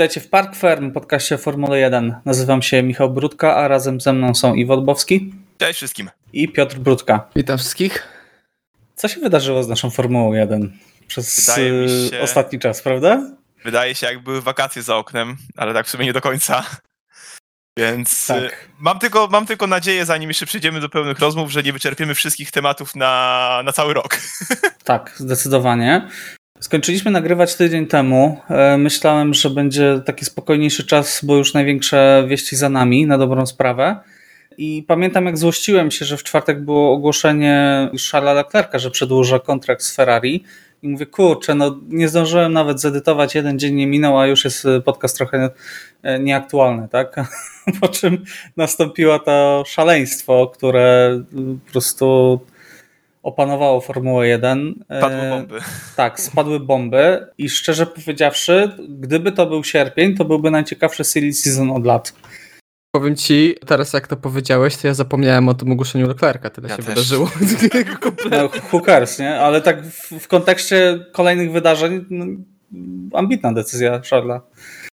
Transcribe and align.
Witajcie 0.00 0.20
w 0.20 0.28
Park 0.28 0.56
Firm, 0.56 0.92
podcaście 0.92 1.38
Formuły 1.38 1.78
1. 1.78 2.20
Nazywam 2.24 2.62
się 2.62 2.82
Michał 2.82 3.10
Brudka, 3.10 3.56
a 3.56 3.68
razem 3.68 4.00
ze 4.00 4.12
mną 4.12 4.34
są 4.34 4.54
Iwo 4.54 4.76
Dbowski. 4.76 5.34
Cześć 5.58 5.76
wszystkim. 5.76 6.10
I 6.32 6.48
Piotr 6.48 6.76
Brudka. 6.76 7.28
Witam 7.36 7.58
wszystkich. 7.58 8.08
Co 8.94 9.08
się 9.08 9.20
wydarzyło 9.20 9.62
z 9.62 9.68
naszą 9.68 9.90
Formułą 9.90 10.32
1 10.32 10.78
przez 11.06 11.54
się, 11.56 11.72
ostatni 12.22 12.58
czas, 12.58 12.82
prawda? 12.82 13.22
Wydaje 13.64 13.94
się, 13.94 14.06
jak 14.06 14.22
były 14.22 14.42
wakacje 14.42 14.82
za 14.82 14.96
oknem, 14.96 15.36
ale 15.56 15.74
tak 15.74 15.86
w 15.86 15.90
sumie 15.90 16.06
nie 16.06 16.12
do 16.12 16.20
końca. 16.20 16.64
Więc 17.78 18.26
tak. 18.26 18.68
mam, 18.78 18.98
tylko, 18.98 19.28
mam 19.32 19.46
tylko 19.46 19.66
nadzieję, 19.66 20.04
zanim 20.04 20.30
jeszcze 20.30 20.46
przejdziemy 20.46 20.80
do 20.80 20.88
pełnych 20.88 21.18
rozmów, 21.18 21.50
że 21.50 21.62
nie 21.62 21.72
wyczerpiemy 21.72 22.14
wszystkich 22.14 22.50
tematów 22.50 22.96
na, 22.96 23.62
na 23.64 23.72
cały 23.72 23.94
rok. 23.94 24.18
Tak, 24.84 25.14
zdecydowanie. 25.16 26.08
Skończyliśmy 26.60 27.10
nagrywać 27.10 27.56
tydzień 27.56 27.86
temu. 27.86 28.40
E, 28.50 28.78
myślałem, 28.78 29.34
że 29.34 29.50
będzie 29.50 30.00
taki 30.04 30.24
spokojniejszy 30.24 30.86
czas, 30.86 31.20
bo 31.22 31.36
już 31.36 31.54
największe 31.54 32.24
wieści 32.28 32.56
za 32.56 32.68
nami, 32.68 33.06
na 33.06 33.18
dobrą 33.18 33.46
sprawę. 33.46 33.96
I 34.58 34.84
pamiętam, 34.88 35.26
jak 35.26 35.38
złościłem 35.38 35.90
się, 35.90 36.04
że 36.04 36.16
w 36.16 36.22
czwartek 36.22 36.64
było 36.64 36.92
ogłoszenie 36.92 37.88
Charlesa 38.12 38.34
Leclerca, 38.34 38.78
że 38.78 38.90
przedłuża 38.90 39.38
kontrakt 39.38 39.82
z 39.82 39.94
Ferrari. 39.94 40.44
I 40.82 40.88
mówię, 40.88 41.06
kurczę, 41.06 41.54
no 41.54 41.78
nie 41.88 42.08
zdążyłem 42.08 42.52
nawet 42.52 42.80
zedytować, 42.80 43.34
jeden 43.34 43.58
dzień 43.58 43.74
nie 43.74 43.86
minął, 43.86 44.18
a 44.18 44.26
już 44.26 44.44
jest 44.44 44.66
podcast 44.84 45.16
trochę 45.16 45.50
e, 46.02 46.18
nieaktualny, 46.18 46.88
tak? 46.88 47.16
Po 47.80 47.88
czym 47.88 48.24
nastąpiło 48.56 49.18
to 49.18 49.64
szaleństwo, 49.66 50.52
które 50.54 51.20
po 51.66 51.72
prostu 51.72 52.40
opanowało 53.22 53.80
Formułę 53.80 54.28
1. 54.28 54.84
Spadły 54.84 55.18
e, 55.18 55.30
bomby. 55.30 55.58
Tak, 55.96 56.20
spadły 56.20 56.60
bomby 56.60 57.26
i 57.38 57.50
szczerze 57.50 57.86
powiedziawszy, 57.86 58.70
gdyby 58.88 59.32
to 59.32 59.46
był 59.46 59.64
sierpień, 59.64 60.16
to 60.16 60.24
byłby 60.24 60.50
najciekawszy 60.50 61.04
silly 61.04 61.32
season 61.32 61.70
od 61.70 61.86
lat. 61.86 62.12
Powiem 62.94 63.16
ci, 63.16 63.54
teraz 63.66 63.92
jak 63.92 64.06
to 64.06 64.16
powiedziałeś, 64.16 64.76
to 64.76 64.88
ja 64.88 64.94
zapomniałem 64.94 65.48
o 65.48 65.54
tym 65.54 65.72
ogłoszeniu 65.72 66.08
Leclerca, 66.08 66.50
tyle 66.50 66.68
ja 66.68 66.76
się 66.76 66.82
też. 66.82 66.94
wydarzyło. 66.94 67.30
no, 68.30 68.50
who 68.72 68.80
cares, 68.80 69.18
nie? 69.18 69.40
Ale 69.40 69.60
tak 69.60 69.86
w, 69.86 70.20
w 70.20 70.28
kontekście 70.28 71.06
kolejnych 71.12 71.52
wydarzeń 71.52 72.04
no, 72.10 72.26
ambitna 73.12 73.52
decyzja 73.52 74.00
Charlesa. 74.10 74.40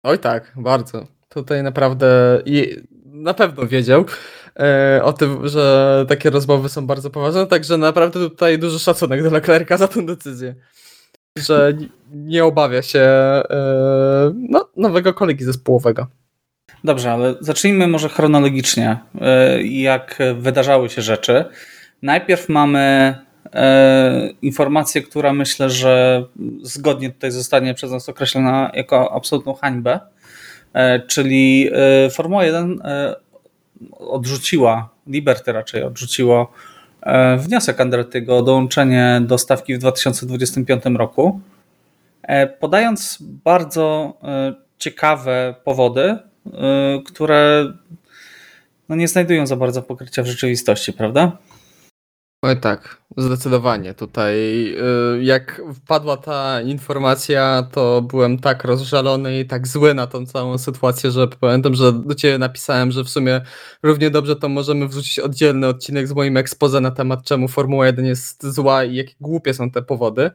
Oj 0.03 0.19
tak, 0.19 0.51
bardzo. 0.55 1.07
Tutaj 1.29 1.63
naprawdę 1.63 2.07
na 3.05 3.33
pewno 3.33 3.67
wiedział 3.67 4.05
o 5.03 5.13
tym, 5.13 5.47
że 5.47 6.05
takie 6.09 6.29
rozmowy 6.29 6.69
są 6.69 6.87
bardzo 6.87 7.09
poważne, 7.09 7.47
także 7.47 7.77
naprawdę 7.77 8.19
tutaj 8.19 8.59
duży 8.59 8.79
szacunek 8.79 9.23
do 9.23 9.29
Leclerca 9.29 9.77
za 9.77 9.87
tę 9.87 10.05
decyzję. 10.05 10.55
Że 11.37 11.73
nie 12.13 12.45
obawia 12.45 12.81
się 12.81 12.99
e, 12.99 13.43
no, 14.49 14.69
nowego 14.75 15.13
kolegi 15.13 15.43
zespołowego. 15.43 16.07
Dobrze, 16.85 17.11
ale 17.11 17.35
zacznijmy 17.39 17.87
może 17.87 18.09
chronologicznie, 18.09 18.97
e, 19.21 19.63
jak 19.63 20.17
wydarzały 20.35 20.89
się 20.89 21.01
rzeczy. 21.01 21.45
Najpierw 22.01 22.49
mamy 22.49 23.15
e, 23.53 24.29
informację, 24.41 25.01
która 25.01 25.33
myślę, 25.33 25.69
że 25.69 26.25
zgodnie 26.61 27.09
tutaj 27.09 27.31
zostanie 27.31 27.73
przez 27.73 27.91
nas 27.91 28.09
określona 28.09 28.71
jako 28.73 29.13
absolutną 29.13 29.53
hańbę, 29.53 29.99
e, 30.73 30.99
czyli 30.99 31.69
Formuła 32.11 32.45
1 32.45 32.81
odrzuciła, 33.91 34.89
Liberty 35.07 35.51
raczej 35.51 35.83
odrzuciło 35.83 36.51
wniosek 37.37 37.81
Andrettiego 37.81 38.37
o 38.37 38.41
dołączenie 38.41 39.21
do 39.27 39.37
stawki 39.37 39.75
w 39.75 39.77
2025 39.77 40.83
roku, 40.85 41.39
podając 42.59 43.17
bardzo 43.21 44.17
ciekawe 44.77 45.55
powody, 45.63 46.17
które 47.05 47.73
no 48.89 48.95
nie 48.95 49.07
znajdują 49.07 49.47
za 49.47 49.55
bardzo 49.55 49.81
pokrycia 49.81 50.23
w 50.23 50.27
rzeczywistości, 50.27 50.93
prawda? 50.93 51.37
Oj 52.41 52.59
tak, 52.59 53.01
zdecydowanie. 53.17 53.93
Tutaj 53.93 54.35
y, 55.17 55.23
jak 55.23 55.61
wpadła 55.75 56.17
ta 56.17 56.61
informacja, 56.61 57.67
to 57.71 58.01
byłem 58.01 58.39
tak 58.39 58.63
rozżalony 58.63 59.39
i 59.39 59.45
tak 59.45 59.67
zły 59.67 59.93
na 59.93 60.07
tą 60.07 60.25
całą 60.25 60.57
sytuację, 60.57 61.11
że 61.11 61.27
pamiętam, 61.27 61.75
że 61.75 61.93
do 61.93 62.15
ciebie 62.15 62.37
napisałem, 62.37 62.91
że 62.91 63.03
w 63.03 63.09
sumie 63.09 63.41
równie 63.83 64.09
dobrze 64.09 64.35
to 64.35 64.49
możemy 64.49 64.87
wrzucić 64.87 65.19
oddzielny 65.19 65.67
odcinek 65.67 66.07
z 66.07 66.13
moim 66.13 66.37
expose 66.37 66.81
na 66.81 66.91
temat 66.91 67.23
czemu 67.23 67.47
Formuła 67.47 67.85
1 67.85 68.05
jest 68.05 68.45
zła 68.47 68.83
i 68.83 68.95
jakie 68.95 69.13
głupie 69.21 69.53
są 69.53 69.71
te 69.71 69.81
powody. 69.81 70.31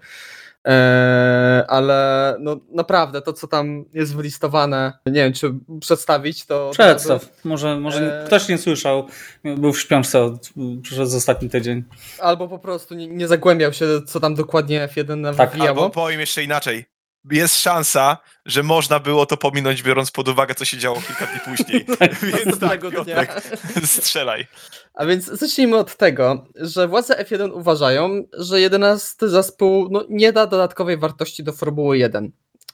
Eee, 0.65 1.65
ale 1.69 2.37
no 2.41 2.57
naprawdę 2.71 3.23
to, 3.23 3.33
co 3.33 3.49
tam 3.49 3.85
jest 3.93 4.17
wylistowane, 4.17 4.93
nie 5.07 5.13
wiem, 5.13 5.33
czy 5.33 5.55
przedstawić 5.81 6.47
to. 6.47 6.71
Przedstaw. 6.73 7.45
Może, 7.45 7.81
może 7.81 8.21
eee... 8.21 8.27
ktoś 8.27 8.49
nie 8.49 8.59
słyszał, 8.59 9.07
był 9.45 9.73
w 9.73 9.81
śpiączce 9.81 10.37
przez 10.83 11.15
ostatni 11.15 11.51
tydzień. 11.51 11.85
Albo 12.19 12.49
po 12.49 12.59
prostu 12.59 12.95
nie, 12.95 13.07
nie 13.07 13.29
zagłębiał 13.29 13.73
się, 13.73 13.87
co 14.07 14.21
tam 14.21 14.35
dokładnie 14.35 14.89
F1 14.89 15.37
tak. 15.37 15.51
wywijało. 15.51 15.83
Albo 15.83 15.91
powiem 15.91 16.21
jeszcze 16.21 16.45
inaczej 16.45 16.85
jest 17.31 17.63
szansa, 17.63 18.19
że 18.47 18.63
można 18.63 19.01
było 19.01 19.27
to 19.27 19.37
pominąć, 19.37 19.83
biorąc 19.83 20.11
pod 20.11 20.29
uwagę, 20.29 20.55
co 20.55 20.65
się 20.65 20.79
działo 20.79 21.03
kilka 21.07 21.27
dni 21.27 21.41
później. 21.41 21.87
więc 22.45 22.59
tak, 22.59 22.81
Piotrek, 22.81 23.43
strzelaj. 23.85 24.47
A 24.95 25.07
więc 25.07 25.25
zacznijmy 25.25 25.77
od 25.77 25.97
tego, 25.97 26.47
że 26.55 26.89
władze 26.89 27.25
F1 27.25 27.53
uważają, 27.53 28.25
że 28.33 28.61
11 28.61 29.29
zespół 29.29 29.89
no, 29.91 30.05
nie 30.09 30.33
da 30.33 30.47
dodatkowej 30.47 30.99
wartości 30.99 31.45
do 31.45 31.53
Formuły 31.53 31.99
1. 31.99 32.33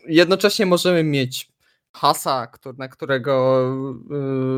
Jednocześnie 0.08 0.66
możemy 0.66 1.04
mieć 1.04 1.48
Hasa, 1.96 2.48
na 2.78 2.88
którego 2.88 3.62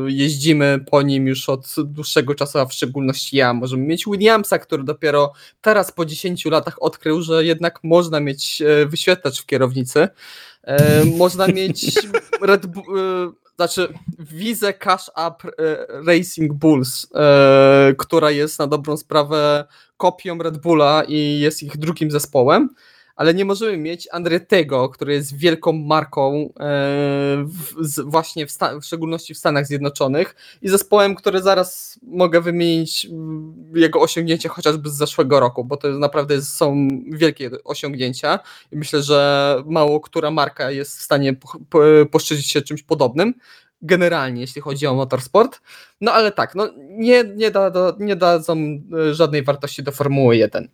y, 0.07 0.11
jeździmy 0.11 0.85
po 0.91 1.01
nim 1.01 1.27
już 1.27 1.49
od 1.49 1.75
dłuższego 1.77 2.35
czasu, 2.35 2.59
a 2.59 2.65
w 2.65 2.73
szczególności 2.73 3.37
ja. 3.37 3.53
Możemy 3.53 3.83
mieć 3.83 4.05
Williamsa, 4.05 4.59
który 4.59 4.83
dopiero 4.83 5.33
teraz 5.61 5.91
po 5.91 6.05
10 6.05 6.45
latach 6.45 6.83
odkrył, 6.83 7.21
że 7.21 7.45
jednak 7.45 7.79
można 7.83 8.19
mieć 8.19 8.61
e, 8.61 8.85
wyświetlacz 8.85 9.41
w 9.41 9.45
kierownicy. 9.45 10.07
E, 10.63 11.05
można 11.05 11.47
mieć 11.47 11.95
Red 12.41 12.65
Bull, 12.65 12.85
znaczy 13.59 13.93
Wizę 14.19 14.73
Cash 14.73 15.09
Up 15.09 15.51
Racing 16.07 16.53
Bulls, 16.53 17.07
która 17.97 18.31
jest 18.31 18.59
na 18.59 18.67
dobrą 18.67 18.97
sprawę 18.97 19.65
kopią 19.97 20.37
Red 20.37 20.57
Bulla 20.57 21.03
i 21.07 21.39
jest 21.39 21.63
ich 21.63 21.77
drugim 21.77 22.11
zespołem 22.11 22.69
ale 23.19 23.33
nie 23.33 23.45
możemy 23.45 23.77
mieć 23.77 24.07
Andretego, 24.11 24.89
który 24.89 25.13
jest 25.13 25.37
wielką 25.37 25.73
marką 25.73 26.33
e, 26.35 26.53
w, 27.45 27.75
z, 27.79 27.99
właśnie 27.99 28.47
w, 28.47 28.51
w, 28.81 28.85
szczególności 28.85 29.33
w 29.33 29.37
Stanach 29.37 29.67
Zjednoczonych 29.67 30.35
i 30.61 30.69
zespołem, 30.69 31.15
który 31.15 31.41
zaraz 31.41 31.99
mogę 32.03 32.41
wymienić 32.41 33.07
jego 33.75 34.01
osiągnięcia 34.01 34.49
chociażby 34.49 34.89
z 34.89 34.93
zeszłego 34.93 35.39
roku, 35.39 35.65
bo 35.65 35.77
to 35.77 35.89
naprawdę 35.89 36.41
są 36.41 36.87
wielkie 37.07 37.49
osiągnięcia 37.63 38.39
i 38.71 38.77
myślę, 38.77 39.03
że 39.03 39.55
mało 39.65 39.99
która 39.99 40.31
marka 40.31 40.71
jest 40.71 40.97
w 40.97 41.01
stanie 41.01 41.33
po, 41.33 41.59
po, 41.69 41.79
poszczycić 42.11 42.51
się 42.51 42.61
czymś 42.61 42.83
podobnym 42.83 43.33
generalnie, 43.81 44.41
jeśli 44.41 44.61
chodzi 44.61 44.87
o 44.87 44.95
motorsport. 44.95 45.61
No 46.01 46.11
ale 46.11 46.31
tak, 46.31 46.55
no, 46.55 46.69
nie, 46.77 47.23
nie, 47.23 47.51
da, 47.51 47.71
nie 47.99 48.15
dadzą 48.15 48.57
e, 48.57 49.13
żadnej 49.13 49.43
wartości 49.43 49.83
do 49.83 49.91
Formuły 49.91 50.37
1. 50.37 50.69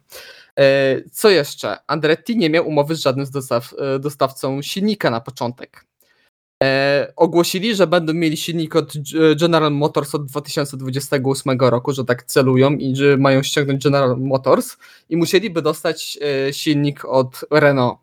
E, 0.59 1.01
co 1.11 1.29
jeszcze? 1.29 1.77
Andretti 1.87 2.37
nie 2.37 2.49
miał 2.49 2.67
umowy 2.67 2.95
z 2.95 2.99
żadnym 2.99 3.25
dostaw, 3.31 3.73
e, 3.77 3.99
dostawcą 3.99 4.61
silnika 4.61 5.09
na 5.09 5.21
początek. 5.21 5.85
E, 6.63 7.13
ogłosili, 7.15 7.75
że 7.75 7.87
będą 7.87 8.13
mieli 8.13 8.37
silnik 8.37 8.75
od 8.75 8.93
General 9.39 9.71
Motors 9.71 10.15
od 10.15 10.25
2028 10.25 11.59
roku, 11.59 11.93
że 11.93 12.05
tak 12.05 12.23
celują 12.23 12.71
i 12.71 12.95
że 12.95 13.17
mają 13.17 13.43
ściągnąć 13.43 13.83
General 13.83 14.17
Motors 14.17 14.77
i 15.09 15.17
musieliby 15.17 15.61
dostać 15.61 16.17
e, 16.21 16.53
silnik 16.53 17.05
od 17.05 17.45
Renault. 17.51 17.99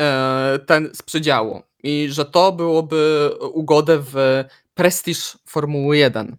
E, 0.00 0.58
ten 0.66 0.90
z 0.94 1.02
przedziału. 1.02 1.62
I 1.82 2.08
że 2.10 2.24
to 2.24 2.52
byłoby 2.52 3.30
ugodę 3.52 3.98
w 4.12 4.44
prestiż 4.74 5.38
Formuły 5.46 5.96
1. 5.96 6.36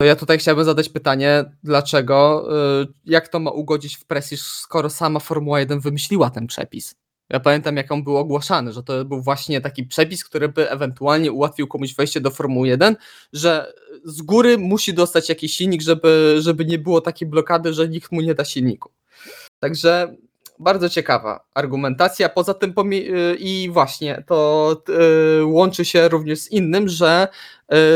To 0.00 0.06
ja 0.06 0.16
tutaj 0.16 0.38
chciałbym 0.38 0.64
zadać 0.64 0.88
pytanie, 0.88 1.44
dlaczego, 1.62 2.48
y, 2.82 2.86
jak 3.04 3.28
to 3.28 3.38
ma 3.38 3.50
ugodzić 3.50 3.96
w 3.96 4.04
prestiż, 4.04 4.42
skoro 4.42 4.90
sama 4.90 5.20
Formuła 5.20 5.60
1 5.60 5.80
wymyśliła 5.80 6.30
ten 6.30 6.46
przepis? 6.46 6.94
Ja 7.30 7.40
pamiętam, 7.40 7.76
jak 7.76 7.92
on 7.92 8.04
był 8.04 8.16
ogłaszany, 8.16 8.72
że 8.72 8.82
to 8.82 9.04
był 9.04 9.22
właśnie 9.22 9.60
taki 9.60 9.84
przepis, 9.84 10.24
który 10.24 10.48
by 10.48 10.70
ewentualnie 10.70 11.32
ułatwił 11.32 11.68
komuś 11.68 11.94
wejście 11.94 12.20
do 12.20 12.30
Formuły 12.30 12.68
1, 12.68 12.96
że 13.32 13.72
z 14.04 14.22
góry 14.22 14.58
musi 14.58 14.94
dostać 14.94 15.28
jakiś 15.28 15.56
silnik, 15.56 15.82
żeby, 15.82 16.36
żeby 16.38 16.64
nie 16.64 16.78
było 16.78 17.00
takiej 17.00 17.28
blokady, 17.28 17.74
że 17.74 17.88
nikt 17.88 18.12
mu 18.12 18.20
nie 18.20 18.34
da 18.34 18.44
silniku. 18.44 18.90
Także 19.60 20.16
bardzo 20.62 20.88
ciekawa 20.88 21.44
argumentacja. 21.54 22.28
Poza 22.28 22.54
tym 22.54 22.74
y, 22.92 23.36
i 23.38 23.70
właśnie 23.70 24.24
to 24.26 24.76
y, 25.40 25.44
łączy 25.44 25.84
się 25.84 26.08
również 26.08 26.38
z 26.40 26.50
innym, 26.50 26.88
że 26.88 27.28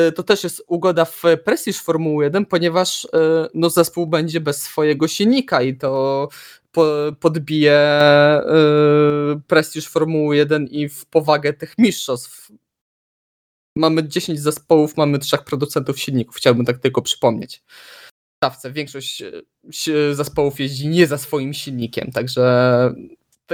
y, 0.09 0.13
to 0.13 0.23
też 0.23 0.45
jest 0.45 0.63
ugoda 0.67 1.05
w 1.05 1.23
prestiż 1.45 1.81
Formuły 1.81 2.25
1, 2.25 2.47
ponieważ 2.47 3.09
no, 3.55 3.71
zespół 3.71 4.07
będzie 4.07 4.41
bez 4.41 4.63
swojego 4.63 5.09
silnika 5.09 5.63
i 5.63 5.77
to 5.77 6.29
podbije 7.21 8.01
prestiż 9.47 9.89
Formuły 9.89 10.37
1 10.37 10.67
i 10.67 10.89
w 10.89 11.07
powagę 11.07 11.53
tych 11.53 11.75
mistrzostw. 11.79 12.51
Mamy 13.77 14.09
10 14.09 14.41
zespołów, 14.41 14.97
mamy 14.97 15.19
trzech 15.19 15.45
producentów 15.45 16.01
silników, 16.01 16.37
chciałbym 16.37 16.67
tak 16.67 16.79
tylko 16.79 17.03
przypomnieć. 17.03 17.63
Stawce 18.37 18.73
większość 18.73 19.23
zespołów 20.13 20.61
jeździ 20.61 20.89
nie 20.89 21.07
za 21.07 21.19
swoim 21.19 21.55
silnikiem, 21.55 22.13
także 22.13 22.95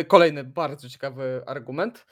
kolejny 0.08 0.44
bardzo 0.44 0.88
ciekawy 0.88 1.42
argument. 1.46 2.06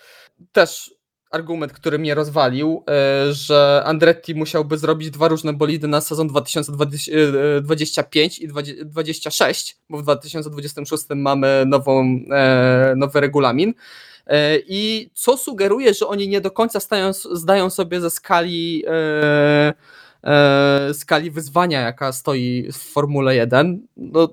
Też 0.52 0.94
argument, 1.31 1.72
który 1.72 1.99
mnie 1.99 2.14
rozwalił, 2.14 2.84
e, 2.90 3.32
że 3.32 3.82
Andretti 3.84 4.34
musiałby 4.34 4.78
zrobić 4.78 5.11
dwa 5.11 5.28
różne 5.28 5.52
bolidy 5.52 5.88
na 5.88 6.00
sezon 6.00 6.28
2025 6.28 8.38
i 8.38 8.49
2026, 8.49 9.76
bo 9.90 9.99
w 9.99 10.02
2026 10.02 11.05
mamy 11.16 11.64
nową, 11.66 12.20
e, 12.31 12.94
nowy 12.96 13.20
regulamin. 13.20 13.75
E, 14.26 14.58
I 14.58 15.11
co 15.14 15.37
sugeruje, 15.37 15.94
że 15.94 16.06
oni 16.06 16.28
nie 16.28 16.40
do 16.40 16.50
końca 16.50 16.81
stają, 16.81 17.12
zdają 17.12 17.70
sobie 17.70 18.00
ze 18.00 18.11
skali 18.11 18.84
skali 20.93 21.31
wyzwania, 21.31 21.81
jaka 21.81 22.12
stoi 22.12 22.72
w 22.72 22.76
Formule 22.76 23.37
1. 23.37 23.87
No, 23.96 24.28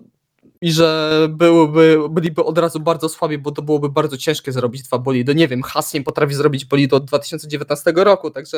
i 0.61 0.71
że 0.71 1.27
byłyby, 1.29 1.97
byliby 2.09 2.43
od 2.43 2.57
razu 2.57 2.79
bardzo 2.79 3.09
słabi, 3.09 3.37
bo 3.37 3.51
to 3.51 3.61
byłoby 3.61 3.89
bardzo 3.89 4.17
ciężkie 4.17 4.51
zrobić 4.51 4.83
dwa 4.83 4.97
bolidy. 4.97 5.35
Nie 5.35 5.47
wiem, 5.47 5.63
Haas 5.63 5.93
nie 5.93 6.03
potrafi 6.03 6.33
zrobić 6.33 6.65
bolid 6.65 6.93
od 6.93 7.05
2019 7.05 7.93
roku, 7.95 8.31
także 8.31 8.57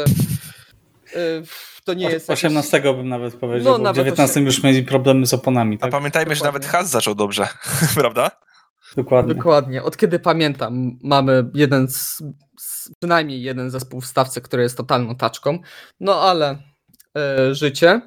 yy, 1.16 1.44
to 1.84 1.94
nie 1.94 2.10
jest... 2.10 2.30
18 2.30 2.78
jakieś... 2.78 2.96
bym 2.96 3.10
nawet 3.10 3.36
powiedział, 3.36 3.78
no, 3.78 3.84
bo 3.84 3.94
w 3.94 3.96
19 3.96 4.40
już 4.40 4.64
mieli 4.64 4.84
problemy 4.84 5.26
z 5.26 5.34
oponami. 5.34 5.78
Tak? 5.78 5.88
A 5.88 5.92
pamiętajmy, 5.92 6.36
Dokładnie. 6.36 6.40
że 6.40 6.46
nawet 6.46 6.66
Haas 6.66 6.90
zaczął 6.90 7.16
dobrze, 7.16 7.48
prawda? 7.96 8.32
Dokładnie. 8.96 9.36
Dokładnie. 9.36 9.84
Od 9.84 9.98
kiedy 9.98 10.20
pamiętam, 10.20 11.00
mamy 11.04 11.50
jeden 11.54 11.88
z, 11.88 12.24
z, 12.60 12.92
przynajmniej 13.00 13.42
jeden 13.42 13.70
zespół 13.70 14.02
w 14.02 14.06
stawce, 14.06 14.42
który 14.42 14.64
jest 14.64 14.78
totalną 14.78 15.16
taczką, 15.16 15.60
no 16.00 16.22
ale 16.22 16.58
życie. 17.52 18.02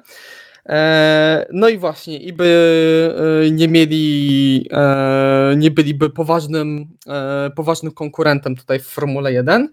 E, 0.69 1.45
no 1.51 1.69
i 1.69 1.77
właśnie, 1.77 2.17
i 2.17 2.33
by 2.33 3.45
e, 3.45 3.51
nie 3.51 3.67
mieli, 3.67 4.67
e, 4.71 5.53
nie 5.57 5.71
byliby 5.71 6.09
poważnym, 6.09 6.87
poważnym 7.55 7.91
konkurentem 7.91 8.55
tutaj 8.55 8.79
w 8.79 8.87
Formule 8.87 9.33
1. 9.33 9.69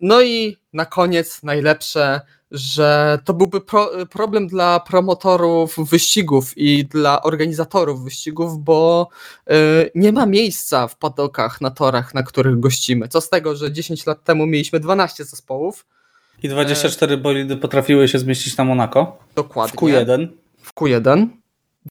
No 0.00 0.22
i 0.22 0.56
na 0.72 0.86
koniec 0.86 1.42
najlepsze, 1.42 2.20
że 2.50 3.18
to 3.24 3.34
byłby 3.34 3.60
pro, 3.60 3.90
problem 4.10 4.46
dla 4.48 4.80
promotorów 4.80 5.76
wyścigów 5.90 6.58
i 6.58 6.84
dla 6.84 7.22
organizatorów 7.22 8.04
wyścigów, 8.04 8.58
bo 8.58 9.08
nie 9.94 10.12
ma 10.12 10.26
miejsca 10.26 10.88
w 10.88 10.98
padokach 10.98 11.60
na 11.60 11.70
torach, 11.70 12.14
na 12.14 12.22
których 12.22 12.60
gościmy. 12.60 13.08
Co 13.08 13.20
z 13.20 13.28
tego, 13.30 13.56
że 13.56 13.72
10 13.72 14.06
lat 14.06 14.24
temu 14.24 14.46
mieliśmy 14.46 14.80
12 14.80 15.24
zespołów, 15.24 15.86
i 16.44 16.48
24 16.48 17.16
bolidy 17.16 17.56
potrafiły 17.56 18.08
się 18.08 18.18
zmieścić 18.18 18.56
na 18.56 18.64
Monako. 18.64 19.18
Dokładnie. 19.34 19.72
W 19.72 19.82
Q1. 19.82 20.28
W 20.62 20.74
Q1. 20.74 21.26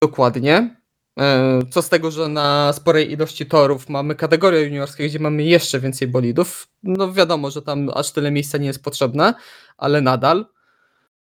Dokładnie. 0.02 0.76
E, 1.20 1.60
co 1.72 1.82
z 1.82 1.90
tego, 1.90 2.12
że 2.12 2.28
na 2.28 2.74
sporej 2.74 3.12
ilości 3.12 3.46
torów 3.46 3.90
mamy 3.90 4.16
kategorię 4.16 4.62
juniorskie, 4.62 5.08
gdzie 5.08 5.20
mamy 5.20 5.44
jeszcze 5.44 5.80
więcej 5.80 6.08
bolidów. 6.08 6.68
No 6.84 7.14
wiadomo, 7.14 7.52
że 7.52 7.62
tam 7.62 7.90
aż 7.94 8.12
tyle 8.12 8.32
miejsca 8.32 8.58
nie 8.58 8.68
jest 8.68 8.84
potrzebne, 8.84 9.34
ale 9.78 10.02
nadal. 10.02 10.46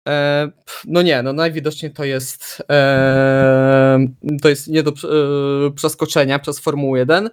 E, 0.07 0.50
no 0.86 1.01
nie, 1.01 1.24
no 1.24 1.33
najwidoczniej 1.33 1.94
to 1.94 2.03
jest 2.03 2.63
e, 2.69 4.07
to 4.41 4.50
jest 4.50 4.68
nie 4.68 4.83
do 4.83 4.91
przeskoczenia 5.75 6.39
przez 6.39 6.59
Formułę 6.59 7.00
1 7.00 7.29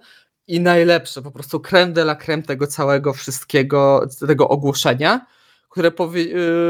i 0.47 0.59
najlepsze, 0.59 1.21
po 1.21 1.31
prostu 1.31 1.59
creme 1.59 1.93
de 1.93 2.01
la 2.01 2.15
creme 2.15 2.43
tego 2.43 2.67
całego 2.67 3.13
wszystkiego, 3.13 4.07
tego 4.27 4.49
ogłoszenia 4.49 5.25
które 5.71 5.91
powie, 5.91 6.21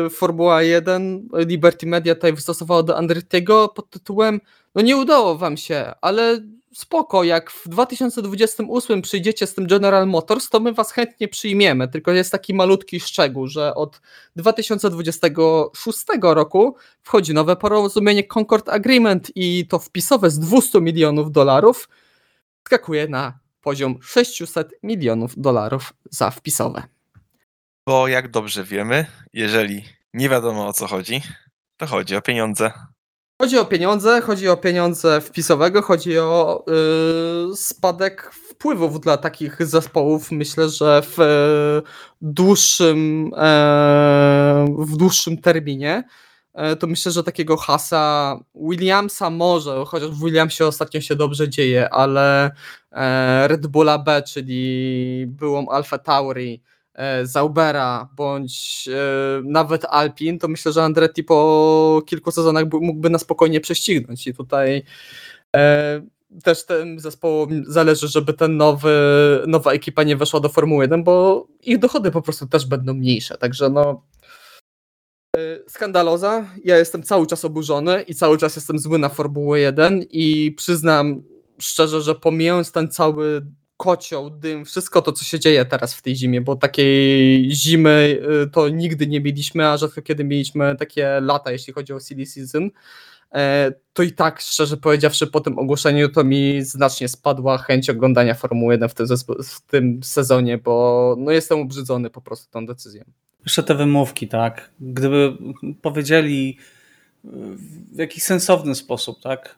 y, 0.06 0.10
Formuła 0.10 0.64
1, 0.64 1.28
Liberty 1.34 1.88
Media 1.88 2.16
tutaj 2.16 2.34
wystosowało 2.34 2.84
do 2.84 2.98
Andrettiego 2.98 3.70
pod 3.70 3.90
tytułem 3.90 4.40
no 4.76 4.82
nie 4.82 4.98
udało 4.98 5.38
wam 5.38 5.58
się, 5.58 5.94
ale 6.02 6.42
spoko, 6.74 7.24
jak 7.24 7.52
w 7.52 7.70
2028 7.70 9.02
przyjdziecie 9.02 9.48
z 9.48 9.54
tym 9.54 9.68
General 9.68 10.08
Motors, 10.08 10.50
to 10.50 10.60
my 10.60 10.74
was 10.74 10.92
chętnie 10.92 11.28
przyjmiemy, 11.28 11.88
tylko 11.88 12.12
jest 12.12 12.32
taki 12.32 12.54
malutki 12.54 13.00
szczegół, 13.00 13.48
że 13.48 13.76
od 13.76 14.02
2026 14.36 16.00
roku 16.22 16.76
wchodzi 17.02 17.34
nowe 17.34 17.56
porozumienie 17.56 18.24
Concord 18.24 18.70
Agreement 18.70 19.32
i 19.36 19.68
to 19.68 19.80
wpisowe 19.80 20.30
z 20.30 20.40
200 20.40 20.82
milionów 20.82 21.32
dolarów 21.32 21.90
skakuje 22.66 23.08
na 23.08 23.40
poziom 23.62 24.00
600 24.02 24.74
milionów 24.84 25.34
dolarów 25.38 25.94
za 26.10 26.32
wpisowe. 26.32 26.84
Bo 27.88 28.08
jak 28.08 28.32
dobrze 28.32 28.64
wiemy, 28.64 29.06
jeżeli 29.34 29.86
nie 30.14 30.30
wiadomo 30.30 30.68
o 30.68 30.74
co 30.74 30.88
chodzi, 30.88 31.22
to 31.78 31.86
chodzi 31.86 32.16
o 32.16 32.22
pieniądze. 32.22 32.72
Chodzi 33.42 33.58
o 33.58 33.66
pieniądze, 33.66 34.22
chodzi 34.22 34.50
o 34.50 34.58
pieniądze 34.58 35.22
wpisowego, 35.22 35.82
chodzi 35.82 36.20
o 36.20 36.66
yy, 37.48 37.56
spadek 37.56 38.32
wpływów 38.34 39.00
dla 39.00 39.18
takich 39.18 39.66
zespołów. 39.66 40.32
Myślę, 40.32 40.70
że 40.70 41.02
w 41.02 41.18
yy, 41.18 41.92
dłuższym, 42.22 43.24
yy, 43.24 44.86
w 44.86 44.98
dłuższym 44.98 45.38
terminie 45.38 46.04
e, 46.54 46.76
to 46.76 46.88
myślę, 46.88 47.12
że 47.12 47.24
takiego 47.24 47.58
hasa 47.58 48.40
Williamsa 48.56 49.30
może, 49.30 49.84
chociaż 49.88 50.10
w 50.10 50.26
Williamsie 50.26 50.64
ostatnio 50.64 51.02
się 51.02 51.16
dobrze 51.16 51.50
dzieje, 51.50 51.90
ale 51.90 52.52
e, 52.92 53.48
Red 53.48 53.68
Bulla 53.68 53.98
B, 53.98 54.24
czyli 54.28 55.26
byłą 55.28 55.70
Alfa 55.70 55.98
Tauri, 55.98 56.62
Zaubera 57.24 58.10
bądź 58.16 58.90
e, 58.94 59.42
nawet 59.44 59.86
Alpin, 59.86 60.40
to 60.40 60.48
myślę, 60.48 60.72
że 60.72 60.84
Andretti 60.84 61.24
po 61.24 62.02
kilku 62.06 62.32
sezonach 62.32 62.64
mógłby 62.72 63.10
na 63.10 63.18
spokojnie 63.18 63.62
prześcignąć. 63.62 64.28
I 64.28 64.34
tutaj 64.34 64.84
e, 65.56 66.02
też 66.44 66.66
tym 66.66 67.00
zespołom 67.00 67.64
zależy, 67.68 68.08
żeby 68.08 68.34
ten 68.34 68.58
nowy, 68.58 68.94
nowa 69.48 69.72
ekipa 69.72 70.04
nie 70.04 70.18
weszła 70.18 70.40
do 70.40 70.50
Formuły 70.50 70.84
1, 70.84 71.04
bo 71.04 71.48
ich 71.62 71.80
dochody 71.80 72.12
po 72.12 72.22
prostu 72.22 72.48
też 72.48 72.66
będą 72.66 72.94
mniejsze, 72.94 73.38
także 73.38 73.70
no 73.70 74.04
skandaloza, 75.68 76.46
ja 76.64 76.78
jestem 76.78 77.04
cały 77.04 77.28
czas 77.28 77.46
oburzony 77.46 78.02
i 78.02 78.16
cały 78.16 78.38
czas 78.38 78.56
jestem 78.56 78.80
zły 78.80 79.00
na 79.00 79.10
Formułę 79.10 79.60
1 79.60 80.04
i 80.10 80.52
przyznam 80.52 81.24
szczerze, 81.60 82.02
że 82.02 82.16
pomijając 82.16 82.72
ten 82.72 82.90
cały 82.90 83.46
kocioł, 83.82 84.30
dym, 84.30 84.66
wszystko 84.66 85.02
to, 85.02 85.12
co 85.12 85.26
się 85.26 85.40
dzieje 85.40 85.66
teraz 85.66 85.94
w 85.94 86.02
tej 86.02 86.16
zimie, 86.16 86.42
bo 86.42 86.56
takiej 86.56 87.52
zimy 87.52 88.20
y, 88.46 88.50
to 88.50 88.70
nigdy 88.70 89.08
nie 89.08 89.22
mieliśmy, 89.22 89.68
a 89.68 89.78
rzadko 89.78 90.02
kiedy 90.02 90.24
mieliśmy 90.24 90.76
takie 90.76 91.20
lata, 91.22 91.52
jeśli 91.52 91.74
chodzi 91.74 91.94
o 91.94 92.00
silly 92.00 92.26
season, 92.26 92.70
e, 93.34 93.72
to 93.94 94.04
i 94.04 94.12
tak, 94.12 94.42
szczerze 94.42 94.78
powiedziawszy, 94.78 95.28
po 95.28 95.42
tym 95.42 95.60
ogłoszeniu 95.60 96.10
to 96.10 96.24
mi 96.24 96.62
znacznie 96.62 97.08
spadła 97.08 97.58
chęć 97.58 97.90
oglądania 97.90 98.34
Formuły 98.34 98.74
1 98.74 98.90
w 98.90 98.94
tym, 98.94 99.08
w 99.44 99.62
tym 99.62 100.04
sezonie, 100.04 100.58
bo 100.58 101.16
no 101.20 101.32
jestem 101.32 101.60
obrzydzony 101.60 102.10
po 102.10 102.22
prostu 102.22 102.52
tą 102.52 102.66
decyzją. 102.66 103.04
Jeszcze 103.46 103.64
te 103.64 103.76
wymówki, 103.76 104.28
tak? 104.28 104.72
Gdyby 104.80 105.38
powiedzieli 105.82 106.58
w 107.94 107.98
jakiś 107.98 108.24
sensowny 108.24 108.76
sposób, 108.76 109.22
tak? 109.22 109.56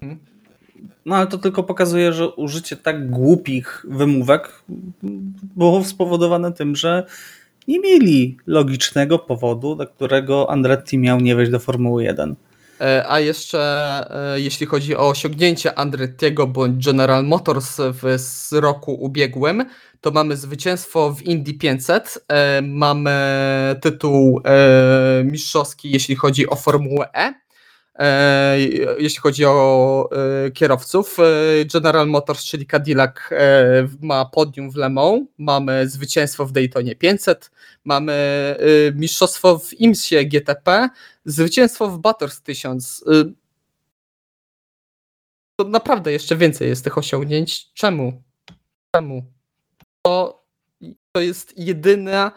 Hmm? 0.00 0.35
No 1.06 1.16
ale 1.16 1.26
to 1.26 1.38
tylko 1.38 1.62
pokazuje, 1.62 2.12
że 2.12 2.28
użycie 2.28 2.76
tak 2.76 3.10
głupich 3.10 3.86
wymówek 3.88 4.62
było 5.56 5.84
spowodowane 5.84 6.52
tym, 6.52 6.76
że 6.76 7.06
nie 7.68 7.80
mieli 7.80 8.36
logicznego 8.46 9.18
powodu, 9.18 9.74
dla 9.76 9.86
którego 9.86 10.50
Andretti 10.50 10.98
miał 10.98 11.20
nie 11.20 11.36
wejść 11.36 11.52
do 11.52 11.58
Formuły 11.58 12.04
1. 12.04 12.36
E, 12.80 13.04
a 13.08 13.20
jeszcze 13.20 13.60
e, 14.34 14.40
jeśli 14.40 14.66
chodzi 14.66 14.96
o 14.96 15.08
osiągnięcie 15.08 15.78
Andrettiego 15.78 16.46
bądź 16.46 16.84
General 16.84 17.24
Motors 17.24 17.76
w 17.78 18.18
roku 18.52 18.94
ubiegłym, 18.94 19.64
to 20.00 20.10
mamy 20.10 20.36
zwycięstwo 20.36 21.14
w 21.14 21.22
Indy 21.22 21.54
500, 21.54 22.24
e, 22.28 22.62
mamy 22.62 23.16
tytuł 23.80 24.40
mistrzowski 25.24 25.90
jeśli 25.90 26.16
chodzi 26.16 26.48
o 26.48 26.56
Formułę 26.56 27.08
E, 27.14 27.34
E, 27.34 27.45
jeśli 28.98 29.20
chodzi 29.20 29.44
o 29.44 30.08
e, 30.46 30.50
kierowców. 30.50 31.18
E, 31.18 31.64
General 31.64 32.08
Motors, 32.08 32.44
czyli 32.44 32.66
Cadillac 32.66 33.14
ma 34.00 34.24
podium 34.24 34.70
w 34.70 34.76
Le 34.76 34.88
Mans, 34.88 35.22
mamy 35.38 35.88
zwycięstwo 35.88 36.46
w 36.46 36.52
Daytonie 36.52 36.96
500, 36.96 37.50
mamy 37.84 38.56
mistrzostwo 38.94 39.58
w 39.58 39.72
IMSie 39.80 40.24
GTP, 40.24 40.88
zwycięstwo 41.24 41.88
w 41.88 41.98
Bathurst 41.98 42.44
1000. 42.44 43.04
To 45.60 45.68
naprawdę 45.68 46.12
jeszcze 46.12 46.36
więcej 46.36 46.68
jest 46.68 46.84
tych 46.84 46.98
osiągnięć. 46.98 47.72
Czemu? 47.74 48.22
Czemu? 48.94 49.24
To, 50.02 50.44
to 51.12 51.20
jest 51.20 51.58
jedyna, 51.58 52.32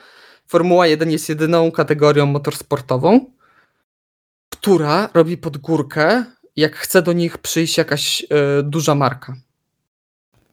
Formuła 0.47 0.87
1 0.87 1.11
jest 1.11 1.29
jedyną 1.29 1.71
kategorią 1.71 2.25
motorsportową, 2.25 3.25
która 4.61 5.09
robi 5.13 5.37
pod 5.37 5.57
górkę 5.57 6.25
jak 6.55 6.75
chce 6.75 7.01
do 7.01 7.13
nich 7.13 7.37
przyjść 7.37 7.77
jakaś 7.77 8.21
e, 8.29 8.63
duża 8.63 8.95
marka. 8.95 9.35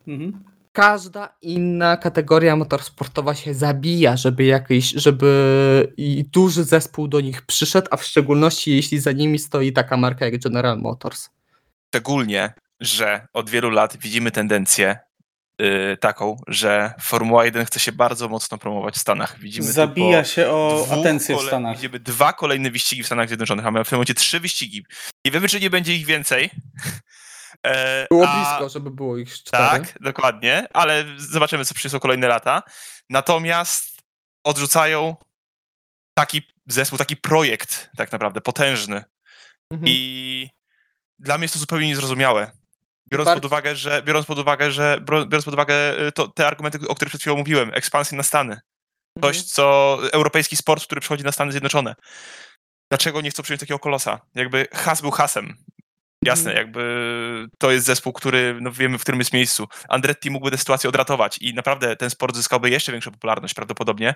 Mhm. 0.09 0.45
Każda 0.73 1.37
inna 1.43 1.97
kategoria 1.97 2.57
motorsportowa 2.57 3.35
się 3.35 3.55
zabija, 3.55 4.17
żeby 4.17 4.45
jakiś, 4.45 4.91
żeby 4.91 5.93
i 5.97 6.25
duży 6.33 6.65
zespół 6.65 7.09
do 7.09 7.21
nich 7.21 7.43
przyszedł, 7.43 7.89
a 7.91 7.97
w 7.97 8.05
szczególności 8.05 8.77
jeśli 8.77 9.01
za 9.01 9.13
nimi 9.13 9.39
stoi 9.39 9.73
taka 9.73 9.97
marka 9.97 10.25
jak 10.25 10.43
General 10.43 10.79
Motors. 10.79 11.31
Szczególnie, 11.89 12.55
że 12.81 13.29
od 13.33 13.51
wielu 13.51 13.71
lat 13.71 13.97
widzimy 13.97 14.31
tendencję 14.31 14.99
taką, 16.01 16.37
że 16.47 16.95
Formuła 17.01 17.45
1 17.45 17.67
chce 17.67 17.81
się 17.81 17.93
bardzo 17.93 18.29
mocno 18.29 18.59
promować 18.59 18.95
w 18.95 18.99
Stanach. 18.99 19.39
Widzimy 19.39 19.73
Zabija 19.73 20.25
się 20.25 20.51
o 20.51 20.87
atencję 20.91 21.37
w 21.37 21.41
Stanach. 21.41 21.77
Widzimy 21.77 22.01
dwa 22.01 22.33
kolejne 22.33 22.71
wyścigi 22.71 23.03
w 23.03 23.07
Stanach 23.07 23.29
Zjednoczonych, 23.29 23.67
a 23.67 23.71
mamy 23.71 23.85
w 23.85 23.89
tym 23.89 23.97
momencie 23.97 24.15
trzy 24.15 24.41
wyścigi. 24.41 24.85
Nie 25.25 25.31
wiemy, 25.31 25.49
czy 25.49 25.61
nie 25.61 25.71
będzie 25.71 25.95
ich 25.95 26.07
więcej. 26.07 26.51
E, 27.67 28.07
było 28.11 28.29
a, 28.29 28.37
blisko, 28.37 28.69
żeby 28.69 28.91
było 28.91 29.19
ich 29.19 29.33
cztery. 29.33 29.65
Tak, 29.65 29.99
dokładnie, 30.01 30.67
ale 30.73 31.05
zobaczymy, 31.17 31.65
co 31.65 31.75
przyniosą 31.75 32.01
kolejne 32.01 32.29
lata. 32.29 32.63
Natomiast 33.11 34.03
odrzucają 34.45 35.17
taki 36.15 36.43
zespół, 36.67 36.99
taki 36.99 37.17
projekt 37.17 37.91
tak 37.97 38.13
naprawdę, 38.13 38.41
potężny. 38.41 39.05
Mhm. 39.73 39.89
I 39.89 40.49
dla 41.19 41.39
mnie 41.39 41.45
jest 41.45 41.55
to 41.55 41.61
zupełnie 41.61 41.87
niezrozumiałe. 41.87 42.51
Biorąc 43.11 43.31
pod 43.35 43.45
uwagę, 43.45 43.77
że, 43.77 44.03
biorąc 44.03 44.27
pod 44.27 44.39
uwagę, 44.39 44.71
że 44.71 45.01
biorąc 45.07 45.45
pod 45.45 45.55
uwagę 45.55 46.01
y, 46.09 46.13
to, 46.13 46.29
te 46.29 46.47
argumenty, 46.47 46.89
o 46.89 46.95
których 46.95 47.11
przed 47.11 47.21
chwilą 47.21 47.37
mówiłem, 47.37 47.71
ekspansję 47.75 48.17
na 48.17 48.23
Stany. 48.23 48.61
Coś, 49.23 49.37
mhm. 49.37 49.47
co 49.47 49.99
europejski 50.13 50.57
sport, 50.57 50.85
który 50.85 51.01
przychodzi 51.01 51.25
na 51.25 51.33
Stany 51.33 51.53
Zjednoczone. 51.53 51.95
Dlaczego 52.91 53.21
nie 53.21 53.31
chcą 53.31 53.43
przyjąć 53.43 53.61
takiego 53.61 53.79
kolosa? 53.79 54.21
Jakby 54.35 54.67
has 54.73 55.01
był 55.01 55.11
hasem. 55.11 55.57
Jasne, 56.23 56.51
mhm. 56.51 56.67
jakby 56.67 57.49
to 57.59 57.71
jest 57.71 57.87
zespół, 57.87 58.13
który 58.13 58.59
no 58.61 58.73
wiemy, 58.73 58.99
w 58.99 59.03
którym 59.03 59.21
jest 59.21 59.33
miejscu. 59.33 59.69
Andretti 59.89 60.31
mógłby 60.31 60.51
tę 60.51 60.59
sytuację 60.59 60.89
odratować 60.89 61.39
i 61.39 61.55
naprawdę 61.55 61.97
ten 61.97 62.11
sport 62.11 62.37
zyskałby 62.37 62.71
jeszcze 62.71 62.93
większą 62.93 63.11
popularność 63.11 63.55
prawdopodobnie. 63.55 64.15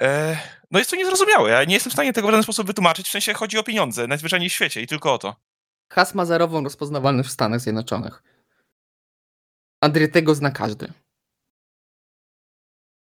E, 0.00 0.36
no 0.70 0.78
jest 0.78 0.90
to 0.90 0.96
niezrozumiałe. 0.96 1.50
Ja 1.50 1.64
nie 1.64 1.74
jestem 1.74 1.90
w 1.90 1.92
stanie 1.92 2.12
tego 2.12 2.28
w 2.28 2.30
żaden 2.30 2.42
sposób 2.42 2.66
wytłumaczyć. 2.66 3.08
W 3.08 3.10
sensie 3.10 3.34
chodzi 3.34 3.58
o 3.58 3.62
pieniądze, 3.62 4.06
najzwyczajniej 4.06 4.50
w 4.50 4.52
świecie 4.52 4.80
i 4.80 4.86
tylko 4.86 5.14
o 5.14 5.18
to. 5.18 5.36
Has 5.92 6.14
ma 6.14 6.24
zerową 6.24 6.64
rozpoznawalność 6.64 7.28
w 7.28 7.32
Stanach 7.32 7.60
Zjednoczonych. 7.60 8.22
Andrettiego 9.80 10.34
zna 10.34 10.50
każdy. 10.50 10.92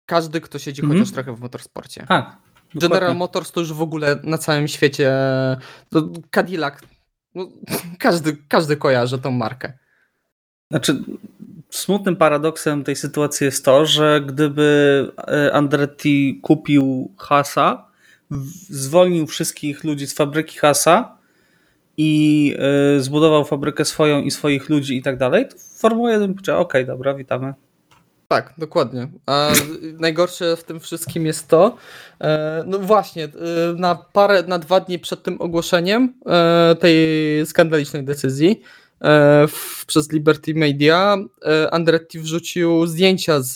Każdy, 0.07 0.41
kto 0.41 0.59
siedzi 0.59 0.83
mm 0.83 0.97
-hmm. 0.97 0.99
chociaż 0.99 1.15
trochę 1.15 1.37
w 1.37 1.41
motorsporcie. 1.41 2.07
Tak. 2.09 2.37
General 2.75 3.17
Motors 3.17 3.53
to 3.53 3.61
już 3.61 3.73
w 3.73 3.83
ogóle 3.83 4.21
na 4.23 4.39
całym 4.39 4.69
świecie. 4.69 5.13
Cadillac 6.31 6.75
no, 7.35 7.49
każdy, 7.99 8.37
każdy 8.49 8.77
kojarzy 8.77 9.19
tą 9.19 9.31
markę. 9.31 9.73
Znaczy, 10.71 11.05
smutnym 11.71 12.17
paradoksem 12.17 12.85
tej 12.85 12.97
sytuacji 12.97 13.45
jest 13.45 13.65
to, 13.65 13.87
że 13.87 14.21
gdyby 14.27 15.13
e, 15.29 15.53
Andretti 15.53 16.41
kupił 16.43 17.15
Hasa, 17.19 17.87
zwolnił 18.71 19.27
wszystkich 19.27 19.85
ludzi 19.85 20.07
z 20.07 20.15
fabryki 20.15 20.59
Hasa 20.59 21.16
i 21.97 22.55
e, 22.97 23.01
zbudował 23.01 23.45
fabrykę 23.45 23.85
swoją 23.85 24.23
i 24.23 24.31
swoich 24.31 24.69
ludzi 24.69 24.97
i 24.97 25.03
tak 25.03 25.17
dalej, 25.17 25.49
to 25.49 25.55
Formuła 25.79 26.11
1 26.11 26.35
powiedziała, 26.35 26.61
okej, 26.61 26.83
okay, 26.83 26.95
dobra, 26.95 27.15
witamy. 27.15 27.55
Tak, 28.29 28.55
dokładnie. 28.59 29.09
A 29.27 29.53
najgorsze 29.99 30.57
w 30.57 30.65
tym 30.65 30.81
wszystkim 30.81 31.27
jest 31.27 31.49
to, 31.49 31.77
e, 32.21 32.65
no 32.67 32.79
właśnie, 32.79 33.25
e, 33.25 33.29
na 33.77 33.95
parę, 33.95 34.43
na 34.43 34.59
dwa 34.59 34.81
dni 34.81 34.99
przed 34.99 35.23
tym 35.23 35.41
ogłoszeniem 35.41 36.15
e, 36.27 36.77
tej 36.81 36.97
skandalicznej 37.47 38.05
decyzji 38.05 38.61
przez 39.87 40.13
Liberty 40.13 40.55
Media 40.55 41.17
Andretti 41.71 42.19
wrzucił 42.19 42.87
zdjęcia 42.87 43.41
z 43.41 43.55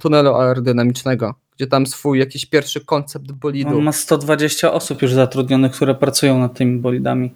tunelu 0.00 0.34
aerodynamicznego, 0.34 1.34
gdzie 1.56 1.66
tam 1.66 1.86
swój 1.86 2.18
jakiś 2.18 2.46
pierwszy 2.46 2.84
koncept 2.84 3.32
bolidu. 3.32 3.76
On 3.76 3.82
ma 3.82 3.92
120 3.92 4.72
osób 4.72 5.02
już 5.02 5.12
zatrudnionych, 5.12 5.72
które 5.72 5.94
pracują 5.94 6.38
nad 6.38 6.54
tymi 6.54 6.78
bolidami. 6.78 7.34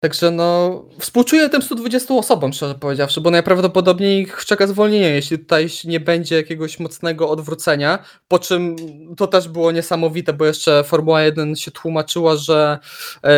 Także 0.00 0.30
no, 0.30 0.84
współczuję 0.98 1.48
tym 1.48 1.62
120 1.62 2.14
osobom, 2.14 2.52
szczerze 2.52 2.74
powiedziawszy, 2.74 3.20
bo 3.20 3.30
najprawdopodobniej 3.30 4.22
ich 4.22 4.44
czeka 4.44 4.66
zwolnienie, 4.66 5.10
jeśli 5.10 5.38
tutaj 5.38 5.68
nie 5.84 6.00
będzie 6.00 6.36
jakiegoś 6.36 6.80
mocnego 6.80 7.30
odwrócenia. 7.30 7.98
Po 8.28 8.38
czym 8.38 8.76
to 9.16 9.26
też 9.26 9.48
było 9.48 9.72
niesamowite, 9.72 10.32
bo 10.32 10.44
jeszcze 10.44 10.84
Formuła 10.84 11.22
1 11.22 11.56
się 11.56 11.70
tłumaczyła, 11.70 12.36
że 12.36 12.78
e, 13.24 13.30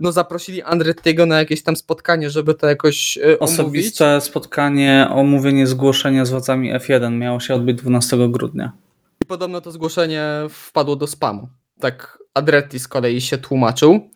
no, 0.00 0.12
zaprosili 0.12 0.62
Andrettiego 0.62 1.26
na 1.26 1.38
jakieś 1.38 1.62
tam 1.62 1.76
spotkanie, 1.76 2.30
żeby 2.30 2.54
to 2.54 2.66
jakoś 2.66 3.18
omówić. 3.18 3.40
Osobiste 3.40 4.20
spotkanie, 4.20 5.08
omówienie 5.10 5.66
zgłoszenia 5.66 6.24
z 6.24 6.30
władzami 6.30 6.74
F1 6.74 7.12
miało 7.12 7.40
się 7.40 7.54
odbyć 7.54 7.76
12 7.76 8.28
grudnia. 8.28 8.72
I 9.24 9.26
podobno 9.26 9.60
to 9.60 9.70
zgłoszenie 9.70 10.24
wpadło 10.50 10.96
do 10.96 11.06
spamu. 11.06 11.48
Tak 11.80 12.18
Andretti 12.34 12.78
z 12.78 12.88
kolei 12.88 13.20
się 13.20 13.38
tłumaczył, 13.38 14.10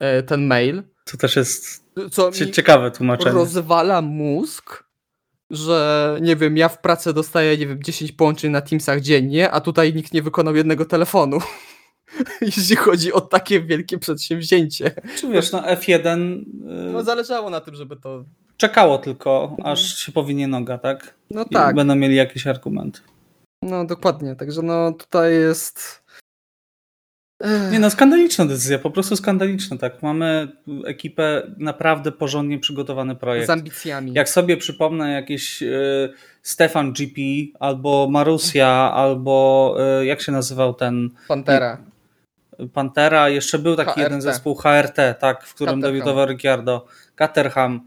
e, 0.00 0.22
ten 0.22 0.46
mail. 0.46 0.91
To 1.04 1.16
też 1.16 1.36
jest 1.36 1.84
Co 2.10 2.32
ciekawe 2.32 2.90
tłumaczenie. 2.90 3.32
Rozwala 3.32 4.02
mózg, 4.02 4.84
że 5.50 6.18
nie 6.22 6.36
wiem, 6.36 6.56
ja 6.56 6.68
w 6.68 6.80
pracy 6.80 7.12
dostaję, 7.12 7.58
nie 7.58 7.66
wiem, 7.66 7.82
10 7.82 8.12
połączeń 8.12 8.50
na 8.50 8.60
Teamsach 8.60 9.00
dziennie, 9.00 9.50
a 9.50 9.60
tutaj 9.60 9.94
nikt 9.94 10.12
nie 10.12 10.22
wykonał 10.22 10.56
jednego 10.56 10.84
telefonu. 10.84 11.38
Jeśli 12.40 12.76
chodzi 12.76 13.12
o 13.12 13.20
takie 13.20 13.60
wielkie 13.60 13.98
przedsięwzięcie. 13.98 14.90
Czy 15.16 15.28
wiesz, 15.28 15.52
no 15.52 15.62
F1. 15.62 16.42
Yy... 16.64 16.92
No 16.92 17.04
zależało 17.04 17.50
na 17.50 17.60
tym, 17.60 17.74
żeby 17.74 17.96
to. 17.96 18.24
Czekało 18.56 18.98
tylko, 18.98 19.56
aż 19.64 19.98
się 19.98 20.12
powinie 20.12 20.48
noga, 20.48 20.78
tak? 20.78 21.14
No 21.30 21.44
tak. 21.44 21.72
I 21.72 21.76
będą 21.76 21.94
mieli 21.94 22.16
jakiś 22.16 22.46
argument. 22.46 23.02
No 23.62 23.84
dokładnie, 23.84 24.36
także 24.36 24.62
no 24.62 24.92
tutaj 24.92 25.34
jest 25.34 26.01
nie 27.70 27.78
no, 27.78 27.90
skandaliczna 27.90 28.46
decyzja, 28.46 28.78
po 28.78 28.90
prostu 28.90 29.16
skandaliczna, 29.16 29.76
tak. 29.76 30.02
Mamy 30.02 30.48
ekipę, 30.86 31.42
naprawdę 31.58 32.12
porządnie 32.12 32.58
przygotowany 32.58 33.16
projekt. 33.16 33.46
Z 33.46 33.50
ambicjami. 33.50 34.12
Jak 34.12 34.28
sobie 34.28 34.56
przypomnę 34.56 35.12
jakiś 35.12 35.62
y, 35.62 36.12
Stefan 36.42 36.92
GP, 36.92 37.20
albo 37.60 38.08
Marussia, 38.10 38.92
albo 38.94 39.76
y, 40.00 40.06
jak 40.06 40.20
się 40.20 40.32
nazywał 40.32 40.74
ten... 40.74 41.10
Pantera. 41.28 41.78
Pantera, 42.72 43.28
jeszcze 43.28 43.58
był 43.58 43.76
taki 43.76 43.90
HRT. 43.90 44.02
jeden 44.02 44.22
zespół 44.22 44.54
HRT, 44.54 45.14
tak, 45.18 45.44
w 45.44 45.54
którym 45.54 45.80
debiutował 45.80 46.26
Ricciardo, 46.26 46.86
Caterham. 47.16 47.80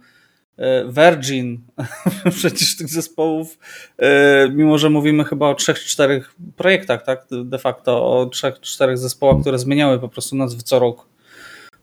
E, 0.58 0.86
Virgin, 0.92 1.62
przecież 2.38 2.78
tych 2.78 2.88
zespołów, 2.88 3.60
e, 3.98 4.50
mimo 4.50 4.78
że 4.78 4.90
mówimy 4.90 5.24
chyba 5.24 5.50
o 5.50 5.56
trzech, 5.56 5.80
czterech 5.80 6.36
projektach, 6.56 7.04
tak, 7.04 7.28
de 7.44 7.60
facto 7.60 8.06
o 8.06 8.26
trzech, 8.26 8.60
czterech 8.60 8.98
zespołach, 8.98 9.42
które 9.42 9.60
zmieniały 9.60 10.00
po 10.00 10.10
prostu 10.10 10.36
nazwy 10.36 10.64
co 10.64 10.80
rok, 10.80 11.08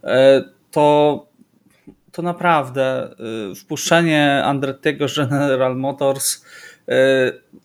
e, 0.04 0.44
to, 0.70 1.26
to 2.12 2.22
naprawdę 2.22 3.14
wpuszczenie 3.56 4.42
Andrettiego 4.44 5.06
General 5.16 5.76
Motors, 5.76 6.44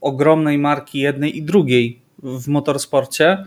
ogromnej 0.01 0.57
marki 0.57 0.99
jednej 0.99 1.37
i 1.37 1.43
drugiej 1.43 2.01
w 2.23 2.47
motorsporcie, 2.47 3.45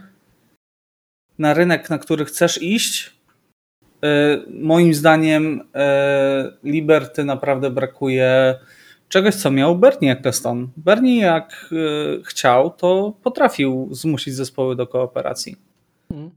na 1.38 1.55
rynek, 1.55 1.90
na 1.90 1.99
który 1.99 2.25
chcesz 2.25 2.62
iść, 2.62 3.19
moim 4.49 4.95
zdaniem 4.95 5.69
e, 5.75 6.52
Liberty 6.64 7.25
naprawdę 7.25 7.71
brakuje 7.71 8.59
czegoś, 9.09 9.35
co 9.35 9.50
miał 9.50 9.78
Bernie 9.78 10.12
Eccleston. 10.12 10.69
Bernie 10.76 11.21
jak 11.21 11.71
e, 11.73 12.23
chciał, 12.25 12.71
to 12.71 13.16
potrafił 13.23 13.88
zmusić 13.90 14.35
zespoły 14.35 14.76
do 14.76 14.87
kooperacji. 14.87 15.57
Hmm. 16.09 16.30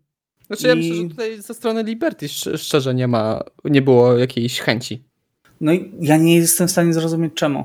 Znaczy 0.48 0.65
I... 0.65 0.70
ja 0.70 0.75
myślę, 0.75 0.96
że 0.96 1.10
tutaj 1.10 1.41
ze 1.41 1.53
strony 1.53 1.84
Liberty 1.84 2.29
szczerze 2.58 2.93
nie 2.93 3.08
ma, 3.08 3.43
nie 3.65 3.82
było 3.82 4.17
jakiejś 4.17 4.60
chęci. 4.60 5.03
No 5.62 5.74
i 5.74 5.91
ja 6.01 6.17
nie 6.17 6.36
jestem 6.36 6.67
w 6.67 6.72
stanie 6.72 6.93
zrozumieć 6.93 7.34
czemu. 7.34 7.63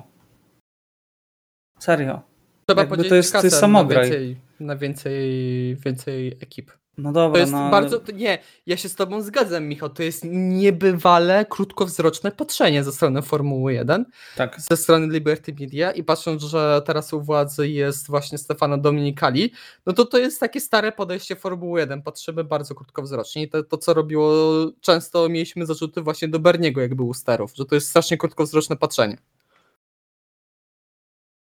Serio. 1.79 2.21
Trzeba 2.67 2.83
Jakby 2.83 3.09
to 3.09 3.15
jest, 3.15 3.33
to 3.33 3.45
jest 3.45 3.59
samograj. 3.59 3.97
Na 3.97 4.17
więcej, 4.17 4.37
na 4.61 4.77
więcej, 4.77 5.77
więcej 5.77 6.29
ekip. 6.41 6.71
No 6.99 7.13
dobra, 7.13 7.33
To 7.33 7.39
jest 7.39 7.53
no, 7.53 7.71
bardzo. 7.71 8.01
Nie, 8.15 8.39
ja 8.67 8.77
się 8.77 8.89
z 8.89 8.95
Tobą 8.95 9.23
zgadzam, 9.23 9.65
Michał. 9.65 9.89
To 9.89 10.03
jest 10.03 10.25
niebywale 10.31 11.47
krótkowzroczne 11.47 12.33
patrzenie 12.33 12.85
ze 12.85 12.93
strony 12.93 13.23
Formuły 13.23 13.75
1, 13.75 14.05
tak. 14.37 14.61
ze 14.61 14.77
strony 14.77 15.07
Liberty 15.07 15.55
Media 15.61 15.91
i 15.91 16.05
patrząc, 16.05 16.43
że 16.43 16.83
teraz 16.85 17.13
u 17.13 17.21
władzy 17.21 17.69
jest 17.69 18.09
właśnie 18.09 18.39
Stefano 18.39 18.79
Dominikali, 18.79 19.53
no 19.87 19.93
to 19.93 20.05
to 20.05 20.19
jest 20.19 20.41
takie 20.41 20.61
stare 20.61 20.93
podejście 20.93 21.37
Formuły 21.37 21.81
1. 21.81 22.03
Patrzymy 22.03 22.45
bardzo 22.45 22.75
krótkowzrocznie 22.75 23.43
i 23.43 23.49
to, 23.49 23.63
to 23.63 23.79
co 23.79 23.95
robiło, 23.95 24.33
często 24.81 25.29
mieliśmy 25.29 25.67
zarzuty 25.67 26.03
właśnie 26.03 26.29
do 26.29 26.39
Berniego, 26.39 26.81
jak 26.81 26.95
był 26.95 27.09
u 27.09 27.15
sterów, 27.15 27.53
że 27.55 27.65
to 27.65 27.75
jest 27.75 27.89
strasznie 27.89 28.17
krótkowzroczne 28.17 28.77
patrzenie. 28.77 29.19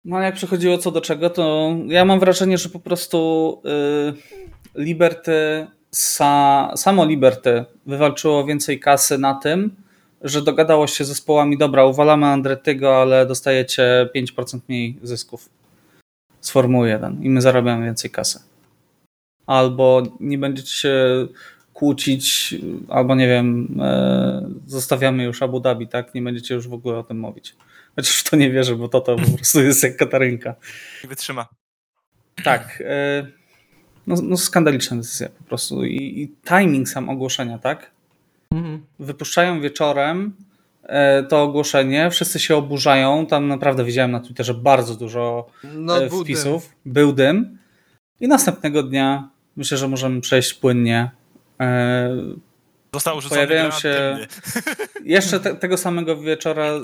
No 0.04 0.16
ale 0.16 0.24
jak 0.24 0.34
przychodziło 0.34 0.78
co 0.78 0.90
do 0.90 1.00
czego, 1.00 1.30
to 1.30 1.74
ja 1.86 2.04
mam 2.04 2.20
wrażenie, 2.20 2.58
że 2.58 2.68
po 2.68 2.80
prostu. 2.80 3.62
Yy 3.64 4.51
Liberty, 4.74 5.66
sa, 5.90 6.72
samo 6.76 7.04
Liberty 7.04 7.64
wywalczyło 7.86 8.44
więcej 8.44 8.80
kasy 8.80 9.18
na 9.18 9.34
tym, 9.34 9.76
że 10.22 10.42
dogadało 10.42 10.86
się 10.86 11.04
z 11.04 11.08
zespołami, 11.08 11.58
dobra, 11.58 11.84
uwalamy 11.84 12.26
Andrettiego, 12.26 13.02
ale 13.02 13.26
dostajecie 13.26 14.08
5% 14.16 14.58
mniej 14.68 14.98
zysków 15.02 15.48
z 16.40 16.50
Formuły 16.50 16.88
1 16.88 17.22
i 17.22 17.30
my 17.30 17.40
zarabiamy 17.40 17.84
więcej 17.84 18.10
kasy. 18.10 18.40
Albo 19.46 20.02
nie 20.20 20.38
będziecie 20.38 20.72
się 20.72 21.26
kłócić, 21.72 22.54
albo 22.88 23.14
nie 23.14 23.28
wiem, 23.28 23.78
e, 23.80 24.50
zostawiamy 24.66 25.24
już 25.24 25.42
Abu 25.42 25.60
Dhabi, 25.60 25.88
tak? 25.88 26.14
Nie 26.14 26.22
będziecie 26.22 26.54
już 26.54 26.68
w 26.68 26.72
ogóle 26.72 26.98
o 26.98 27.02
tym 27.02 27.20
mówić. 27.20 27.54
Chociaż 27.96 28.16
w 28.16 28.30
to 28.30 28.36
nie 28.36 28.50
wierzę, 28.50 28.76
bo 28.76 28.88
to, 28.88 29.00
to 29.00 29.16
po 29.16 29.36
prostu 29.36 29.62
jest 29.62 29.82
jak 29.82 29.96
Katarynka. 29.96 30.54
I 31.04 31.06
wytrzyma. 31.06 31.48
Tak. 32.44 32.82
E, 32.86 33.26
no, 34.06 34.16
no 34.22 34.36
skandaliczna 34.36 34.96
decyzja 34.96 35.28
po 35.28 35.44
prostu. 35.44 35.84
I, 35.84 36.22
I 36.22 36.32
timing 36.48 36.88
sam 36.88 37.08
ogłoszenia, 37.08 37.58
tak? 37.58 37.90
Mhm. 38.50 38.84
Wypuszczają 38.98 39.60
wieczorem 39.60 40.32
e, 40.82 41.22
to 41.22 41.42
ogłoszenie, 41.42 42.10
wszyscy 42.10 42.38
się 42.38 42.56
oburzają. 42.56 43.26
Tam 43.26 43.48
naprawdę 43.48 43.84
widziałem 43.84 44.10
na 44.10 44.20
Twitterze 44.20 44.54
bardzo 44.54 44.94
dużo 44.94 45.46
no, 45.74 45.94
wpisów. 46.22 46.74
Był 46.86 47.12
dym. 47.12 47.58
I 48.20 48.28
następnego 48.28 48.82
dnia 48.82 49.28
myślę, 49.56 49.78
że 49.78 49.88
możemy 49.88 50.20
przejść 50.20 50.54
płynnie 50.54 51.10
E, 51.62 52.16
Został 52.94 53.20
pojawiają 53.28 53.70
się 53.70 54.18
jeszcze 55.04 55.40
te, 55.40 55.54
tego 55.54 55.76
samego 55.76 56.16
wieczora 56.16 56.64
e, 56.64 56.80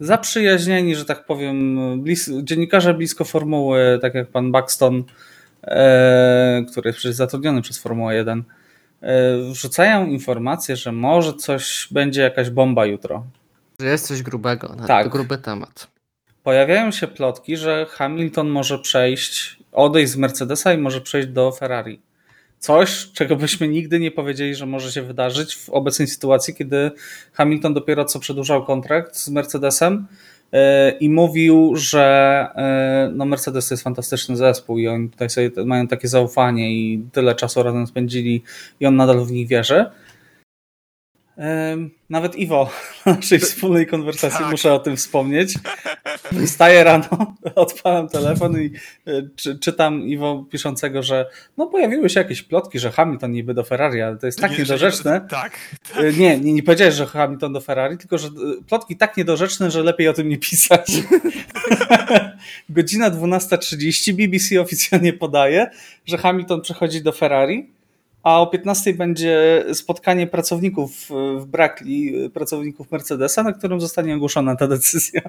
zaprzyjaźnieni, 0.00 0.96
że 0.96 1.04
tak 1.04 1.26
powiem, 1.26 1.78
blis, 2.02 2.30
dziennikarze 2.42 2.94
blisko 2.94 3.24
formuły, 3.24 3.98
tak 4.02 4.14
jak 4.14 4.28
pan 4.28 4.52
Buxton, 4.52 4.96
e, 4.98 5.02
który 6.70 6.88
jest 6.88 6.98
przecież 6.98 7.16
zatrudniony 7.16 7.62
przez 7.62 7.78
Formułę 7.78 8.14
1, 8.14 8.44
wrzucają 9.50 10.06
informację, 10.06 10.76
że 10.76 10.92
może 10.92 11.34
coś 11.34 11.88
będzie 11.90 12.22
jakaś 12.22 12.50
bomba 12.50 12.86
jutro. 12.86 13.26
Że 13.80 13.86
jest 13.86 14.06
coś 14.06 14.22
grubego, 14.22 14.76
tak. 14.86 15.08
gruby 15.08 15.38
temat. 15.38 15.88
Pojawiają 16.42 16.90
się 16.90 17.06
plotki, 17.06 17.56
że 17.56 17.86
Hamilton 17.90 18.48
może 18.48 18.78
przejść, 18.78 19.58
odejść 19.72 20.12
z 20.12 20.16
Mercedesa 20.16 20.72
i 20.72 20.78
może 20.78 21.00
przejść 21.00 21.28
do 21.28 21.52
Ferrari 21.52 22.00
coś, 22.58 23.10
czego 23.12 23.36
byśmy 23.36 23.68
nigdy 23.68 24.00
nie 24.00 24.10
powiedzieli, 24.10 24.54
że 24.54 24.66
może 24.66 24.92
się 24.92 25.02
wydarzyć 25.02 25.56
w 25.56 25.70
obecnej 25.70 26.08
sytuacji, 26.08 26.54
kiedy 26.54 26.90
Hamilton 27.32 27.74
dopiero 27.74 28.04
co 28.04 28.20
przedłużał 28.20 28.64
kontrakt 28.64 29.16
z 29.16 29.28
Mercedesem 29.28 29.94
e, 29.96 30.06
i 31.00 31.10
mówił, 31.10 31.76
że 31.76 32.46
e, 32.54 33.10
no 33.14 33.24
Mercedes 33.24 33.68
to 33.68 33.74
jest 33.74 33.84
fantastyczny 33.84 34.36
zespół 34.36 34.78
i 34.78 34.88
oni 34.88 35.08
tutaj 35.08 35.30
sobie 35.30 35.50
mają 35.64 35.88
takie 35.88 36.08
zaufanie 36.08 36.72
i 36.72 37.04
tyle 37.12 37.34
czasu 37.34 37.62
razem 37.62 37.86
spędzili 37.86 38.42
i 38.80 38.86
on 38.86 38.96
nadal 38.96 39.24
w 39.24 39.32
nich 39.32 39.48
wierzy. 39.48 39.84
Nawet 42.10 42.36
Iwo 42.36 42.70
naszej 43.06 43.38
wspólnej 43.38 43.86
konwersacji 43.86 44.38
tak. 44.38 44.50
muszę 44.50 44.72
o 44.72 44.78
tym 44.78 44.96
wspomnieć. 44.96 45.54
Wstaję 46.46 46.84
rano, 46.84 47.34
odpalam 47.54 48.08
telefon 48.08 48.62
i 48.62 48.70
e, 49.06 49.22
czy, 49.36 49.58
czytam 49.58 50.02
Iwo 50.02 50.44
piszącego, 50.50 51.02
że 51.02 51.26
no 51.56 51.66
pojawiły 51.66 52.10
się 52.10 52.20
jakieś 52.20 52.42
plotki, 52.42 52.78
że 52.78 52.90
Hamilton 52.90 53.32
niby 53.32 53.54
do 53.54 53.64
Ferrari, 53.64 54.02
ale 54.02 54.16
to 54.16 54.26
jest 54.26 54.40
tak 54.40 54.50
nie, 54.50 54.58
niedorzeczne. 54.58 55.26
Tak, 55.30 55.58
tak. 55.94 56.16
Nie, 56.18 56.38
nie, 56.38 56.52
nie 56.52 56.62
powiedziałeś, 56.62 56.94
że 56.94 57.06
Hamilton 57.06 57.52
do 57.52 57.60
Ferrari, 57.60 57.98
tylko 57.98 58.18
że 58.18 58.28
e, 58.28 58.30
plotki 58.68 58.96
tak 58.96 59.16
niedorzeczne, 59.16 59.70
że 59.70 59.82
lepiej 59.82 60.08
o 60.08 60.12
tym 60.12 60.28
nie 60.28 60.38
pisać. 60.38 60.92
Godzina 62.68 63.10
12.30 63.10 64.12
BBC 64.12 64.60
oficjalnie 64.60 65.12
podaje, 65.12 65.70
że 66.06 66.18
Hamilton 66.18 66.60
przechodzi 66.60 67.02
do 67.02 67.12
Ferrari 67.12 67.77
a 68.28 68.40
o 68.40 68.46
15 68.46 68.94
będzie 68.94 69.64
spotkanie 69.72 70.26
pracowników 70.26 71.08
w 71.38 71.44
Brackley, 71.46 72.30
pracowników 72.34 72.92
Mercedesa, 72.92 73.42
na 73.42 73.52
którym 73.52 73.80
zostanie 73.80 74.14
ogłoszona 74.14 74.56
ta 74.56 74.68
decyzja. 74.68 75.20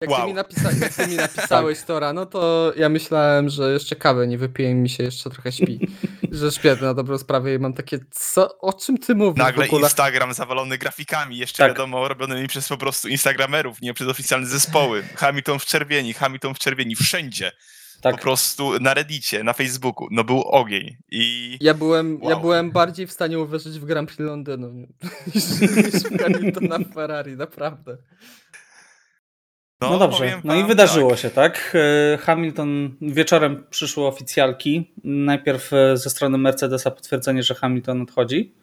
Jak, 0.00 0.10
wow. 0.10 0.20
ty, 0.20 0.26
mi 0.26 0.34
napisa 0.34 0.70
jak 0.80 0.94
ty 0.94 1.06
mi 1.06 1.16
napisałeś 1.26 1.82
to 1.82 2.00
rano, 2.00 2.26
to 2.26 2.72
ja 2.76 2.88
myślałem, 2.88 3.48
że 3.48 3.72
jeszcze 3.72 3.96
kawę 3.96 4.26
nie 4.26 4.38
wypiję 4.38 4.70
i 4.70 4.74
mi 4.74 4.88
się 4.88 5.04
jeszcze 5.04 5.30
trochę 5.30 5.52
śpi. 5.52 5.88
że 6.32 6.52
śpię 6.52 6.76
na 6.80 6.94
dobrą 6.94 7.18
sprawę 7.18 7.54
i 7.54 7.58
mam 7.58 7.72
takie, 7.72 7.98
co, 8.10 8.58
o 8.58 8.72
czym 8.72 8.98
ty 8.98 9.14
mówisz 9.14 9.44
Nagle 9.44 9.66
Instagram 9.66 10.34
zawalony 10.34 10.78
grafikami, 10.78 11.38
jeszcze 11.38 11.58
tak. 11.58 11.72
wiadomo, 11.72 12.08
robionymi 12.08 12.48
przez 12.48 12.68
po 12.68 12.76
prostu 12.76 13.08
Instagramerów, 13.08 13.80
nie 13.80 13.94
przez 13.94 14.08
oficjalne 14.08 14.46
zespoły. 14.46 15.02
Hamilton 15.14 15.58
w 15.58 15.64
czerwieni, 15.64 16.14
Hamilton 16.14 16.54
w 16.54 16.58
czerwieni, 16.58 16.96
wszędzie 16.96 17.52
tak. 18.04 18.16
po 18.16 18.22
prostu 18.22 18.80
na 18.80 18.94
Reddicie, 18.94 19.44
na 19.44 19.52
Facebooku, 19.52 20.08
no 20.10 20.24
był 20.24 20.42
ogień 20.42 20.96
i... 21.10 21.56
Ja 21.60 21.74
byłem, 21.74 22.18
wow. 22.20 22.30
ja 22.30 22.36
byłem 22.36 22.70
bardziej 22.70 23.06
w 23.06 23.12
stanie 23.12 23.38
uwierzyć 23.38 23.78
w 23.78 23.84
Grand 23.84 24.08
Prix 24.08 24.20
Londynu 24.20 24.72
niż, 25.34 25.60
niż 25.60 26.02
w 26.02 26.18
Hamiltona 26.22 26.78
Ferrari, 26.94 27.36
naprawdę. 27.36 27.96
No, 29.80 29.90
no 29.90 29.98
dobrze, 29.98 30.40
no 30.44 30.54
i 30.54 30.64
wydarzyło 30.64 31.10
tak. 31.10 31.18
się, 31.18 31.30
tak? 31.30 31.76
E, 32.14 32.16
Hamilton, 32.16 32.96
wieczorem 33.00 33.64
przyszły 33.70 34.06
oficjalki, 34.06 34.92
najpierw 35.04 35.72
e, 35.72 35.96
ze 35.96 36.10
strony 36.10 36.38
Mercedesa 36.38 36.90
potwierdzenie, 36.90 37.42
że 37.42 37.54
Hamilton 37.54 38.02
odchodzi, 38.02 38.54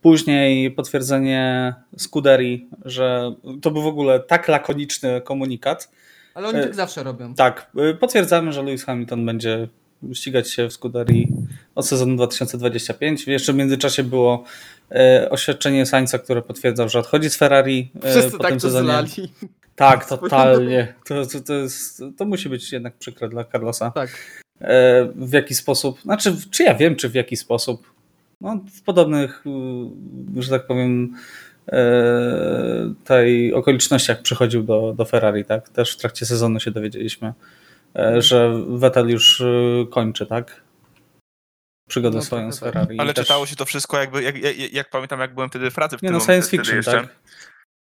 później 0.00 0.70
potwierdzenie 0.70 1.74
Scuderii, 1.96 2.68
że 2.84 3.34
to 3.62 3.70
był 3.70 3.82
w 3.82 3.86
ogóle 3.86 4.20
tak 4.20 4.48
lakoniczny 4.48 5.20
komunikat, 5.20 5.90
ale 6.34 6.48
oni 6.48 6.58
e, 6.58 6.62
tak 6.62 6.74
zawsze 6.74 7.02
robią. 7.02 7.34
Tak, 7.34 7.70
e, 7.76 7.94
potwierdzamy, 7.94 8.52
że 8.52 8.62
Lewis 8.62 8.84
Hamilton 8.84 9.26
będzie 9.26 9.68
ścigać 10.12 10.50
się 10.50 10.68
w 10.68 10.72
Scuderii 10.72 11.28
od 11.74 11.86
sezonu 11.86 12.16
2025. 12.16 13.26
Jeszcze 13.26 13.52
w 13.52 13.56
międzyczasie 13.56 14.04
było 14.04 14.44
e, 14.90 15.30
oświadczenie 15.30 15.86
Sainza, 15.86 16.18
które 16.18 16.42
potwierdzał, 16.42 16.88
że 16.88 16.98
odchodzi 16.98 17.30
z 17.30 17.36
Ferrari 17.36 17.90
Wszyscy 18.02 18.30
po 18.30 18.38
tak 18.38 18.50
tym 18.50 18.60
sezonie. 18.60 18.86
Zlali. 18.86 19.32
Tak, 19.76 20.06
totalnie. 20.08 20.94
To, 21.06 21.26
to, 21.26 21.40
to, 21.40 21.54
jest, 21.54 22.02
to 22.16 22.24
musi 22.24 22.48
być 22.48 22.72
jednak 22.72 22.94
przykre 22.96 23.28
dla 23.28 23.44
Carlosa. 23.44 23.90
Tak. 23.90 24.42
W 25.14 25.32
jaki 25.32 25.54
sposób, 25.54 26.00
znaczy, 26.00 26.36
czy 26.50 26.62
ja 26.62 26.74
wiem, 26.74 26.96
czy 26.96 27.08
w 27.08 27.14
jaki 27.14 27.36
sposób. 27.36 27.92
No, 28.40 28.60
w 28.74 28.82
podobnych, 28.82 29.44
że 30.36 30.50
tak 30.50 30.66
powiem, 30.66 31.14
E, 31.14 31.51
tej 33.04 33.54
okolicznościach 33.54 34.22
przychodził 34.22 34.62
do, 34.62 34.94
do 34.96 35.04
Ferrari, 35.04 35.44
tak? 35.44 35.68
Też 35.68 35.94
w 35.94 35.96
trakcie 35.96 36.26
sezonu 36.26 36.60
się 36.60 36.70
dowiedzieliśmy, 36.70 37.32
e, 37.96 38.22
że 38.22 38.62
Vettel 38.68 39.08
już 39.08 39.40
e, 39.40 39.46
kończy, 39.90 40.26
tak? 40.26 40.62
Przygodę 41.88 42.16
no, 42.16 42.22
swoją 42.22 42.52
z 42.52 42.60
tak. 42.60 42.72
Ferrari. 42.72 42.98
Ale 42.98 43.14
też... 43.14 43.26
czytało 43.26 43.46
się 43.46 43.56
to 43.56 43.64
wszystko 43.64 43.98
jakby, 43.98 44.22
jak, 44.22 44.36
jak, 44.36 44.72
jak, 44.72 44.90
pamiętam, 44.90 45.20
jak 45.20 45.34
byłem 45.34 45.50
wtedy 45.50 45.70
w 45.70 45.74
pracy 45.74 45.98
w 45.98 46.02
Nie, 46.02 46.08
tym 46.08 46.18
no 46.18 46.24
science 46.24 46.50
fiction, 46.50 46.76
jeszcze, 46.76 46.92
tak? 46.92 47.08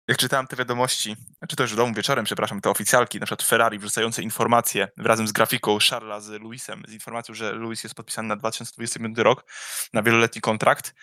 Jak 0.08 0.18
czytałem 0.18 0.46
te 0.46 0.56
wiadomości, 0.56 1.16
czy 1.48 1.56
to 1.56 1.62
już 1.62 1.72
w 1.72 1.76
domu 1.76 1.94
wieczorem, 1.94 2.24
przepraszam, 2.24 2.60
te 2.60 2.70
oficjalki, 2.70 3.20
na 3.20 3.26
przykład 3.26 3.48
Ferrari 3.48 3.78
wrzucające 3.78 4.22
informacje 4.22 4.88
razem 4.96 5.28
z 5.28 5.32
grafiką 5.32 5.78
Charlesa 5.90 6.20
z 6.20 6.30
Lewisem, 6.30 6.82
z 6.88 6.92
informacją, 6.92 7.34
że 7.34 7.52
Lewis 7.52 7.84
jest 7.84 7.94
podpisany 7.94 8.28
na 8.28 8.36
2025 8.36 9.18
rok, 9.18 9.44
na 9.92 10.02
wieloletni 10.02 10.40
kontrakt, 10.40 10.94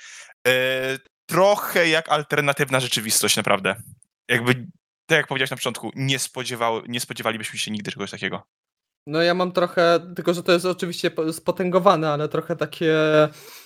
trochę 1.25 1.89
jak 1.89 2.09
alternatywna 2.09 2.79
rzeczywistość, 2.79 3.37
naprawdę. 3.37 3.75
Jakby, 4.27 4.53
tak 5.05 5.17
jak 5.17 5.27
powiedziałeś 5.27 5.51
na 5.51 5.57
początku, 5.57 5.91
nie, 5.95 6.19
spodziewały, 6.19 6.81
nie 6.87 6.99
spodziewalibyśmy 6.99 7.59
się 7.59 7.71
nigdy 7.71 7.91
czegoś 7.91 8.11
takiego. 8.11 8.43
No 9.07 9.21
ja 9.21 9.33
mam 9.33 9.51
trochę, 9.51 9.99
tylko 10.15 10.33
że 10.33 10.43
to 10.43 10.51
jest 10.51 10.65
oczywiście 10.65 11.11
spotęgowane, 11.31 12.09
ale 12.09 12.29
trochę 12.29 12.55
takie 12.55 12.95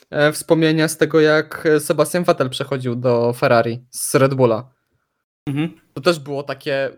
e, 0.09 0.31
wspomnienia 0.31 0.87
z 0.87 0.97
tego, 0.97 1.19
jak 1.19 1.67
Sebastian 1.79 2.23
Vettel 2.23 2.49
przechodził 2.49 2.95
do 2.95 3.33
Ferrari 3.33 3.85
z 3.91 4.15
Red 4.15 4.33
Bulla. 4.33 4.73
Mhm. 5.47 5.81
To 5.93 6.01
też 6.01 6.19
było 6.19 6.43
takie, 6.43 6.89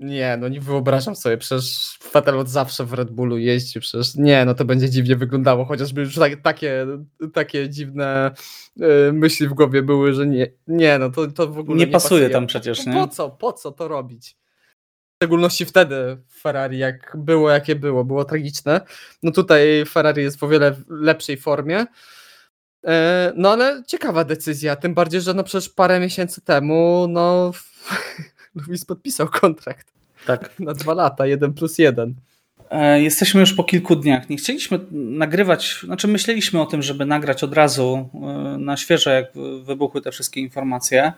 nie, 0.00 0.36
no 0.36 0.48
nie 0.48 0.60
wyobrażam 0.60 1.16
sobie, 1.16 1.38
przecież 1.38 1.98
Vettel 2.12 2.38
od 2.38 2.48
zawsze 2.48 2.84
w 2.84 2.92
Red 2.92 3.10
Bullu 3.10 3.38
jeździ, 3.38 3.80
przecież 3.80 4.14
nie, 4.14 4.44
no 4.44 4.54
to 4.54 4.64
będzie 4.64 4.90
dziwnie 4.90 5.16
wyglądało, 5.16 5.64
chociażby 5.64 6.00
już 6.00 6.14
tak, 6.14 6.42
takie, 6.42 6.86
takie 7.32 7.70
dziwne 7.70 8.30
y, 9.08 9.12
myśli 9.12 9.48
w 9.48 9.54
głowie 9.54 9.82
były, 9.82 10.14
że 10.14 10.26
nie, 10.26 10.46
nie 10.66 10.98
no 10.98 11.10
to, 11.10 11.26
to 11.26 11.46
w 11.46 11.58
ogóle 11.58 11.78
nie, 11.78 11.86
nie 11.86 11.92
pasuje, 11.92 12.20
pasuje 12.20 12.30
tam 12.30 12.46
przecież, 12.46 12.86
nie? 12.86 12.92
Po 12.92 13.08
co, 13.08 13.30
po 13.30 13.52
co 13.52 13.72
to 13.72 13.88
robić? 13.88 14.36
W 15.12 15.18
szczególności 15.18 15.64
wtedy 15.64 16.16
w 16.28 16.40
Ferrari, 16.40 16.78
jak 16.78 17.16
było, 17.18 17.50
jakie 17.50 17.76
było, 17.76 18.04
było 18.04 18.24
tragiczne. 18.24 18.80
No 19.22 19.32
tutaj 19.32 19.84
Ferrari 19.88 20.22
jest 20.22 20.38
w 20.38 20.42
o 20.42 20.48
wiele 20.48 20.76
lepszej 20.88 21.36
formie. 21.36 21.86
E, 22.86 23.32
no 23.36 23.52
ale 23.52 23.82
ciekawa 23.86 24.24
decyzja, 24.24 24.76
tym 24.76 24.94
bardziej, 24.94 25.20
że 25.20 25.34
no 25.34 25.44
przecież 25.44 25.68
parę 25.68 26.00
miesięcy 26.00 26.40
temu, 26.40 27.06
no 27.08 27.52
Luis 28.68 28.84
podpisał 28.84 29.28
kontrakt. 29.28 29.92
Tak. 30.26 30.50
Na 30.60 30.74
dwa 30.74 30.94
lata, 30.94 31.26
jeden 31.26 31.52
plus 31.52 31.78
jeden. 31.78 32.14
E, 32.70 33.02
jesteśmy 33.02 33.40
już 33.40 33.54
po 33.54 33.64
kilku 33.64 33.96
dniach. 33.96 34.30
Nie 34.30 34.36
chcieliśmy 34.36 34.80
nagrywać, 34.92 35.80
znaczy 35.84 36.08
myśleliśmy 36.08 36.60
o 36.60 36.66
tym, 36.66 36.82
żeby 36.82 37.06
nagrać 37.06 37.44
od 37.44 37.54
razu 37.54 38.08
e, 38.14 38.18
na 38.58 38.76
świeżo, 38.76 39.10
jak 39.10 39.26
wybuchły 39.62 40.02
te 40.02 40.12
wszystkie 40.12 40.40
informacje. 40.40 41.12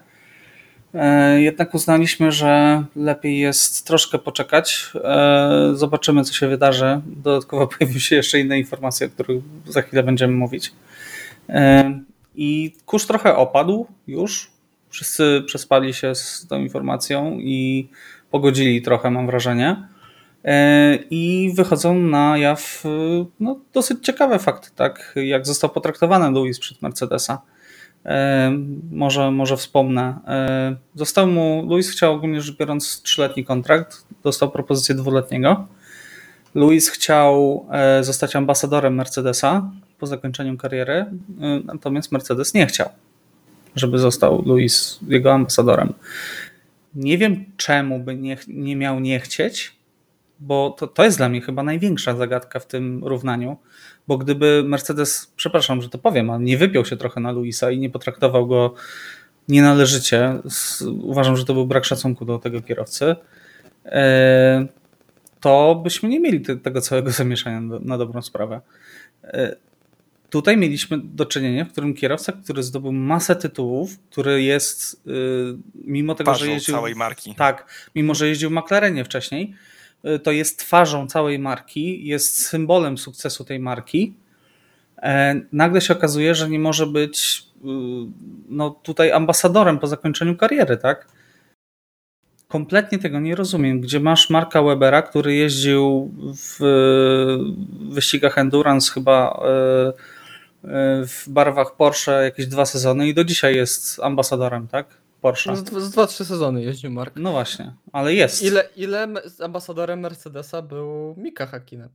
E, 0.94 1.40
jednak 1.40 1.74
uznaliśmy, 1.74 2.32
że 2.32 2.84
lepiej 2.96 3.38
jest 3.38 3.86
troszkę 3.86 4.18
poczekać. 4.18 4.92
Zobaczymy, 5.72 6.24
co 6.24 6.32
się 6.32 6.48
wydarzy. 6.48 7.00
Dodatkowo 7.06 7.66
pojawiły 7.78 8.00
się 8.00 8.16
jeszcze 8.16 8.40
inne 8.40 8.58
informacje, 8.58 9.06
o 9.06 9.10
których 9.10 9.42
za 9.66 9.82
chwilę 9.82 10.02
będziemy 10.02 10.34
mówić. 10.34 10.72
I 12.34 12.72
kurz 12.86 13.06
trochę 13.06 13.36
opadł 13.36 13.86
już 14.06 14.50
Wszyscy 14.90 15.42
przespali 15.46 15.94
się 15.94 16.14
z 16.14 16.46
tą 16.46 16.60
informacją 16.60 17.38
i 17.38 17.88
pogodzili 18.30 18.82
trochę, 18.82 19.10
mam 19.10 19.26
wrażenie. 19.26 19.88
E, 20.44 20.98
I 21.10 21.52
wychodzą 21.54 21.94
na 21.94 22.38
jaw 22.38 22.84
no, 23.40 23.60
dosyć 23.72 24.04
ciekawe 24.04 24.38
fakty, 24.38 24.68
tak? 24.76 25.14
Jak 25.16 25.46
został 25.46 25.70
potraktowany 25.70 26.30
Louis 26.30 26.58
przed 26.58 26.82
Mercedesa. 26.82 27.42
E, 28.06 28.52
może, 28.90 29.30
może 29.30 29.56
wspomnę. 29.56 30.18
E, 30.26 30.76
został 30.94 31.26
mu, 31.26 31.66
Louis 31.68 31.90
chciał 31.90 32.14
ogólnie 32.14 32.40
rzecz 32.40 32.56
biorąc 32.56 33.02
trzyletni 33.02 33.44
kontrakt, 33.44 34.04
dostał 34.22 34.50
propozycję 34.50 34.94
dwuletniego. 34.94 35.66
Louis 36.54 36.90
chciał 36.90 37.66
zostać 38.00 38.36
ambasadorem 38.36 38.94
Mercedesa 38.94 39.70
po 39.98 40.06
zakończeniu 40.06 40.56
kariery, 40.56 41.06
natomiast 41.64 42.12
Mercedes 42.12 42.54
nie 42.54 42.66
chciał, 42.66 42.88
żeby 43.76 43.98
został 43.98 44.42
Louis 44.46 45.00
jego 45.08 45.32
ambasadorem. 45.32 45.94
Nie 46.94 47.18
wiem, 47.18 47.44
czemu 47.56 47.98
by 47.98 48.16
nie, 48.16 48.36
nie 48.48 48.76
miał 48.76 49.00
nie 49.00 49.20
chcieć, 49.20 49.78
bo 50.40 50.70
to, 50.78 50.86
to 50.86 51.04
jest 51.04 51.16
dla 51.16 51.28
mnie 51.28 51.40
chyba 51.40 51.62
największa 51.62 52.16
zagadka 52.16 52.60
w 52.60 52.66
tym 52.66 53.04
równaniu, 53.04 53.56
bo 54.08 54.18
gdyby 54.18 54.62
Mercedes, 54.66 55.32
przepraszam, 55.36 55.82
że 55.82 55.88
to 55.88 55.98
powiem, 55.98 56.30
ale 56.30 56.44
nie 56.44 56.58
wypiął 56.58 56.84
się 56.84 56.96
trochę 56.96 57.20
na 57.20 57.32
Luisa 57.32 57.70
i 57.70 57.78
nie 57.78 57.90
potraktował 57.90 58.46
go 58.46 58.74
nienależycie, 59.48 60.40
uważam, 61.02 61.36
że 61.36 61.44
to 61.44 61.54
był 61.54 61.66
brak 61.66 61.84
szacunku 61.84 62.24
do 62.24 62.38
tego 62.38 62.62
kierowcy, 62.62 63.16
e, 63.84 64.66
to 65.40 65.80
byśmy 65.84 66.08
nie 66.08 66.20
mieli 66.20 66.40
tego 66.40 66.80
całego 66.80 67.10
zamieszania 67.22 67.60
na 67.60 67.98
dobrą 67.98 68.22
sprawę. 68.22 68.60
E, 70.28 70.30
tutaj 70.30 70.56
mieliśmy 70.56 70.98
do 70.98 71.26
czynienia, 71.26 71.64
w 71.64 71.72
którym 71.72 71.94
kierowca, 71.94 72.32
który 72.32 72.62
zdobył 72.62 72.92
masę 72.92 73.36
tytułów, 73.36 73.98
który 74.10 74.42
jest 74.42 75.02
y, 75.06 75.58
mimo 75.74 76.14
tego, 76.14 76.30
Twarzą 76.30 76.44
że 76.44 76.50
jeździł 76.50 76.74
całej 76.74 76.94
marki. 76.94 77.34
Tak, 77.34 77.88
mimo 77.94 78.14
że 78.14 78.28
jeździł 78.28 78.50
w 78.50 78.52
McLarenie 78.52 79.04
wcześniej, 79.04 79.54
y, 80.04 80.18
to 80.18 80.32
jest 80.32 80.58
twarzą 80.58 81.06
całej 81.06 81.38
marki, 81.38 82.06
jest 82.06 82.46
symbolem 82.46 82.98
sukcesu 82.98 83.44
tej 83.44 83.60
marki. 83.60 84.14
E, 85.02 85.40
nagle 85.52 85.80
się 85.80 85.94
okazuje, 85.94 86.34
że 86.34 86.50
nie 86.50 86.58
może 86.58 86.86
być 86.86 87.44
y, 87.56 87.68
no, 88.48 88.70
tutaj 88.70 89.12
ambasadorem 89.12 89.78
po 89.78 89.86
zakończeniu 89.86 90.36
kariery, 90.36 90.76
tak? 90.76 91.06
Kompletnie 92.48 92.98
tego 92.98 93.20
nie 93.20 93.34
rozumiem. 93.34 93.80
Gdzie 93.80 94.00
masz 94.00 94.30
Marka 94.30 94.62
Webera, 94.62 95.02
który 95.02 95.34
jeździł 95.34 96.14
w 96.36 96.58
wyścigach 97.90 98.38
Endurance 98.38 98.92
chyba 98.92 99.42
w 101.06 101.24
barwach 101.28 101.76
Porsche 101.76 102.10
jakieś 102.10 102.46
dwa 102.46 102.66
sezony 102.66 103.08
i 103.08 103.14
do 103.14 103.24
dzisiaj 103.24 103.56
jest 103.56 104.00
ambasadorem, 104.00 104.68
tak? 104.68 104.86
Porsche. 105.20 105.56
Z, 105.56 105.72
z 105.72 105.90
dwa, 105.90 106.06
trzy 106.06 106.24
sezony 106.24 106.62
jeździł 106.62 106.90
Mark. 106.90 107.14
No 107.16 107.32
właśnie, 107.32 107.74
ale 107.92 108.14
jest. 108.14 108.42
Ile, 108.42 108.68
ile 108.76 109.08
ambasadorem 109.44 110.00
Mercedesa 110.00 110.62
był 110.62 111.14
Mika 111.16 111.46
Hakkinen? 111.46 111.88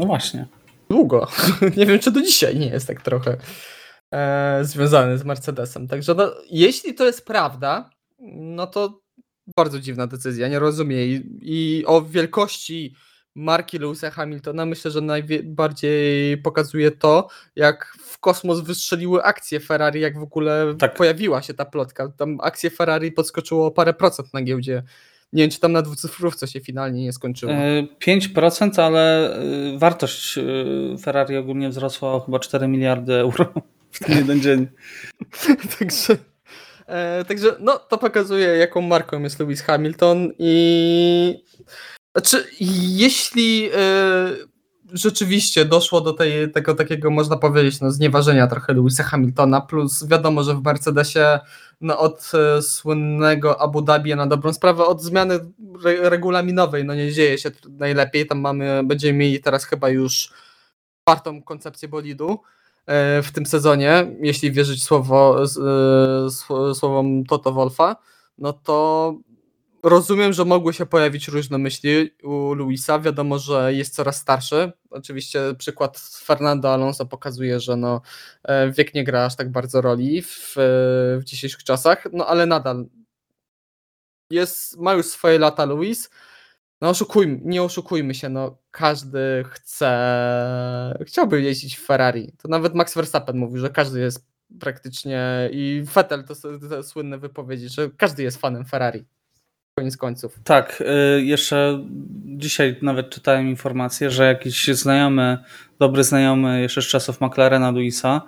No 0.00 0.06
właśnie. 0.06 0.46
Długo. 0.90 1.28
nie 1.76 1.86
wiem, 1.86 1.98
czy 1.98 2.10
do 2.10 2.20
dzisiaj 2.20 2.58
nie 2.58 2.66
jest 2.66 2.86
tak 2.86 3.02
trochę 3.02 3.36
e, 4.14 4.60
związany 4.62 5.18
z 5.18 5.24
Mercedesem. 5.24 5.88
Także 5.88 6.14
no, 6.14 6.34
jeśli 6.50 6.94
to 6.94 7.06
jest 7.06 7.26
prawda, 7.26 7.90
no 8.36 8.66
to 8.66 9.00
bardzo 9.56 9.80
dziwna 9.80 10.06
decyzja, 10.06 10.48
nie 10.48 10.58
rozumiem. 10.58 11.00
I, 11.00 11.38
i 11.42 11.84
o 11.86 12.02
wielkości 12.02 12.94
marki 13.34 13.78
Lewisa 13.78 14.10
Hamiltona 14.10 14.66
myślę, 14.66 14.90
że 14.90 15.00
najbardziej 15.00 16.36
pokazuje 16.38 16.90
to, 16.90 17.28
jak 17.56 17.96
w 17.98 18.18
kosmos 18.18 18.60
wystrzeliły 18.60 19.22
akcje 19.22 19.60
Ferrari, 19.60 20.00
jak 20.00 20.18
w 20.18 20.22
ogóle 20.22 20.74
tak. 20.78 20.94
pojawiła 20.94 21.42
się 21.42 21.54
ta 21.54 21.64
plotka. 21.64 22.08
Tam 22.16 22.38
akcje 22.42 22.70
Ferrari 22.70 23.12
podskoczyło 23.12 23.66
o 23.66 23.70
parę 23.70 23.94
procent 23.94 24.34
na 24.34 24.42
giełdzie. 24.42 24.82
Nie 25.32 25.42
wiem, 25.42 25.50
czy 25.50 25.60
tam 25.60 25.72
na 25.72 25.82
dwucyfrówce 25.82 26.48
się 26.48 26.60
finalnie 26.60 27.02
nie 27.02 27.12
skończyło. 27.12 27.52
5%, 28.06 28.78
e, 28.78 28.84
ale 28.84 29.34
e, 29.34 29.78
wartość 29.78 30.38
e, 30.38 30.42
Ferrari 30.98 31.36
ogólnie 31.36 31.68
wzrosła 31.68 32.12
o 32.12 32.20
chyba 32.20 32.38
4 32.38 32.68
miliardy 32.68 33.14
euro 33.14 33.52
w 33.90 33.98
ten 33.98 34.18
jeden 34.18 34.40
dzień. 34.44 34.66
także, 35.78 36.16
także 37.28 37.56
no, 37.60 37.78
to 37.78 37.98
pokazuje, 37.98 38.46
jaką 38.46 38.80
marką 38.80 39.22
jest 39.22 39.40
Lewis 39.40 39.62
Hamilton 39.62 40.32
i 40.38 41.44
znaczy, 42.14 42.46
jeśli 42.60 43.62
yy, 43.62 43.70
rzeczywiście 44.92 45.64
doszło 45.64 46.00
do 46.00 46.12
tej, 46.12 46.52
tego 46.52 46.74
takiego, 46.74 47.10
można 47.10 47.36
powiedzieć, 47.36 47.80
no, 47.80 47.90
znieważenia 47.90 48.46
trochę 48.46 48.72
Lewisa 48.72 49.02
Hamiltona, 49.02 49.60
plus 49.60 50.06
wiadomo, 50.06 50.42
że 50.42 50.54
w 50.54 50.62
Mercedesie 50.62 51.40
no, 51.80 51.98
od 51.98 52.32
y, 52.58 52.62
słynnego 52.62 53.60
Abu 53.60 53.82
Dhabi 53.82 54.16
na 54.16 54.26
dobrą 54.26 54.52
sprawę, 54.52 54.84
od 54.84 55.02
zmiany 55.02 55.34
re 55.84 56.10
regulaminowej, 56.10 56.84
no 56.84 56.94
nie 56.94 57.12
dzieje 57.12 57.38
się 57.38 57.50
najlepiej, 57.68 58.26
tam 58.26 58.40
mamy, 58.40 58.82
będziemy 58.84 59.18
mieli 59.18 59.40
teraz 59.40 59.64
chyba 59.64 59.88
już 59.88 60.32
czwartą 61.02 61.42
koncepcję 61.42 61.88
bolidu 61.88 62.32
y, 62.32 63.22
w 63.22 63.32
tym 63.32 63.46
sezonie, 63.46 64.06
jeśli 64.20 64.52
wierzyć 64.52 64.84
słowo, 64.84 65.44
y, 65.44 66.74
słowom 66.74 67.24
Toto 67.24 67.52
Wolfa, 67.52 67.96
no 68.38 68.52
to 68.52 69.14
Rozumiem, 69.82 70.32
że 70.32 70.44
mogły 70.44 70.72
się 70.72 70.86
pojawić 70.86 71.28
różne 71.28 71.58
myśli 71.58 72.10
u 72.22 72.54
Luisa. 72.54 72.98
Wiadomo, 72.98 73.38
że 73.38 73.74
jest 73.74 73.94
coraz 73.94 74.16
starszy. 74.16 74.72
Oczywiście 74.90 75.40
przykład 75.58 75.98
Fernando 75.98 76.74
Alonso 76.74 77.06
pokazuje, 77.06 77.60
że 77.60 77.76
no, 77.76 78.00
e, 78.44 78.72
wiek 78.72 78.94
nie 78.94 79.04
gra 79.04 79.24
aż 79.24 79.36
tak 79.36 79.52
bardzo 79.52 79.80
roli 79.80 80.22
w, 80.22 80.54
w 81.20 81.24
dzisiejszych 81.24 81.64
czasach, 81.64 82.06
no 82.12 82.26
ale 82.26 82.46
nadal 82.46 82.86
jest, 84.30 84.78
ma 84.78 84.92
już 84.92 85.06
swoje 85.06 85.38
lata 85.38 85.64
Luis. 85.64 86.10
No 86.80 86.88
oszukujmy, 86.88 87.40
nie 87.44 87.62
oszukujmy 87.62 88.14
się, 88.14 88.28
no 88.28 88.58
każdy 88.70 89.44
chce, 89.50 90.98
chciałby 91.06 91.42
jeździć 91.42 91.76
w 91.76 91.86
Ferrari. 91.86 92.32
To 92.42 92.48
nawet 92.48 92.74
Max 92.74 92.94
Verstappen 92.94 93.36
mówił, 93.38 93.58
że 93.58 93.70
każdy 93.70 94.00
jest 94.00 94.26
praktycznie 94.60 95.50
i 95.52 95.82
Vettel 95.94 96.24
to, 96.24 96.34
to 96.68 96.82
słynne 96.82 97.18
wypowiedzi, 97.18 97.68
że 97.68 97.90
każdy 97.96 98.22
jest 98.22 98.36
fanem 98.40 98.64
Ferrari 98.64 99.04
koniec 99.80 99.96
końców. 99.96 100.40
Tak, 100.44 100.82
y, 101.16 101.22
jeszcze 101.22 101.84
dzisiaj 102.24 102.76
nawet 102.82 103.10
czytałem 103.10 103.48
informację, 103.48 104.10
że 104.10 104.24
jakiś 104.24 104.68
znajomy, 104.68 105.38
dobry 105.78 106.04
znajomy 106.04 106.60
jeszcze 106.60 106.82
z 106.82 106.86
czasów 106.86 107.20
McLarena 107.20 107.70
Luisa 107.70 108.22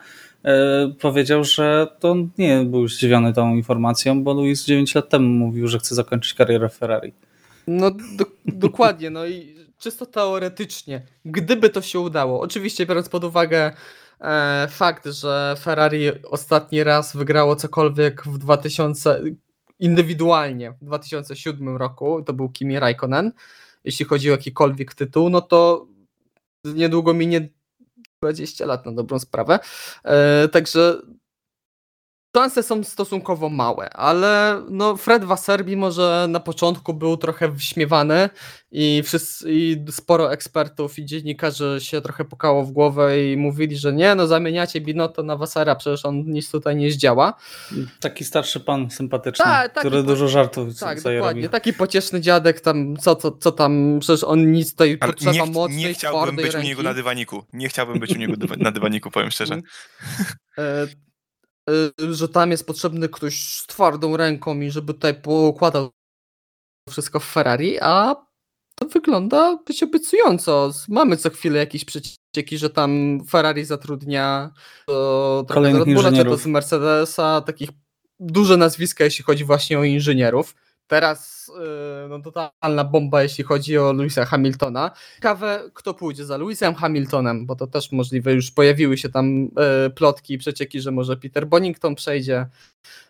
y, 0.44 0.48
powiedział, 0.94 1.44
że 1.44 1.86
to 2.00 2.16
nie 2.38 2.64
był 2.64 2.88
zdziwiony 2.88 3.32
tą 3.32 3.54
informacją, 3.54 4.22
bo 4.22 4.32
Luis 4.32 4.64
9 4.64 4.94
lat 4.94 5.08
temu 5.08 5.28
mówił, 5.28 5.68
że 5.68 5.78
chce 5.78 5.94
zakończyć 5.94 6.34
karierę 6.34 6.68
w 6.68 6.74
Ferrari. 6.74 7.12
No 7.66 7.90
do, 7.90 8.24
dokładnie, 8.46 9.10
no 9.10 9.26
i 9.26 9.56
czysto 9.78 10.06
teoretycznie, 10.06 11.02
gdyby 11.24 11.70
to 11.70 11.82
się 11.82 12.00
udało, 12.00 12.40
oczywiście 12.40 12.86
biorąc 12.86 13.08
pod 13.08 13.24
uwagę 13.24 13.72
e, 14.20 14.68
fakt, 14.70 15.06
że 15.06 15.54
Ferrari 15.58 16.10
ostatni 16.30 16.84
raz 16.84 17.16
wygrało 17.16 17.56
cokolwiek 17.56 18.22
w 18.22 18.38
2000, 18.38 19.22
indywidualnie 19.82 20.72
w 20.72 20.84
2007 20.84 21.76
roku, 21.76 22.22
to 22.22 22.32
był 22.32 22.48
Kimi 22.48 22.78
Raikkonen, 22.78 23.32
jeśli 23.84 24.04
chodzi 24.04 24.28
o 24.28 24.32
jakikolwiek 24.32 24.94
tytuł, 24.94 25.30
no 25.30 25.40
to 25.40 25.86
niedługo 26.64 27.14
minie 27.14 27.48
20 28.22 28.66
lat 28.66 28.86
na 28.86 28.92
dobrą 28.92 29.18
sprawę. 29.18 29.58
E, 30.04 30.48
także 30.48 31.02
Szanse 32.36 32.62
są 32.62 32.84
stosunkowo 32.84 33.48
małe, 33.48 33.90
ale 33.90 34.62
no 34.70 34.96
Fred 34.96 35.24
Wasserbi 35.24 35.76
może 35.76 36.26
na 36.28 36.40
początku 36.40 36.94
był 36.94 37.16
trochę 37.16 37.48
wyśmiewany 37.48 38.30
i, 38.70 39.02
wszyscy, 39.04 39.52
i 39.52 39.84
sporo 39.90 40.32
ekspertów 40.32 40.98
i 40.98 41.04
dziennikarzy 41.04 41.78
się 41.82 42.00
trochę 42.00 42.24
pukało 42.24 42.64
w 42.64 42.70
głowę 42.70 43.22
i 43.32 43.36
mówili, 43.36 43.76
że 43.76 43.92
nie, 43.92 44.14
no 44.14 44.26
zamieniacie 44.26 44.80
Binotto 44.80 45.22
na 45.22 45.36
Wassera, 45.36 45.74
przecież 45.76 46.04
on 46.04 46.24
nic 46.26 46.50
tutaj 46.50 46.76
nie 46.76 46.90
zdziała. 46.90 47.34
Taki 48.00 48.24
starszy 48.24 48.60
pan 48.60 48.90
sympatyczny, 48.90 49.44
Ta, 49.44 49.68
który 49.68 50.02
dużo 50.02 50.28
żartów 50.28 50.78
Tak, 50.78 51.02
dokładnie, 51.02 51.42
robi. 51.42 51.48
taki 51.48 51.72
pocieszny 51.72 52.20
dziadek 52.20 52.60
tam, 52.60 52.96
co, 52.96 53.16
co, 53.16 53.32
co 53.32 53.52
tam, 53.52 53.98
przecież 54.00 54.24
on 54.24 54.52
nic 54.52 54.70
tutaj 54.70 54.98
ale 55.00 55.12
potrzeba 55.12 55.32
nie, 55.32 55.46
mocnej, 55.46 55.78
Nie 55.78 55.94
chciałbym 55.94 56.36
być 56.36 56.44
ręki. 56.44 56.58
u 56.58 56.68
niego 56.68 56.82
na 56.82 56.94
dywaniku, 56.94 57.44
nie 57.52 57.68
chciałbym 57.68 57.98
być 57.98 58.10
u 58.16 58.18
niego 58.18 58.34
na 58.58 58.70
dywaniku, 58.70 59.10
powiem 59.10 59.30
szczerze. 59.30 59.60
Y, 61.70 62.14
że 62.14 62.28
tam 62.28 62.50
jest 62.50 62.66
potrzebny 62.66 63.08
ktoś 63.08 63.54
z 63.54 63.66
twardą 63.66 64.16
ręką 64.16 64.60
i 64.60 64.70
żeby 64.70 64.94
tutaj 64.94 65.14
poukładał 65.14 65.90
wszystko 66.90 67.20
w 67.20 67.24
Ferrari, 67.24 67.78
a 67.80 68.16
to 68.74 68.88
wygląda 68.88 69.56
być 69.66 69.82
obiecująco. 69.82 70.70
Mamy 70.88 71.16
co 71.16 71.30
chwilę 71.30 71.58
jakieś 71.58 71.84
przecieki, 71.84 72.58
że 72.58 72.70
tam 72.70 73.20
Ferrari 73.30 73.64
zatrudnia 73.64 74.50
Red 75.78 75.84
Bulla, 75.84 76.12
czy 76.12 76.24
to 76.24 76.36
z 76.36 76.46
Mercedesa, 76.46 77.40
takich 77.40 77.68
duże 78.20 78.56
nazwiska, 78.56 79.04
jeśli 79.04 79.24
chodzi 79.24 79.44
właśnie 79.44 79.78
o 79.78 79.84
inżynierów. 79.84 80.54
Teraz 80.92 81.48
y, 82.04 82.08
no, 82.08 82.20
totalna 82.20 82.84
bomba, 82.84 83.22
jeśli 83.22 83.44
chodzi 83.44 83.78
o 83.78 83.92
Louisa 83.92 84.24
Hamiltona. 84.24 84.90
Ciekawe, 85.14 85.70
kto 85.74 85.94
pójdzie 85.94 86.24
za 86.24 86.36
Louisem 86.36 86.74
Hamiltonem, 86.74 87.46
bo 87.46 87.56
to 87.56 87.66
też 87.66 87.92
możliwe, 87.92 88.32
już 88.32 88.50
pojawiły 88.50 88.98
się 88.98 89.08
tam 89.08 89.44
y, 89.86 89.90
plotki, 89.90 90.38
przecieki, 90.38 90.80
że 90.80 90.90
może 90.90 91.16
Peter 91.16 91.46
Bonington 91.46 91.94
przejdzie. 91.94 92.46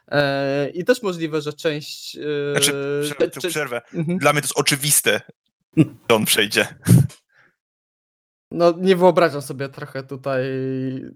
Y, 0.08 0.70
I 0.74 0.84
też 0.84 1.02
możliwe, 1.02 1.40
że 1.40 1.52
część. 1.52 2.18
Znaczy, 2.52 3.02
przerwę, 3.02 3.30
czy... 3.30 3.48
przerwę. 3.48 3.82
Mhm. 3.94 4.18
Dla 4.18 4.32
mnie 4.32 4.42
to 4.42 4.44
jest 4.44 4.58
oczywiste, 4.58 5.20
że 5.76 5.84
on 6.16 6.24
przejdzie. 6.24 6.68
No, 8.52 8.74
nie 8.78 8.96
wyobrażam 8.96 9.42
sobie 9.42 9.68
trochę 9.68 10.02
tutaj. 10.02 10.42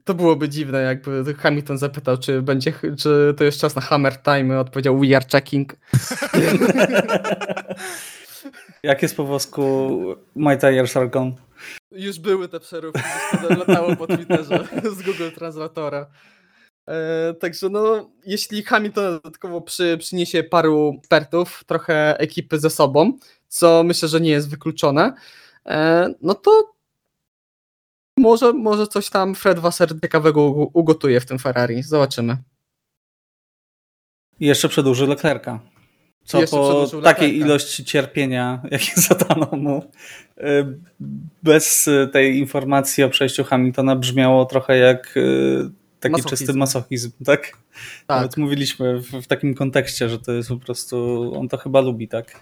To 0.04 0.14
byłoby 0.14 0.48
dziwne, 0.48 0.82
jakby 0.82 1.34
Hamilton 1.34 1.78
zapytał, 1.78 2.18
czy 2.18 2.42
będzie, 2.42 2.72
czy 2.98 3.34
to 3.36 3.44
jest 3.44 3.60
czas 3.60 3.76
na 3.76 3.82
Hammer 3.82 4.22
Time, 4.22 4.60
odpowiedział 4.60 4.98
We 4.98 5.16
are 5.16 5.26
checking. 5.32 5.76
Jak 8.82 9.02
jest 9.02 9.16
po 9.16 9.24
włosku 9.24 9.98
My 10.34 10.56
Tires 10.56 10.96
are 10.96 11.08
gone? 11.08 11.32
Już 11.90 12.18
były 12.18 12.48
te 12.48 12.60
przeróbki, 12.60 13.00
już 13.50 13.58
latało 13.58 13.96
po 13.96 14.06
Twitterze 14.06 14.68
z 14.96 15.02
Google 15.02 15.30
Translatora. 15.34 16.06
E, 16.88 17.34
także 17.34 17.68
no, 17.68 18.10
jeśli 18.26 18.62
Hamilton 18.62 19.04
dodatkowo 19.04 19.60
przy, 19.60 19.98
przyniesie 19.98 20.42
paru 20.44 20.94
ekspertów, 20.98 21.64
trochę 21.66 22.18
ekipy 22.18 22.58
ze 22.58 22.70
sobą, 22.70 23.18
co 23.48 23.82
myślę, 23.84 24.08
że 24.08 24.20
nie 24.20 24.30
jest 24.30 24.50
wykluczone, 24.50 25.12
e, 25.66 26.08
no 26.22 26.34
to 26.34 26.75
może, 28.16 28.52
może 28.52 28.86
coś 28.86 29.10
tam 29.10 29.34
Fred 29.34 29.58
Wasser 29.58 30.00
ciekawego 30.00 30.42
ugotuje 30.72 31.20
w 31.20 31.26
tym 31.26 31.38
Ferrari. 31.38 31.82
Zobaczymy. 31.82 32.36
I 34.40 34.46
jeszcze 34.46 34.68
przedłuży 34.68 35.06
Leclerca. 35.06 35.60
Co 36.24 36.40
po 36.50 36.86
takiej 37.02 37.36
ilości 37.36 37.84
cierpienia, 37.84 38.62
jakie 38.70 39.00
zadano 39.08 39.48
mu, 39.52 39.90
y, 40.38 40.42
bez 41.42 41.88
tej 42.12 42.38
informacji 42.38 43.04
o 43.04 43.10
przejściu 43.10 43.44
Hamiltona 43.44 43.96
brzmiało 43.96 44.44
trochę 44.44 44.78
jak 44.78 45.16
y, 45.16 45.70
taki 46.00 46.12
masochizm. 46.12 46.36
czysty 46.36 46.58
masochizm, 46.58 47.10
tak? 47.24 47.42
tak? 47.42 47.56
Nawet 48.08 48.36
mówiliśmy 48.36 49.00
w, 49.00 49.22
w, 49.22 49.26
takim 49.26 49.54
kontekście, 49.54 50.08
że 50.08 50.18
to 50.18 50.32
jest 50.32 50.48
po 50.48 50.56
prostu, 50.56 51.32
on 51.36 51.48
to 51.48 51.56
chyba 51.56 51.80
lubi, 51.80 52.08
tak? 52.08 52.26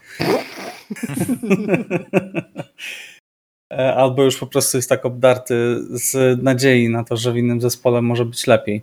E, 3.78 3.94
albo 3.94 4.22
już 4.24 4.36
po 4.36 4.46
prostu 4.46 4.78
jest 4.78 4.88
tak 4.88 5.06
obdarty 5.06 5.78
z 5.90 6.42
nadziei 6.42 6.88
na 6.88 7.04
to, 7.04 7.16
że 7.16 7.32
w 7.32 7.36
innym 7.36 7.60
zespole 7.60 8.02
może 8.02 8.24
być 8.24 8.46
lepiej. 8.46 8.82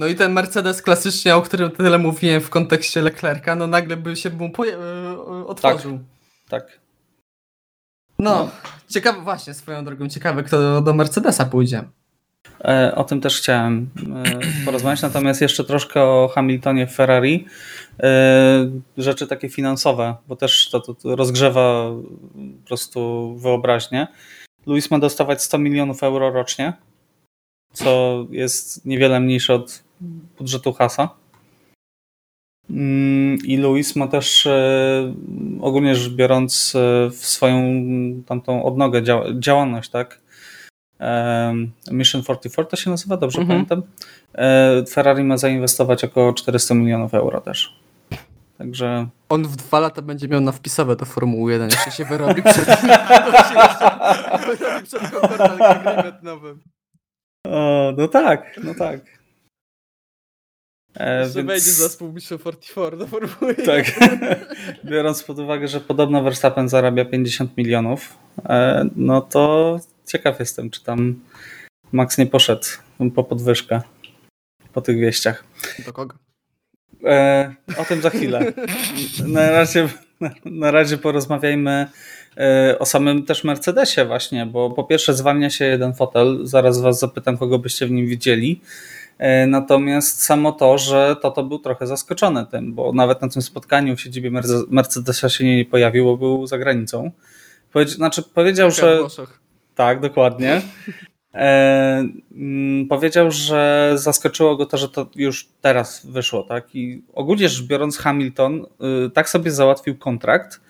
No 0.00 0.06
i 0.06 0.14
ten 0.14 0.32
Mercedes 0.32 0.82
klasycznie, 0.82 1.36
o 1.36 1.42
którym 1.42 1.70
tyle 1.70 1.98
mówiłem 1.98 2.40
w 2.40 2.50
kontekście 2.50 3.02
Leclerca, 3.02 3.54
no 3.54 3.66
nagle 3.66 3.96
by 3.96 4.16
się 4.16 4.30
mu 4.30 4.44
e, 4.64 5.46
otworzył. 5.46 5.98
Tak. 6.48 6.66
tak. 6.66 6.78
No, 8.18 8.34
no, 8.34 8.50
ciekawe, 8.88 9.20
właśnie 9.20 9.54
swoją 9.54 9.84
drogą, 9.84 10.08
ciekawe 10.08 10.42
kto 10.42 10.80
do 10.80 10.94
Mercedesa 10.94 11.44
pójdzie. 11.44 11.84
E, 12.64 12.94
o 12.94 13.04
tym 13.04 13.20
też 13.20 13.38
chciałem 13.38 13.90
porozmawiać, 14.64 15.02
natomiast 15.02 15.40
jeszcze 15.40 15.64
troszkę 15.64 16.02
o 16.02 16.30
Hamiltonie 16.34 16.86
w 16.86 16.94
Ferrari. 16.94 17.46
E, 18.02 18.70
rzeczy 18.96 19.26
takie 19.26 19.48
finansowe, 19.48 20.14
bo 20.28 20.36
też 20.36 20.70
to, 20.70 20.80
to, 20.80 20.94
to 20.94 21.16
rozgrzewa 21.16 21.90
po 22.60 22.66
prostu 22.66 23.34
wyobraźnię. 23.38 24.06
Luis 24.66 24.90
ma 24.90 24.98
dostawać 24.98 25.42
100 25.42 25.58
milionów 25.58 26.02
euro 26.02 26.30
rocznie, 26.30 26.72
co 27.72 28.26
jest 28.30 28.86
niewiele 28.86 29.20
mniejsze 29.20 29.54
od 29.54 29.84
budżetu 30.38 30.72
Hasa. 30.72 31.08
Mm, 32.70 33.38
I 33.44 33.56
Luis 33.56 33.96
ma 33.96 34.06
też 34.08 34.46
e, 34.46 35.14
ogólnie 35.60 35.94
rzecz 35.94 36.12
biorąc 36.12 36.72
w 37.10 37.26
swoją 37.26 37.62
tamtą 38.26 38.64
odnogę 38.64 39.02
działalność, 39.38 39.90
tak? 39.90 40.20
Mission 41.90 42.22
44 42.22 42.68
to 42.68 42.76
się 42.76 42.90
nazywa, 42.90 43.16
dobrze 43.16 43.40
mhm. 43.40 43.66
pamiętam. 43.66 43.90
Ferrari 44.88 45.24
ma 45.24 45.36
zainwestować 45.36 46.04
około 46.04 46.32
400 46.32 46.74
milionów 46.74 47.14
euro 47.14 47.40
też. 47.40 47.78
Także... 48.58 49.08
On 49.28 49.44
w 49.44 49.56
dwa 49.56 49.80
lata 49.80 50.02
będzie 50.02 50.28
miał 50.28 50.40
na 50.40 50.52
wpisowe 50.52 50.96
do 50.96 51.04
Formuły 51.04 51.52
1, 51.52 51.70
jeszcze 51.70 51.90
się 51.90 52.04
wyrobi 52.04 52.42
przed, 52.42 52.66
wyrobi 54.46 54.82
przed 56.02 56.22
nowym. 56.22 56.62
O, 57.46 57.92
no 57.96 58.08
tak, 58.08 58.60
no 58.64 58.74
tak. 58.74 59.00
E, 60.96 61.20
Jeszcze 61.20 61.34
więc... 61.38 61.46
wejdzie 61.46 61.70
zespół 61.70 62.12
Mission 62.12 62.38
44 62.38 62.96
do 62.96 63.06
Formuły 63.06 63.54
Tak. 63.54 63.86
Biorąc 64.90 65.22
pod 65.22 65.38
uwagę, 65.38 65.68
że 65.68 65.80
podobno 65.80 66.22
Verstappen 66.22 66.68
zarabia 66.68 67.04
50 67.04 67.56
milionów, 67.56 68.18
e, 68.44 68.84
no 68.96 69.20
to 69.20 69.76
ciekaw 70.06 70.40
jestem, 70.40 70.70
czy 70.70 70.84
tam 70.84 71.20
Max 71.92 72.18
nie 72.18 72.26
poszedł 72.26 72.66
po 73.14 73.24
podwyżkę 73.24 73.82
po 74.72 74.80
tych 74.80 74.98
wieściach. 74.98 75.44
Do 75.86 75.92
kogo? 75.92 76.27
E, 77.04 77.54
o 77.78 77.84
tym 77.84 78.02
za 78.02 78.10
chwilę. 78.10 78.52
Na 79.26 79.50
razie, 79.50 79.88
na 80.44 80.70
razie 80.70 80.98
porozmawiajmy 80.98 81.86
e, 82.36 82.76
o 82.78 82.86
samym 82.86 83.26
też 83.26 83.44
Mercedesie 83.44 84.04
właśnie, 84.04 84.46
bo 84.46 84.70
po 84.70 84.84
pierwsze 84.84 85.14
zwalnia 85.14 85.50
się 85.50 85.64
jeden 85.64 85.94
fotel, 85.94 86.38
zaraz 86.42 86.80
was 86.80 86.98
zapytam, 86.98 87.38
kogo 87.38 87.58
byście 87.58 87.86
w 87.86 87.90
nim 87.90 88.06
widzieli. 88.06 88.60
E, 89.18 89.46
natomiast 89.46 90.22
samo 90.22 90.52
to, 90.52 90.78
że 90.78 91.16
to, 91.22 91.30
to 91.30 91.42
był 91.42 91.58
trochę 91.58 91.86
zaskoczony 91.86 92.46
tym, 92.46 92.74
bo 92.74 92.92
nawet 92.92 93.22
na 93.22 93.28
tym 93.28 93.42
spotkaniu 93.42 93.96
w 93.96 94.00
siedzibie 94.00 94.30
Mercedesa 94.68 95.28
się 95.28 95.44
nie 95.44 95.64
pojawił, 95.64 96.04
bo 96.04 96.16
był 96.16 96.46
za 96.46 96.58
granicą. 96.58 97.10
Powiedz, 97.72 97.90
znaczy 97.90 98.22
powiedział, 98.22 98.70
że... 98.70 98.98
Tak, 99.74 100.00
dokładnie. 100.00 100.62
E, 101.38 102.08
mm, 102.32 102.88
powiedział, 102.88 103.30
że 103.30 103.92
zaskoczyło 103.94 104.56
go 104.56 104.66
to, 104.66 104.76
że 104.76 104.88
to 104.88 105.06
już 105.16 105.48
teraz 105.60 106.06
wyszło, 106.06 106.42
tak? 106.42 106.74
I 106.74 107.02
ogólnie 107.14 107.48
rzecz 107.48 107.66
biorąc, 107.66 107.98
Hamilton 107.98 108.66
y, 109.06 109.10
tak 109.10 109.28
sobie 109.28 109.50
załatwił 109.50 109.98
kontrakt, 109.98 110.60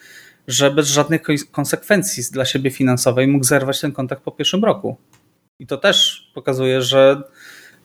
że 0.48 0.70
bez 0.70 0.88
żadnych 0.88 1.22
konsekwencji 1.50 2.24
dla 2.32 2.44
siebie 2.44 2.70
finansowej 2.70 3.28
mógł 3.28 3.44
zerwać 3.44 3.80
ten 3.80 3.92
kontrakt 3.92 4.22
po 4.22 4.32
pierwszym 4.32 4.64
roku. 4.64 4.96
I 5.58 5.66
to 5.66 5.76
też 5.76 6.30
pokazuje, 6.34 6.82
że 6.82 7.22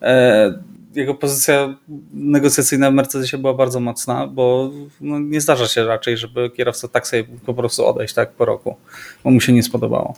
e, 0.01 0.61
jego 0.95 1.15
pozycja 1.15 1.77
negocjacyjna 2.13 2.91
w 2.91 2.93
Mercedesie 2.93 3.37
była 3.37 3.53
bardzo 3.53 3.79
mocna, 3.79 4.27
bo 4.27 4.71
no, 5.01 5.19
nie 5.19 5.41
zdarza 5.41 5.67
się 5.67 5.85
raczej, 5.85 6.17
żeby 6.17 6.49
kierowca 6.49 6.87
tak 6.87 7.07
sobie 7.07 7.23
po 7.45 7.53
prostu 7.53 7.85
odejść 7.85 8.13
tak 8.13 8.31
po 8.31 8.45
roku, 8.45 8.75
bo 9.23 9.31
mu 9.31 9.41
się 9.41 9.53
nie 9.53 9.63
spodobało. 9.63 10.15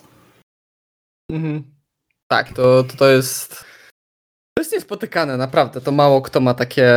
Mhm. 1.31 1.74
Tak, 2.27 2.53
to, 2.53 2.83
to, 2.83 2.97
to 2.97 3.09
jest. 3.09 3.65
To 4.57 4.61
jest 4.61 4.73
niespotykane, 4.73 5.37
naprawdę. 5.37 5.81
To 5.81 5.91
mało 5.91 6.21
kto 6.21 6.39
ma 6.39 6.53
takie, 6.53 6.91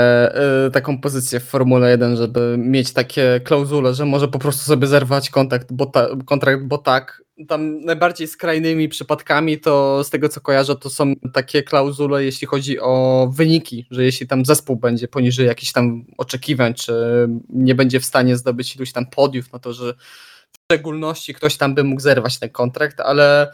y, 0.67 0.71
taką 0.71 1.01
pozycję 1.01 1.41
w 1.41 1.45
Formule 1.45 1.91
1, 1.91 2.17
żeby 2.17 2.57
mieć 2.59 2.93
takie 2.93 3.41
klauzule, 3.45 3.95
że 3.95 4.05
może 4.05 4.29
po 4.29 4.39
prostu 4.39 4.65
sobie 4.65 4.87
zerwać 4.87 5.31
kontakt, 5.31 5.73
bo 5.73 5.87
ta, 5.87 6.07
kontrakt, 6.27 6.63
bo 6.63 6.79
tak. 6.79 7.23
Tam 7.49 7.81
najbardziej 7.81 8.29
skrajnymi 8.29 8.89
przypadkami 8.89 9.61
to 9.61 10.05
z 10.05 10.11
tego 10.11 10.29
co 10.29 10.41
kojarzę, 10.41 10.77
to 10.77 10.91
są 10.91 11.15
takie 11.33 11.63
klauzule, 11.63 12.25
jeśli 12.25 12.47
chodzi 12.47 12.81
o 12.81 13.29
wyniki, 13.33 13.87
że 13.91 14.05
jeśli 14.05 14.27
tam 14.27 14.45
zespół 14.45 14.77
będzie 14.77 15.09
poniżej 15.09 15.47
jakichś 15.47 15.73
tam 15.73 16.05
oczekiwań, 16.19 16.75
czy 16.75 16.93
nie 17.49 17.75
będzie 17.75 18.01
w 18.01 18.05
stanie 18.05 18.37
zdobyć 18.37 18.77
iluś 18.77 18.93
tam 18.93 19.07
podiów, 19.07 19.53
no 19.53 19.59
to 19.59 19.73
że 19.73 19.95
w 19.95 20.73
szczególności 20.73 21.35
ktoś 21.35 21.57
tam 21.57 21.75
by 21.75 21.85
mógł 21.85 22.01
zerwać 22.01 22.39
ten 22.39 22.51
kontrakt, 22.51 23.01
ale 23.01 23.53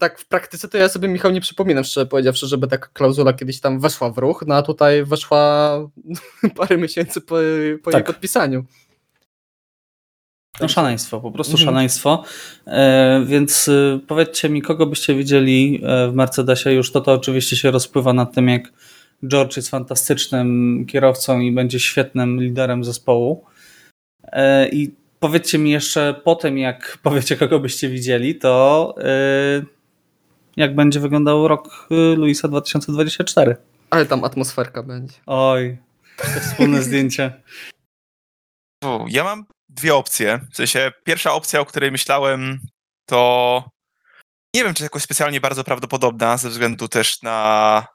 tak 0.00 0.18
w 0.18 0.28
praktyce 0.28 0.68
to 0.68 0.78
ja 0.78 0.88
sobie, 0.88 1.08
Michał, 1.08 1.30
nie 1.30 1.40
przypominam, 1.40 1.84
szczerze 1.84 2.06
powiedziawszy, 2.06 2.46
żeby 2.46 2.66
taka 2.66 2.88
klauzula 2.92 3.32
kiedyś 3.32 3.60
tam 3.60 3.80
weszła 3.80 4.10
w 4.10 4.18
ruch, 4.18 4.44
no 4.46 4.54
a 4.54 4.62
tutaj 4.62 5.04
weszła 5.04 5.78
parę 6.56 6.76
miesięcy 6.76 7.20
po, 7.20 7.36
po 7.84 7.90
tak. 7.90 8.00
jej 8.00 8.14
podpisaniu. 8.14 8.64
No 10.60 10.68
szaleństwo, 10.68 11.20
po 11.20 11.30
prostu 11.30 11.52
mhm. 11.52 11.66
szaleństwo. 11.66 12.24
E, 12.66 13.24
więc 13.26 13.68
y, 13.68 14.00
powiedzcie 14.06 14.48
mi, 14.48 14.62
kogo 14.62 14.86
byście 14.86 15.14
widzieli 15.14 15.80
e, 15.84 16.08
w 16.08 16.14
Mercedesie? 16.14 16.70
Już 16.70 16.92
to, 16.92 17.00
to 17.00 17.12
oczywiście 17.12 17.56
się 17.56 17.70
rozpływa 17.70 18.12
nad 18.12 18.34
tym, 18.34 18.48
jak 18.48 18.72
George 19.26 19.56
jest 19.56 19.70
fantastycznym 19.70 20.84
kierowcą 20.88 21.40
i 21.40 21.52
będzie 21.52 21.80
świetnym 21.80 22.40
liderem 22.40 22.84
zespołu. 22.84 23.44
E, 24.22 24.68
I 24.68 24.94
powiedzcie 25.26 25.58
mi 25.58 25.70
jeszcze 25.70 26.20
po 26.24 26.34
tym, 26.34 26.58
jak 26.58 26.98
powiecie, 27.02 27.36
kogo 27.36 27.60
byście 27.60 27.88
widzieli, 27.88 28.38
to 28.38 28.94
yy, 28.98 29.66
jak 30.56 30.74
będzie 30.74 31.00
wyglądał 31.00 31.48
rok 31.48 31.88
y, 31.90 31.94
Luisa 32.16 32.48
2024. 32.48 33.56
Ale 33.90 34.06
tam 34.06 34.24
atmosferka 34.24 34.82
będzie. 34.82 35.14
Oj, 35.26 35.78
to 36.16 36.40
wspólne 36.40 36.82
zdjęcie. 36.82 37.42
Ja 39.08 39.24
mam 39.24 39.44
dwie 39.68 39.94
opcje. 39.94 40.40
W 40.52 40.56
sensie, 40.56 40.92
pierwsza 41.04 41.32
opcja, 41.32 41.60
o 41.60 41.66
której 41.66 41.90
myślałem, 41.90 42.60
to 43.06 43.64
nie 44.54 44.64
wiem, 44.64 44.74
czy 44.74 44.82
jakoś 44.82 45.02
specjalnie 45.02 45.40
bardzo 45.40 45.64
prawdopodobna, 45.64 46.36
ze 46.36 46.50
względu 46.50 46.88
też 46.88 47.22
na, 47.22 47.86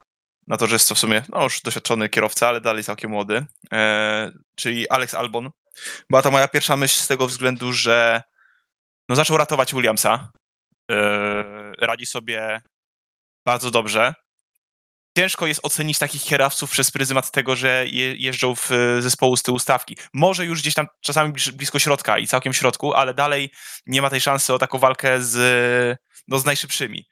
na 0.47 0.57
to, 0.57 0.67
że 0.67 0.75
jest 0.75 0.89
to 0.89 0.95
w 0.95 0.99
sumie 0.99 1.23
no, 1.29 1.43
już 1.43 1.61
doświadczony 1.61 2.09
kierowca, 2.09 2.47
ale 2.47 2.61
dalej 2.61 2.83
całkiem 2.83 3.11
młody, 3.11 3.45
e, 3.73 4.31
czyli 4.55 4.89
Alex 4.89 5.13
Albon 5.13 5.49
Była 6.09 6.21
to 6.21 6.31
moja 6.31 6.47
pierwsza 6.47 6.77
myśl 6.77 7.01
z 7.01 7.07
tego 7.07 7.27
względu, 7.27 7.73
że 7.73 8.23
no, 9.09 9.15
zaczął 9.15 9.37
ratować 9.37 9.73
Williamsa. 9.73 10.31
Yy, 10.89 10.97
radzi 11.79 12.05
sobie 12.05 12.61
bardzo 13.45 13.71
dobrze. 13.71 14.13
Ciężko 15.17 15.47
jest 15.47 15.59
ocenić 15.63 15.97
takich 15.97 16.23
kierowców 16.23 16.71
przez 16.71 16.91
pryzmat 16.91 17.31
tego, 17.31 17.55
że 17.55 17.85
je, 17.87 18.15
jeżdżą 18.15 18.55
w 18.55 18.69
zespołu 18.99 19.37
z 19.37 19.43
tyłu 19.43 19.59
stawki. 19.59 19.97
Może 20.13 20.45
już 20.45 20.61
gdzieś 20.61 20.73
tam 20.73 20.87
czasami 21.01 21.33
blisko 21.53 21.79
środka 21.79 22.17
i 22.17 22.27
całkiem 22.27 22.53
środku, 22.53 22.93
ale 22.93 23.13
dalej 23.13 23.51
nie 23.85 24.01
ma 24.01 24.09
tej 24.09 24.21
szansy 24.21 24.53
o 24.53 24.59
taką 24.59 24.77
walkę 24.77 25.21
z, 25.21 25.99
no, 26.27 26.39
z 26.39 26.45
najszybszymi. 26.45 27.05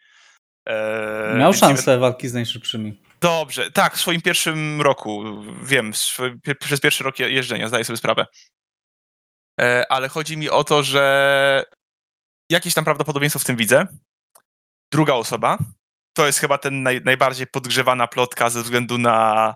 Eee, 0.66 1.38
Miał 1.38 1.54
szansę 1.54 1.92
nie... 1.92 1.98
walki 1.98 2.28
z 2.28 2.34
najszybszymi. 2.34 3.02
Dobrze, 3.22 3.72
tak, 3.72 3.96
w 3.96 4.02
swoim 4.02 4.22
pierwszym 4.22 4.82
roku, 4.82 5.24
wiem, 5.64 5.92
przez 6.60 6.80
pierwszy 6.80 7.04
rok 7.04 7.20
jeżdżenia, 7.20 7.68
zdaję 7.68 7.84
sobie 7.84 7.98
sprawę. 7.98 8.26
Eee, 9.58 9.84
ale 9.90 10.10
chodzi 10.10 10.38
mi 10.38 10.50
o 10.50 10.64
to, 10.64 10.84
że 10.84 11.64
jakieś 12.50 12.74
tam 12.74 12.86
prawdopodobieństwo 12.86 13.40
w 13.40 13.46
tym 13.46 13.56
widzę. 13.56 13.88
Druga 14.92 15.14
osoba, 15.14 15.58
to 16.14 16.26
jest 16.26 16.40
chyba 16.40 16.58
ten 16.58 16.84
naj, 16.84 17.02
najbardziej 17.06 17.48
podgrzewana 17.48 18.08
plotka 18.08 18.50
ze 18.50 18.64
względu 18.64 18.98
na 18.98 19.56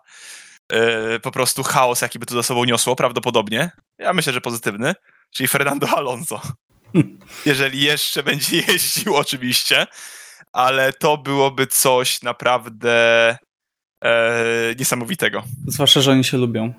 e, 0.69 1.19
po 1.19 1.31
prostu 1.31 1.63
chaos, 1.63 2.01
jaki 2.01 2.19
by 2.19 2.25
to 2.25 2.33
za 2.35 2.43
sobą 2.43 2.65
niosło, 2.65 2.95
prawdopodobnie. 2.95 3.71
Ja 3.97 4.13
myślę, 4.13 4.33
że 4.33 4.41
pozytywny, 4.41 4.95
czyli 5.31 5.47
Fernando 5.47 5.87
Alonso. 5.89 6.41
Jeżeli 7.45 7.81
jeszcze 7.81 8.23
będzie 8.23 8.57
jeździł, 8.57 9.15
oczywiście, 9.15 9.87
ale 10.53 10.93
to 10.93 11.17
byłoby 11.17 11.67
coś 11.67 12.21
naprawdę 12.21 13.37
e, 14.03 14.75
niesamowitego. 14.79 15.43
Zwłaszcza, 15.67 16.01
że 16.01 16.11
oni 16.11 16.23
się 16.23 16.37
lubią 16.37 16.73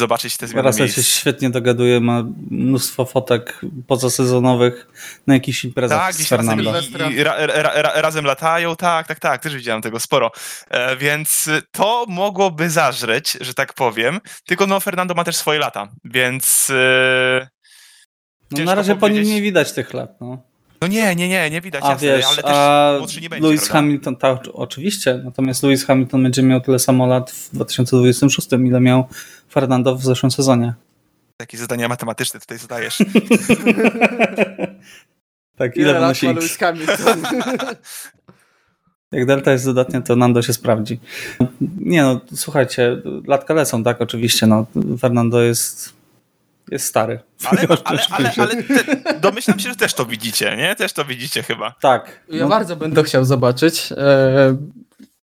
zobaczyć 0.00 0.36
te 0.36 0.46
zmiany 0.46 0.66
Raz 0.66 0.76
się 0.76 1.02
świetnie 1.02 1.50
dogaduje, 1.50 2.00
ma 2.00 2.24
mnóstwo 2.50 3.04
fotek 3.04 3.60
pozasezonowych 3.86 4.86
na 5.26 5.34
jakichś 5.34 5.64
imprezach 5.64 5.98
tak, 5.98 6.14
z 6.14 6.28
Fernando. 6.28 6.72
I, 7.10 7.14
i 7.14 7.24
ra, 7.24 7.46
ra, 7.46 7.82
ra, 7.82 8.00
razem 8.00 8.24
latają, 8.24 8.76
tak, 8.76 9.06
tak, 9.06 9.20
tak, 9.20 9.42
też 9.42 9.56
widziałem 9.56 9.82
tego 9.82 10.00
sporo. 10.00 10.30
E, 10.70 10.96
więc 10.96 11.50
to 11.70 12.04
mogłoby 12.08 12.70
zażreć, 12.70 13.38
że 13.40 13.54
tak 13.54 13.72
powiem, 13.72 14.20
tylko 14.46 14.66
no 14.66 14.80
Fernando 14.80 15.14
ma 15.14 15.24
też 15.24 15.36
swoje 15.36 15.58
lata, 15.58 15.88
więc... 16.04 16.70
E, 16.70 17.48
no 18.50 18.64
na 18.64 18.74
razie 18.74 18.96
po 18.96 19.08
nim 19.08 19.22
nie 19.22 19.42
widać 19.42 19.72
tych 19.72 19.94
lat, 19.94 20.20
no. 20.20 20.53
No 20.84 20.88
nie, 20.88 21.14
nie, 21.14 21.28
nie, 21.28 21.50
nie 21.50 21.60
widać, 21.60 21.84
a 21.84 21.90
jasne, 21.90 22.08
wiesz, 22.08 22.26
ale 22.26 22.36
też 22.36 22.44
a 22.46 22.94
młodszy 22.98 23.20
nie 23.20 23.28
będzie. 23.28 23.48
Lewis 23.48 23.68
Hamilton, 23.68 24.16
tak, 24.16 24.38
oczywiście, 24.52 25.20
natomiast 25.24 25.62
Lewis 25.62 25.84
Hamilton 25.84 26.22
będzie 26.22 26.42
miał 26.42 26.60
tyle 26.60 26.78
samo 26.78 27.06
lat 27.06 27.30
w 27.30 27.54
2026, 27.54 28.48
ile 28.52 28.80
miał 28.80 29.08
Fernando 29.50 29.96
w 29.96 30.04
zeszłym 30.04 30.30
sezonie. 30.30 30.74
Jakie 31.40 31.58
zadania 31.58 31.88
matematyczne 31.88 32.40
tutaj 32.40 32.58
zadajesz? 32.58 32.98
tak, 35.58 35.76
ile, 35.76 35.90
ile 35.90 35.94
wynosi 35.94 36.26
Lewis 36.26 36.56
Hamilton? 36.56 37.22
Jak 39.12 39.26
delta 39.26 39.52
jest 39.52 39.64
dodatnia, 39.64 40.00
to 40.00 40.16
Nando 40.16 40.42
się 40.42 40.52
sprawdzi. 40.52 41.00
Nie 41.78 42.02
no, 42.02 42.20
słuchajcie, 42.34 43.02
latka 43.26 43.54
lecą, 43.54 43.84
tak, 43.84 44.00
oczywiście, 44.00 44.46
no, 44.46 44.66
Fernando 45.00 45.42
jest 45.42 45.93
jest 46.74 46.86
stary. 46.86 47.20
Ale, 47.44 47.60
ale, 47.84 48.00
ale, 48.10 48.32
ale 48.36 48.62
te, 48.62 49.20
domyślam 49.20 49.58
się, 49.58 49.68
że 49.68 49.76
też 49.76 49.94
to 49.94 50.06
widzicie, 50.06 50.56
nie? 50.56 50.76
Też 50.76 50.92
to 50.92 51.04
widzicie 51.04 51.42
chyba. 51.42 51.74
Tak. 51.80 52.20
Ja 52.28 52.42
no. 52.42 52.48
bardzo 52.48 52.76
będę 52.76 53.04
chciał 53.04 53.24
zobaczyć, 53.24 53.92
e, 53.92 54.56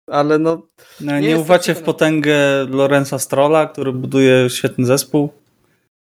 ale 0.06 0.38
no... 0.38 0.62
no 1.00 1.20
nie, 1.20 1.28
nie 1.28 1.38
ufacie 1.38 1.74
w 1.74 1.82
potęgę 1.82 2.36
Lorenza 2.68 3.18
Strolla, 3.18 3.66
który 3.66 3.92
buduje 3.92 4.50
świetny 4.50 4.86
zespół? 4.86 5.32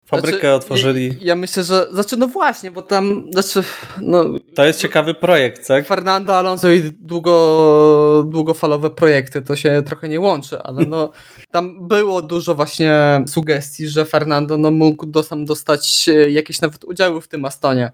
Fabrykę 0.06 0.38
znaczy, 0.38 0.54
otworzyli. 0.54 1.08
Ja, 1.08 1.16
ja, 1.22 1.36
myślę, 1.36 1.64
że. 1.64 1.88
Znaczy, 1.94 2.18
no 2.18 2.28
właśnie, 2.28 2.72
bo 2.72 2.82
tam. 2.82 3.26
Znaczy, 3.32 3.64
no, 4.02 4.26
to 4.56 4.66
jest 4.66 4.80
ciekawy 4.80 5.14
projekt, 5.14 5.68
tak? 5.68 5.88
Fernando 5.88 6.38
Alonso 6.38 6.72
i 6.72 6.92
długo, 7.00 8.26
długofalowe 8.28 8.90
projekty 8.90 9.42
to 9.42 9.56
się 9.56 9.84
trochę 9.86 10.10
nie 10.10 10.20
łączy, 10.20 10.62
ale 10.62 10.86
no 10.86 11.12
tam 11.52 11.88
było 11.88 12.22
dużo 12.22 12.56
właśnie 12.56 13.24
sugestii, 13.28 13.88
że 13.88 14.06
Fernando 14.06 14.58
no, 14.58 14.72
mógł 14.72 15.06
do, 15.06 15.24
sam 15.24 15.46
dostać 15.46 16.10
jakieś 16.30 16.62
nawet 16.62 16.84
udziały 16.84 17.22
w 17.22 17.28
tym 17.28 17.46
Astonie 17.46 17.92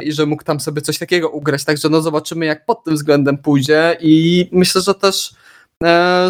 i 0.00 0.12
że 0.12 0.26
mógł 0.26 0.44
tam 0.44 0.60
sobie 0.60 0.82
coś 0.82 0.98
takiego 0.98 1.30
ugrać. 1.30 1.64
Także 1.64 1.88
no 1.88 2.02
zobaczymy, 2.02 2.46
jak 2.46 2.66
pod 2.66 2.84
tym 2.84 2.94
względem 2.94 3.38
pójdzie 3.38 3.96
i 4.00 4.48
myślę, 4.52 4.80
że 4.80 4.94
też 4.94 5.34
E, 5.34 5.51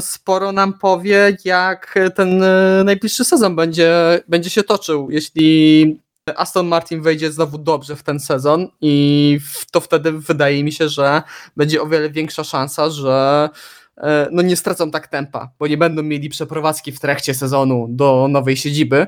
sporo 0.01 0.53
nam 0.53 0.79
powie, 0.79 1.37
jak 1.45 1.99
ten 2.15 2.43
e, 2.43 2.83
najbliższy 2.85 3.25
sezon 3.25 3.57
będzie, 3.57 4.21
będzie 4.29 4.51
się 4.51 4.63
toczył. 4.63 5.11
Jeśli 5.11 6.01
Aston 6.37 6.67
Martin 6.67 7.03
wejdzie 7.03 7.33
znowu 7.33 7.59
dobrze 7.59 7.97
w 7.97 8.03
ten 8.03 8.21
sezon 8.21 8.69
i 8.81 9.39
to 9.71 9.81
wtedy 9.81 10.13
wydaje 10.13 10.65
mi 10.65 10.73
się, 10.73 10.89
że 10.89 11.23
będzie 11.57 11.83
o 11.83 11.87
wiele 11.87 12.11
większa 12.11 12.45
szansa, 12.45 12.91
że 12.91 13.49
e, 13.97 14.29
no 14.33 14.43
nie 14.43 14.57
stracą 14.57 14.91
tak 14.91 15.09
tempa, 15.09 15.51
bo 15.59 15.67
nie 15.67 15.77
będą 15.77 16.03
mieli 16.03 16.29
przeprowadzki 16.29 16.93
w 16.93 17.01
trakcie 17.01 17.35
sezonu 17.35 17.87
do 17.91 18.27
nowej 18.31 18.57
siedziby 18.57 19.07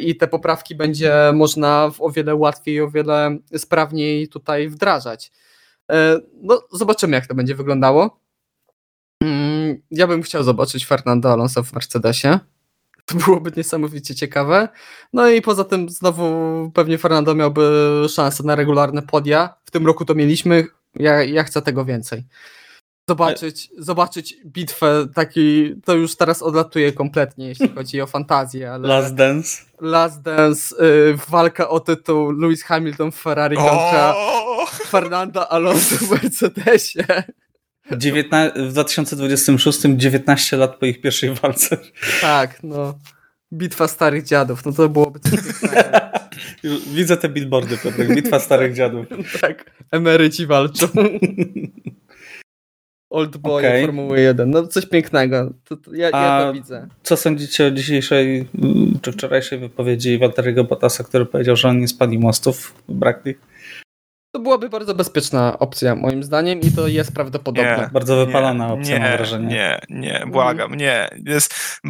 i 0.00 0.16
te 0.16 0.28
poprawki 0.28 0.74
będzie 0.74 1.14
można 1.34 1.90
o 1.98 2.10
wiele 2.10 2.34
łatwiej, 2.34 2.80
o 2.80 2.90
wiele 2.90 3.38
sprawniej 3.56 4.28
tutaj 4.28 4.68
wdrażać. 4.68 5.32
No, 6.42 6.62
zobaczymy, 6.72 7.14
jak 7.16 7.26
to 7.26 7.34
będzie 7.34 7.54
wyglądało. 7.54 8.25
Mm, 9.22 9.82
ja 9.90 10.06
bym 10.06 10.22
chciał 10.22 10.42
zobaczyć 10.42 10.86
Fernando 10.86 11.32
Alonso 11.32 11.62
w 11.62 11.72
Mercedesie. 11.72 12.38
To 13.06 13.14
byłoby 13.14 13.52
niesamowicie 13.56 14.14
ciekawe. 14.14 14.68
No 15.12 15.28
i 15.28 15.42
poza 15.42 15.64
tym 15.64 15.88
znowu 15.88 16.24
pewnie 16.74 16.98
Fernando 16.98 17.34
miałby 17.34 18.02
szansę 18.08 18.42
na 18.42 18.54
regularne 18.54 19.02
podia. 19.02 19.54
W 19.64 19.70
tym 19.70 19.86
roku 19.86 20.04
to 20.04 20.14
mieliśmy. 20.14 20.66
Ja, 20.94 21.22
ja 21.22 21.44
chcę 21.44 21.62
tego 21.62 21.84
więcej. 21.84 22.24
Zobaczyć, 23.08 23.70
zobaczyć 23.78 24.36
bitwę 24.46 25.06
taki, 25.14 25.74
to 25.84 25.94
już 25.94 26.16
teraz 26.16 26.42
odlatuje 26.42 26.92
kompletnie, 26.92 27.48
jeśli 27.48 27.68
chodzi 27.68 28.00
o 28.00 28.06
fantazję, 28.06 28.72
ale... 28.72 28.88
Last 28.88 29.14
Dance? 29.14 29.62
Last 29.80 30.22
Dance, 30.22 30.84
y, 30.84 31.16
walka 31.28 31.68
o 31.68 31.80
tytuł 31.80 32.30
Lewis 32.30 32.62
Hamilton 32.62 33.12
w 33.12 33.16
Ferrari 33.16 33.56
kontra 33.56 34.14
oh! 34.16 34.66
Fernando 34.66 35.52
Alonso 35.52 35.96
w 35.96 36.10
Mercedesie. 36.10 37.04
19, 37.96 38.52
w 38.62 38.72
2026 38.72 39.78
19 39.96 40.56
lat 40.56 40.76
po 40.76 40.86
ich 40.86 41.00
pierwszej 41.00 41.34
walce. 41.34 41.78
Tak, 42.20 42.62
no. 42.62 42.98
Bitwa 43.52 43.88
starych 43.88 44.24
dziadów, 44.24 44.64
no 44.66 44.72
to 44.72 44.88
byłoby 44.88 45.20
coś 45.20 45.40
Widzę 46.94 47.16
te 47.16 47.28
billboardy, 47.28 47.78
Piotrek. 47.78 48.14
Bitwa 48.14 48.40
starych 48.40 48.74
dziadów. 48.74 49.06
tak, 49.40 49.70
emeryci 49.90 50.46
walczą. 50.46 50.86
Old 53.10 53.36
boy 53.36 53.58
okay. 53.58 53.80
Formuły 53.80 54.20
1. 54.20 54.50
No 54.50 54.66
coś 54.66 54.86
pięknego. 54.86 55.52
To, 55.64 55.76
to 55.76 55.94
ja, 55.94 56.10
ja 56.10 56.42
to 56.46 56.52
widzę. 56.52 56.88
Co 57.02 57.16
sądzicie 57.16 57.66
o 57.66 57.70
dzisiejszej 57.70 58.48
czy 59.02 59.12
wczorajszej 59.12 59.58
wypowiedzi 59.58 60.18
Walteriego 60.18 60.64
Bottasa, 60.64 61.04
który 61.04 61.26
powiedział, 61.26 61.56
że 61.56 61.68
on 61.68 61.80
nie 61.80 61.88
spali 61.88 62.18
mostów 62.18 62.74
w 62.88 62.92
Brackley? 62.92 63.38
To 64.36 64.40
byłaby 64.40 64.68
bardzo 64.68 64.94
bezpieczna 64.94 65.58
opcja, 65.58 65.94
moim 65.94 66.22
zdaniem, 66.22 66.60
i 66.60 66.72
to 66.72 66.88
jest 66.88 67.14
prawdopodobne. 67.14 67.78
Nie, 67.78 67.90
bardzo 67.92 68.26
wypalona 68.26 68.66
nie, 68.66 68.72
opcja, 68.72 68.98
nie, 68.98 69.04
mam 69.04 69.16
wrażenie. 69.16 69.48
Nie, 69.48 69.80
nie, 69.88 70.24
błagam, 70.26 70.74
nie. 70.74 71.08
Jest... 71.26 71.80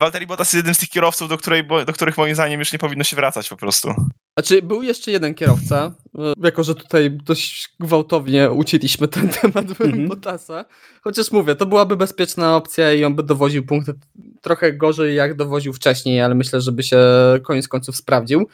Walteri 0.00 0.26
Bottas 0.26 0.46
jest 0.46 0.54
jednym 0.54 0.74
z 0.74 0.78
tych 0.78 0.88
kierowców, 0.88 1.28
do, 1.28 1.38
której, 1.38 1.66
do 1.86 1.92
których 1.92 2.18
moim 2.18 2.34
zdaniem 2.34 2.60
już 2.60 2.72
nie 2.72 2.78
powinno 2.78 3.04
się 3.04 3.16
wracać 3.16 3.48
po 3.48 3.56
prostu. 3.56 3.94
Znaczy, 4.38 4.62
był 4.62 4.82
jeszcze 4.82 5.10
jeden 5.10 5.34
kierowca, 5.34 5.94
e, 6.18 6.32
jako 6.44 6.64
że 6.64 6.74
tutaj 6.74 7.10
dość 7.10 7.68
gwałtownie 7.80 8.50
ucięliśmy 8.50 9.08
ten 9.08 9.28
temat 9.40 9.66
mm-hmm. 9.66 10.08
Bottasa. 10.08 10.64
Chociaż 11.02 11.32
mówię, 11.32 11.54
to 11.54 11.66
byłaby 11.66 11.96
bezpieczna 11.96 12.56
opcja 12.56 12.92
i 12.92 13.04
on 13.04 13.14
by 13.14 13.22
dowoził 13.22 13.66
punkty 13.66 13.94
trochę 14.40 14.72
gorzej, 14.72 15.16
jak 15.16 15.34
dowoził 15.34 15.72
wcześniej, 15.72 16.20
ale 16.20 16.34
myślę, 16.34 16.60
żeby 16.60 16.82
się 16.82 16.98
koniec 17.42 17.68
końców 17.68 17.96
sprawdził. 17.96 18.48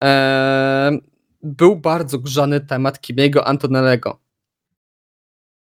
Eee, 0.00 1.00
był 1.42 1.76
bardzo 1.76 2.18
grzany 2.18 2.60
temat 2.60 3.00
Kimiego 3.00 3.46
Antonellego. 3.46 4.20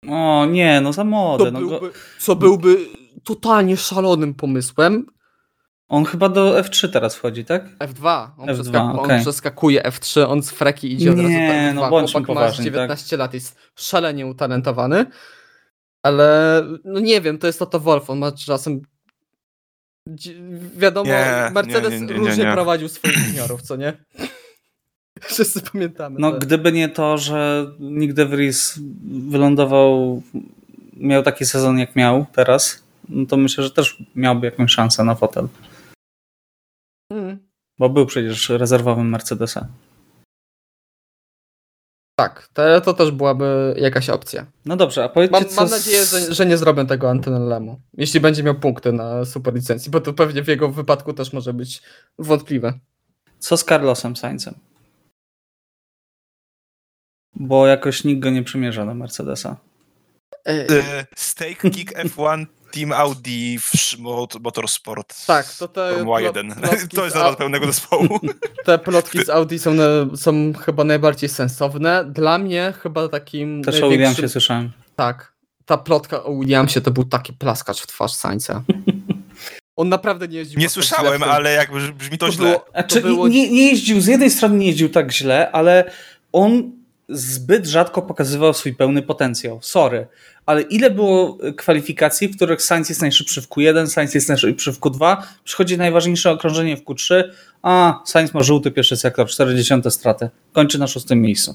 O 0.09 0.47
nie, 0.47 0.81
no 0.81 0.93
za 0.93 1.05
młode. 1.05 1.45
Co, 1.45 1.51
no 1.51 1.59
byłby, 1.59 1.91
co 2.19 2.37
byłby 2.37 2.77
totalnie 3.25 3.77
szalonym 3.77 4.35
pomysłem. 4.35 5.07
On 5.89 6.05
chyba 6.05 6.29
do 6.29 6.61
F3 6.61 6.89
teraz 6.89 7.17
wchodzi, 7.17 7.45
tak? 7.45 7.65
F2. 7.79 8.29
On, 8.39 8.49
F2, 8.49 8.55
przeskak 8.55 8.95
okay. 8.95 9.17
on 9.17 9.23
przeskakuje 9.23 9.83
F3, 9.83 10.27
on 10.29 10.43
z 10.43 10.51
freki 10.51 10.93
idzie 10.93 11.11
od 11.11 11.17
razu 11.17 11.29
Nie, 11.29 11.73
no 11.75 11.91
bądźmy 11.91 12.23
poważni, 12.23 12.65
19 12.65 13.11
tak? 13.11 13.19
lat, 13.19 13.35
jest 13.35 13.59
szalenie 13.77 14.27
utalentowany, 14.27 15.07
ale 16.03 16.63
no 16.85 17.01
nie 17.01 17.21
wiem, 17.21 17.39
to 17.39 17.47
jest 17.47 17.59
to 17.71 17.81
Wolf, 17.81 18.11
on 18.11 18.19
ma 18.19 18.33
czasem 18.33 18.81
wiadomo, 20.77 21.11
nie, 21.11 21.51
Mercedes 21.53 22.01
nie, 22.01 22.07
nie, 22.07 22.13
różnie 22.13 22.53
prowadził 22.53 22.89
swoich 22.89 23.29
juniorów, 23.29 23.63
co 23.63 23.77
nie? 23.77 24.05
Wszyscy 25.33 25.61
pamiętamy. 25.73 26.17
No, 26.19 26.33
to. 26.33 26.39
gdyby 26.39 26.73
nie 26.73 26.89
to, 26.89 27.19
że 27.19 27.67
Nick 27.81 28.15
DeVries 28.15 28.81
wylądował, 29.29 30.23
miał 30.97 31.23
taki 31.23 31.47
sezon 31.47 31.79
jak 31.79 31.97
miał 31.97 32.27
teraz, 32.33 32.83
no 33.09 33.27
to 33.27 33.37
myślę, 33.37 33.65
że 33.65 33.71
też 33.71 34.03
miałby 34.15 34.47
jakąś 34.47 34.73
szansę 34.73 35.05
na 35.05 35.15
fotel. 35.15 35.49
Hmm. 37.13 37.39
Bo 37.79 37.89
był 37.89 38.07
przecież 38.07 38.49
rezerwowym 38.49 39.09
Mercedesa. 39.09 39.69
Tak, 42.19 42.49
to, 42.85 42.95
też 42.95 43.11
byłaby 43.11 43.75
jakaś 43.79 44.11
opcja. 44.11 44.47
No 44.65 44.77
dobrze, 44.77 45.05
a 45.05 45.09
powiedzcie 45.09 45.41
Mam, 45.41 45.49
co 45.49 45.61
mam 45.61 45.71
nadzieję, 45.71 46.05
że, 46.05 46.35
że 46.35 46.47
nie 46.47 46.57
zrobię 46.57 46.87
tego 46.87 47.11
Antonellemu. 47.11 47.81
Jeśli 47.95 48.21
będzie 48.21 48.43
miał 48.43 48.55
punkty 48.55 48.93
na 48.93 49.25
super 49.25 49.55
licencji, 49.55 49.91
bo 49.91 50.01
to 50.01 50.13
pewnie 50.13 50.43
w 50.43 50.49
jego 50.49 50.69
wypadku 50.69 51.13
też 51.13 51.33
może 51.33 51.53
być 51.53 51.83
wątpliwe. 52.19 52.73
Co 53.39 53.57
z 53.57 53.65
Carlosem 53.65 54.17
Saincem? 54.17 54.55
Bo 57.35 57.67
jakoś 57.67 58.05
nikt 58.05 58.21
go 58.21 58.31
nie 58.31 58.43
przymierza 58.43 58.87
do 58.87 58.95
Mercedesa. 58.95 59.57
E, 60.49 60.67
Stake 61.17 61.71
Kick 61.71 61.93
F1 62.17 62.47
Team 62.73 62.93
Audi 62.93 63.59
w 63.59 63.99
Motorsport. 64.41 65.27
Tak, 65.27 65.47
to 65.59 65.69
te 65.69 65.95
Formuła 65.95 66.19
plot- 66.21 66.25
1. 66.37 66.53
plotki 66.55 66.97
To 66.97 67.05
jest 67.05 67.17
Au- 67.17 67.37
pełnego 67.37 67.67
zespołu. 67.67 68.21
Te 68.67 68.79
plotki 68.79 69.25
z 69.25 69.29
Audi 69.31 69.57
są, 69.59 69.75
na- 69.75 70.17
są 70.17 70.53
chyba 70.65 70.85
najbardziej 70.85 71.29
sensowne. 71.29 72.05
Dla 72.05 72.39
mnie 72.39 72.75
chyba 72.83 73.09
takim 73.09 73.65
Też 73.65 73.75
o 73.75 73.81
największym... 73.81 73.99
Williamsie 74.15 74.29
słyszałem. 74.29 74.73
Tak. 74.97 75.33
Ta 75.67 75.79
plotka 75.79 76.25
o 76.25 76.39
Williamsie 76.39 76.81
to 76.81 76.91
był 76.91 77.05
taki 77.05 77.33
plaskacz 77.33 77.81
w 77.83 77.87
twarz 77.87 78.13
Sainza. 78.15 78.63
On 79.77 79.89
naprawdę 79.89 80.29
nie 80.29 80.39
jeździł. 80.39 80.61
Nie 80.61 80.67
tak 80.67 80.73
słyszałem, 80.73 81.21
tym. 81.21 81.31
ale 81.31 81.53
jakby 81.53 81.93
brzmi 81.93 82.19
to, 82.19 82.27
To 82.27 82.33
źle. 82.33 82.49
było- 82.51 82.65
Znaczy, 82.73 83.01
było- 83.01 83.29
nie, 83.29 83.51
nie 83.51 83.69
jeździł, 83.71 84.01
z 84.01 84.07
jednej 84.07 84.31
strony 84.31 84.57
nie 84.57 84.67
jeździł 84.67 84.89
tak 84.89 85.13
źle, 85.13 85.51
ale 85.53 85.91
on 86.33 86.73
zbyt 87.09 87.67
rzadko 87.67 88.03
pokazywał 88.03 88.55
swój 88.55 88.75
pełny 88.75 89.03
potencjał. 89.03 89.59
Sorry. 89.63 90.07
Ale 90.47 90.63
ile 90.63 90.91
było 90.91 91.39
kwalifikacji, 91.57 92.29
w 92.29 92.37
których 92.37 92.63
Sainz 92.63 92.89
jest 92.89 93.01
najszybszy 93.01 93.43
w 93.43 93.49
Q1, 93.49 93.87
Sainz 93.87 94.15
jest 94.15 94.29
najszybszy 94.29 94.73
w 94.73 94.81
Q2, 94.81 95.17
przychodzi 95.45 95.79
najważniejsze 95.79 96.31
okrążenie 96.31 96.77
w 96.77 96.85
Q3, 96.85 97.25
a 97.63 98.03
Sainz 98.07 98.35
ma 98.35 98.43
żółty 98.43 98.71
pierwszy 98.71 98.97
sektor, 98.97 99.27
40 99.27 99.75
straty, 99.91 100.31
kończy 100.53 100.79
na 100.79 100.87
szóstym 100.87 101.23
miejscu. 101.23 101.55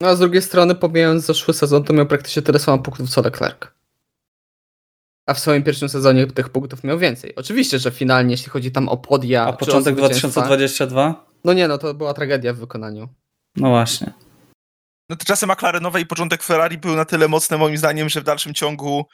No 0.00 0.08
a 0.08 0.16
z 0.16 0.18
drugiej 0.18 0.42
strony, 0.42 0.74
pomijając 0.74 1.24
zeszły 1.24 1.54
sezon, 1.54 1.84
to 1.84 1.92
miał 1.92 2.06
praktycznie 2.06 2.42
tyle 2.42 2.58
samo 2.58 2.78
punktów 2.78 3.10
co 3.10 3.22
Leclerc. 3.22 3.58
A 5.26 5.34
w 5.34 5.38
swoim 5.38 5.62
pierwszym 5.62 5.88
sezonie 5.88 6.26
tych 6.26 6.48
punktów 6.48 6.84
miał 6.84 6.98
więcej. 6.98 7.34
Oczywiście, 7.34 7.78
że 7.78 7.90
finalnie, 7.90 8.30
jeśli 8.30 8.50
chodzi 8.50 8.72
tam 8.72 8.88
o 8.88 8.96
podia. 8.96 9.44
A 9.46 9.52
początek 9.52 9.94
zwycięstwa- 9.94 10.46
2022? 10.46 11.26
No 11.44 11.52
nie, 11.52 11.68
no 11.68 11.78
to 11.78 11.94
była 11.94 12.14
tragedia 12.14 12.52
w 12.52 12.56
wykonaniu. 12.56 13.08
No 13.56 13.68
właśnie. 13.68 14.12
No 15.10 15.16
to 15.16 15.24
czasy 15.24 15.46
McLarenowe 15.46 16.00
i 16.00 16.06
początek 16.06 16.42
Ferrari 16.42 16.78
był 16.78 16.96
na 16.96 17.04
tyle 17.04 17.28
mocne 17.28 17.58
moim 17.58 17.76
zdaniem, 17.76 18.08
że 18.08 18.20
w 18.20 18.24
dalszym 18.24 18.54
ciągu 18.54 19.06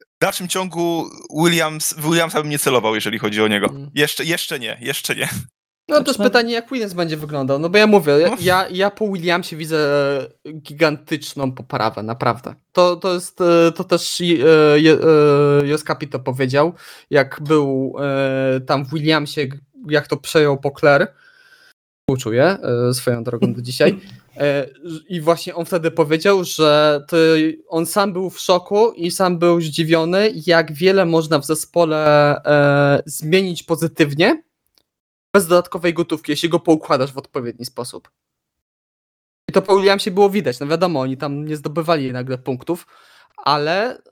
w 0.00 0.24
dalszym 0.24 0.48
ciągu 0.48 1.10
Williams, 1.44 1.94
Williamsa 1.98 2.40
bym 2.40 2.50
nie 2.50 2.58
celował, 2.58 2.94
jeżeli 2.94 3.18
chodzi 3.18 3.42
o 3.42 3.48
niego. 3.48 3.66
Mm. 3.66 3.90
Jeszcze, 3.94 4.24
jeszcze 4.24 4.58
nie, 4.58 4.78
jeszcze 4.80 5.16
nie. 5.16 5.28
No 5.88 5.96
Znaczy, 5.96 6.04
też 6.04 6.18
no- 6.18 6.24
pytanie, 6.24 6.54
jak 6.54 6.70
Williams 6.70 6.94
będzie 6.94 7.16
wyglądał. 7.16 7.58
No 7.58 7.68
bo 7.68 7.78
ja 7.78 7.86
mówię, 7.86 8.12
ja, 8.12 8.28
No. 8.28 8.36
ja, 8.40 8.68
ja 8.70 8.90
po 8.90 9.12
Williamsie 9.12 9.56
widzę 9.56 9.78
gigantyczną 10.62 11.52
poprawę, 11.52 12.02
naprawdę. 12.02 12.54
To, 12.72 12.96
to 12.96 13.14
jest, 13.14 13.40
e, 13.40 13.72
to 13.72 13.84
też 13.84 14.20
e, 14.20 14.24
e, 15.62 15.66
Joskapi 15.66 16.08
to 16.08 16.18
powiedział, 16.18 16.72
jak 17.10 17.40
był 17.40 17.94
e, 18.00 18.60
tam 18.60 18.84
w 18.84 18.90
Williamsie, 18.90 19.40
jak 19.88 20.06
to 20.06 20.16
przejął 20.16 20.60
Pokler. 20.60 21.14
Współczuję 22.00 22.58
e, 22.90 22.94
swoją 22.94 23.24
drogą 23.24 23.54
do 23.54 23.62
dzisiaj. 23.62 24.00
E, 24.36 24.66
I 25.08 25.20
właśnie 25.20 25.54
on 25.54 25.64
wtedy 25.64 25.90
powiedział, 25.90 26.44
że 26.44 27.00
on 27.68 27.86
sam 27.86 28.12
był 28.12 28.30
w 28.30 28.40
szoku 28.40 28.92
i 28.92 29.10
sam 29.10 29.38
był 29.38 29.60
zdziwiony, 29.60 30.32
jak 30.46 30.72
wiele 30.72 31.06
można 31.06 31.38
w 31.38 31.46
zespole 31.46 32.36
e, 32.44 33.02
zmienić 33.06 33.62
pozytywnie 33.62 34.42
bez 35.34 35.46
dodatkowej 35.46 35.94
gotówki, 35.94 36.32
jeśli 36.32 36.48
go 36.48 36.60
poukładasz 36.60 37.12
w 37.12 37.18
odpowiedni 37.18 37.64
sposób. 37.64 38.10
I 39.48 39.52
to 39.52 39.62
po 39.62 39.76
Williamsie 39.76 40.10
było 40.10 40.30
widać. 40.30 40.60
No 40.60 40.66
wiadomo, 40.66 41.00
oni 41.00 41.16
tam 41.16 41.44
nie 41.44 41.56
zdobywali 41.56 42.12
nagle 42.12 42.38
punktów, 42.38 42.86
ale 43.36 44.02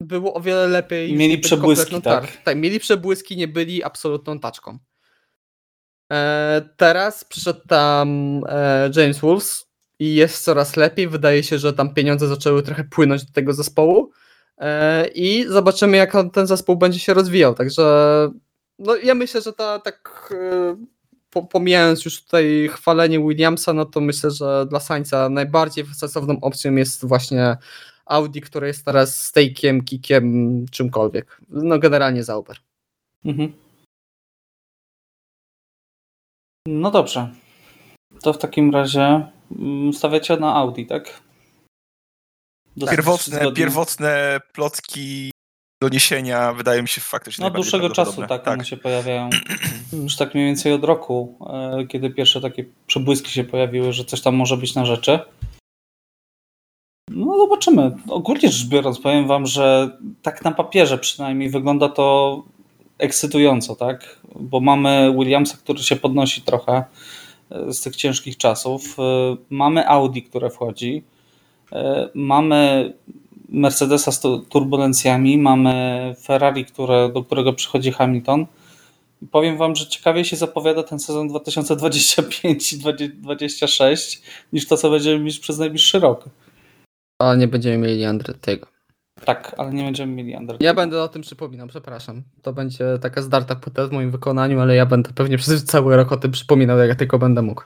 było 0.00 0.34
o 0.34 0.40
wiele 0.40 0.66
lepiej. 0.66 1.16
Mieli 1.16 1.38
przebłyski, 1.38 2.02
tak. 2.02 2.42
Tak, 2.42 2.56
mieli 2.56 2.80
przebłyski, 2.80 3.36
nie 3.36 3.48
byli 3.48 3.84
absolutną 3.84 4.38
taczką. 4.38 4.78
E, 6.12 6.68
teraz 6.76 7.24
przyszedł 7.24 7.60
tam 7.68 8.40
e, 8.48 8.90
James 8.96 9.18
Wolves 9.18 9.66
i 9.98 10.14
jest 10.14 10.44
coraz 10.44 10.76
lepiej. 10.76 11.08
Wydaje 11.08 11.42
się, 11.42 11.58
że 11.58 11.72
tam 11.72 11.94
pieniądze 11.94 12.28
zaczęły 12.28 12.62
trochę 12.62 12.84
płynąć 12.84 13.24
do 13.24 13.32
tego 13.32 13.52
zespołu 13.52 14.10
e, 14.58 15.08
i 15.08 15.44
zobaczymy, 15.48 15.96
jak 15.96 16.12
ten 16.32 16.46
zespół 16.46 16.76
będzie 16.76 16.98
się 16.98 17.14
rozwijał. 17.14 17.54
Także 17.54 17.82
no, 18.78 18.96
ja 18.96 19.14
myślę, 19.14 19.42
że 19.42 19.52
ta 19.52 19.78
tak 19.78 20.32
po, 21.30 21.42
pomijając 21.42 22.04
już 22.04 22.22
tutaj 22.22 22.68
chwalenie 22.72 23.20
Williamsa, 23.20 23.72
no 23.72 23.84
to 23.84 24.00
myślę, 24.00 24.30
że 24.30 24.66
dla 24.70 24.80
Sainza 24.80 25.28
najbardziej 25.28 25.86
sensowną 25.94 26.40
opcją 26.40 26.74
jest 26.74 27.06
właśnie 27.06 27.56
Audi, 28.06 28.40
które 28.40 28.66
jest 28.66 28.84
teraz 28.84 29.24
stejkiem, 29.24 29.84
kikiem, 29.84 30.66
czymkolwiek. 30.70 31.40
No 31.48 31.78
generalnie 31.78 32.24
Zauber. 32.24 32.56
Mhm. 33.24 33.52
No 36.66 36.90
dobrze. 36.90 37.28
To 38.22 38.32
w 38.32 38.38
takim 38.38 38.70
razie 38.70 39.26
mm, 39.58 39.92
stawiacie 39.92 40.36
na 40.36 40.54
Audi, 40.54 40.82
tak? 40.86 41.20
Dosyć 42.76 42.96
Pierwotne, 42.96 43.36
zgodnie. 43.36 43.52
pierwotne 43.64 44.40
plotki, 44.52 45.30
doniesienia 45.82 46.52
wydają 46.52 46.82
mi 46.82 46.88
się 46.88 47.00
faktycznie 47.00 47.42
No 47.42 47.46
od 47.46 47.52
najbardziej 47.52 47.70
dłuższego 47.80 47.94
czasu 47.94 48.12
prawdopodobne. 48.16 48.44
tak, 48.44 48.54
one 48.54 48.64
się 48.64 48.76
pojawiają. 48.76 49.30
Już 50.02 50.16
tak 50.16 50.34
mniej 50.34 50.46
więcej 50.46 50.72
od 50.72 50.84
roku, 50.84 51.38
e, 51.80 51.86
kiedy 51.86 52.10
pierwsze 52.10 52.40
takie 52.40 52.64
przebłyski 52.86 53.30
się 53.30 53.44
pojawiły, 53.44 53.92
że 53.92 54.04
coś 54.04 54.20
tam 54.22 54.34
może 54.36 54.56
być 54.56 54.74
na 54.74 54.84
rzeczy. 54.86 55.18
No 57.10 57.36
zobaczymy. 57.38 57.96
Ogólnie 58.08 58.48
rzecz 58.52 58.68
biorąc, 58.68 59.00
powiem 59.00 59.26
wam, 59.26 59.46
że 59.46 59.96
tak 60.22 60.44
na 60.44 60.52
papierze 60.52 60.98
przynajmniej 60.98 61.50
wygląda 61.50 61.88
to 61.88 62.42
ekscytująco, 62.98 63.76
tak? 63.76 64.20
Bo 64.40 64.60
mamy 64.60 65.14
Williamsa, 65.18 65.56
który 65.56 65.78
się 65.78 65.96
podnosi 65.96 66.42
trochę 66.42 66.84
e, 67.50 67.72
z 67.72 67.80
tych 67.80 67.96
ciężkich 67.96 68.36
czasów. 68.36 68.96
E, 68.98 69.36
Mamy 69.50 69.88
Audi, 69.88 70.20
które 70.22 70.50
wchodzi. 70.50 71.02
E, 71.72 72.08
Mamy 72.14 72.92
Mercedesa 73.48 74.12
z 74.12 74.20
tu- 74.20 74.38
turbulencjami, 74.38 75.38
mamy 75.38 76.14
Ferrari, 76.22 76.64
które, 76.64 77.10
do 77.14 77.22
którego 77.24 77.52
przychodzi 77.52 77.92
Hamilton. 77.92 78.46
I 79.22 79.26
powiem 79.26 79.56
wam, 79.56 79.76
że 79.76 79.86
ciekawie 79.86 80.24
się 80.24 80.36
zapowiada 80.36 80.82
ten 80.82 80.98
sezon 80.98 81.28
2025 81.28 82.72
i 82.72 82.78
2026 82.78 84.22
niż 84.52 84.66
to, 84.68 84.76
co 84.76 84.90
będziemy 84.90 85.24
mieć 85.24 85.38
przez 85.38 85.58
najbliższy 85.58 85.98
rok. 86.00 86.24
Ale 87.18 87.36
nie 87.38 87.48
będziemy 87.48 87.78
mieli 87.78 88.04
Andrettiego. 88.04 88.66
Tak, 89.24 89.54
ale 89.58 89.72
nie 89.72 89.84
będziemy 89.84 90.12
mieli 90.12 90.36
Under. 90.36 90.56
Ja 90.60 90.74
będę 90.74 91.02
o 91.02 91.08
tym 91.08 91.22
przypominał, 91.22 91.66
przepraszam. 91.66 92.22
To 92.42 92.52
będzie 92.52 92.84
taka 93.00 93.22
zdarta 93.22 93.56
płyta 93.56 93.86
w 93.86 93.92
moim 93.92 94.10
wykonaniu, 94.10 94.60
ale 94.60 94.76
ja 94.76 94.86
będę 94.86 95.12
pewnie 95.12 95.38
przez 95.38 95.64
cały 95.64 95.96
rok 95.96 96.12
o 96.12 96.16
tym 96.16 96.30
przypominał, 96.30 96.78
jak 96.78 96.98
tylko 96.98 97.18
będę 97.18 97.42
mógł. 97.42 97.62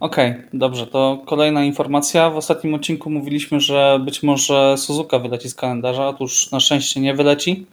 Okej, 0.00 0.34
dobrze, 0.52 0.86
to 0.86 1.22
kolejna 1.26 1.64
informacja. 1.64 2.30
W 2.30 2.36
ostatnim 2.36 2.74
odcinku 2.74 3.10
mówiliśmy, 3.10 3.60
że 3.60 4.00
być 4.04 4.22
może 4.22 4.74
Suzuka 4.78 5.18
wyleci 5.18 5.48
z 5.48 5.54
kalendarza. 5.54 6.08
Otóż 6.08 6.50
na 6.50 6.60
szczęście 6.60 7.00
nie 7.00 7.14
wyleci. 7.14 7.66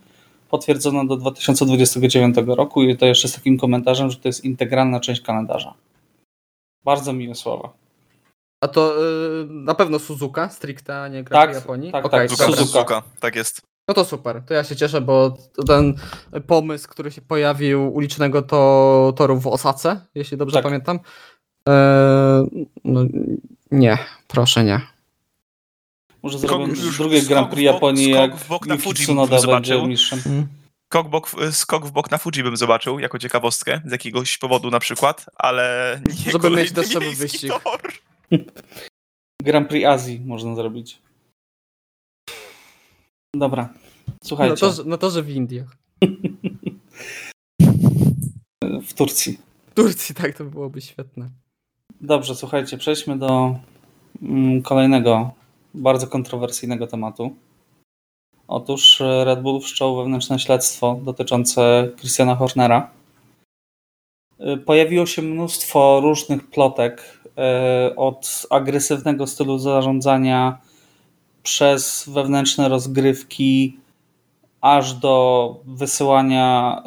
Potwierdzono 0.50 1.06
do 1.06 1.18
2029 1.18 2.38
roku 2.48 2.84
i 2.84 2.98
to 2.98 3.06
jeszcze 3.06 3.28
z 3.28 3.36
takim 3.36 3.58
komentarzem, 3.58 4.12
że 4.12 4.18
to 4.18 4.30
jest 4.30 4.46
integralna 4.46 5.00
część 5.00 5.22
kalendarza. 5.22 5.74
Bardzo 6.86 7.14
miłe 7.14 7.36
słowa. 7.36 7.87
A 8.62 8.68
to 8.68 9.02
yy, 9.02 9.48
na 9.50 9.76
pewno 9.76 10.00
Suzuka, 10.00 10.50
stricte, 10.50 11.02
a 11.02 11.08
nie 11.08 11.24
Grand 11.24 11.42
Tak, 11.42 11.50
Prix 11.50 11.62
Japonii? 11.64 11.92
tak, 11.92 12.06
Okej, 12.06 12.20
tak. 12.30 12.38
Suzuka, 12.38 12.58
Suzuka. 12.58 13.04
Tak 13.20 13.36
jest. 13.36 13.62
No 13.88 13.94
to 13.94 14.06
super, 14.06 14.42
to 14.48 14.54
ja 14.54 14.64
się 14.64 14.76
cieszę, 14.76 15.02
bo 15.02 15.38
ten 15.68 15.94
pomysł, 16.48 16.90
który 16.90 17.12
się 17.12 17.22
pojawił 17.22 17.94
ulicznego 17.94 18.42
to, 18.42 19.14
toru 19.18 19.40
w 19.40 19.48
Osace, 19.48 20.02
jeśli 20.16 20.38
dobrze 20.38 20.54
Tak. 20.54 20.64
pamiętam. 20.64 21.00
E, 21.70 22.46
no, 22.86 23.02
nie, 23.72 23.98
proszę 24.28 24.64
nie. 24.64 24.82
Może 26.24 26.38
Skok- 26.38 26.42
zrobię 26.48 26.66
już 26.68 26.98
drugie 26.98 27.22
Grand 27.22 27.48
w 27.48 27.52
Prix 27.52 27.62
bok- 27.70 27.74
Japonii, 27.74 28.06
skok 28.14 28.22
jak 28.22 28.36
w 28.36 28.48
bok 28.48 28.68
na 28.68 28.78
Fuji 28.78 28.96
Tsunoda 28.96 29.40
zobaczył. 29.40 29.88
mistrzem. 29.88 30.48
Skok, 30.90 31.08
bok, 31.10 31.30
skok 31.52 31.86
w 31.86 31.92
bok 31.92 32.12
na 32.12 32.18
Fuji 32.18 32.44
bym 32.44 32.58
zobaczył, 32.58 33.00
jako 33.00 33.20
ciekawostkę, 33.20 33.82
z 33.86 33.92
jakiegoś 33.92 34.38
powodu 34.38 34.70
na 34.72 34.80
przykład, 34.80 35.26
ale 35.36 36.00
nie 36.26 36.32
Żeby 36.32 36.50
mieć 36.50 36.72
deszczowy 36.72 37.12
wyścig. 37.16 37.54
tor. 37.64 37.82
Grand 39.44 39.70
Prix 39.70 39.86
Azji 39.88 40.20
można 40.26 40.56
zrobić. 40.56 41.02
Dobra, 43.36 43.74
słuchajcie, 44.24 44.52
No 44.54 44.70
to, 44.70 44.72
że- 44.72 44.84
no 44.86 44.98
to, 44.98 45.10
że 45.10 45.24
w 45.24 45.30
Indiach. 45.30 45.78
w 48.84 48.94
Turcji. 48.94 49.38
W 49.72 49.74
Turcji 49.74 50.16
tak 50.16 50.38
to 50.38 50.46
byłoby 50.46 50.82
świetne. 50.82 51.30
Dobrze, 52.02 52.36
słuchajcie, 52.36 52.78
przejdźmy 52.78 53.18
do 53.20 53.56
mm, 54.22 54.62
kolejnego 54.62 55.32
bardzo 55.74 56.08
kontrowersyjnego 56.08 56.88
tematu. 56.88 57.36
Otóż 58.48 59.02
e, 59.02 59.26
Red 59.26 59.42
Bull 59.42 59.62
wszczął 59.62 59.96
wewnętrzne 59.98 60.40
śledztwo 60.40 61.00
dotyczące 61.04 61.90
Christiana 61.98 62.36
Hornera. 62.36 62.92
pojawiło 64.66 65.06
się 65.06 65.22
mnóstwo 65.22 66.00
różnych 66.04 66.48
plotek 66.50 67.17
od 67.96 68.48
agresywnego 68.50 69.28
stylu 69.28 69.58
zarządzania 69.58 70.58
przez 71.44 72.10
wewnętrzne 72.10 72.70
rozgrywki, 72.70 73.78
aż 74.62 74.94
do 74.94 75.56
wysyłania 75.66 76.84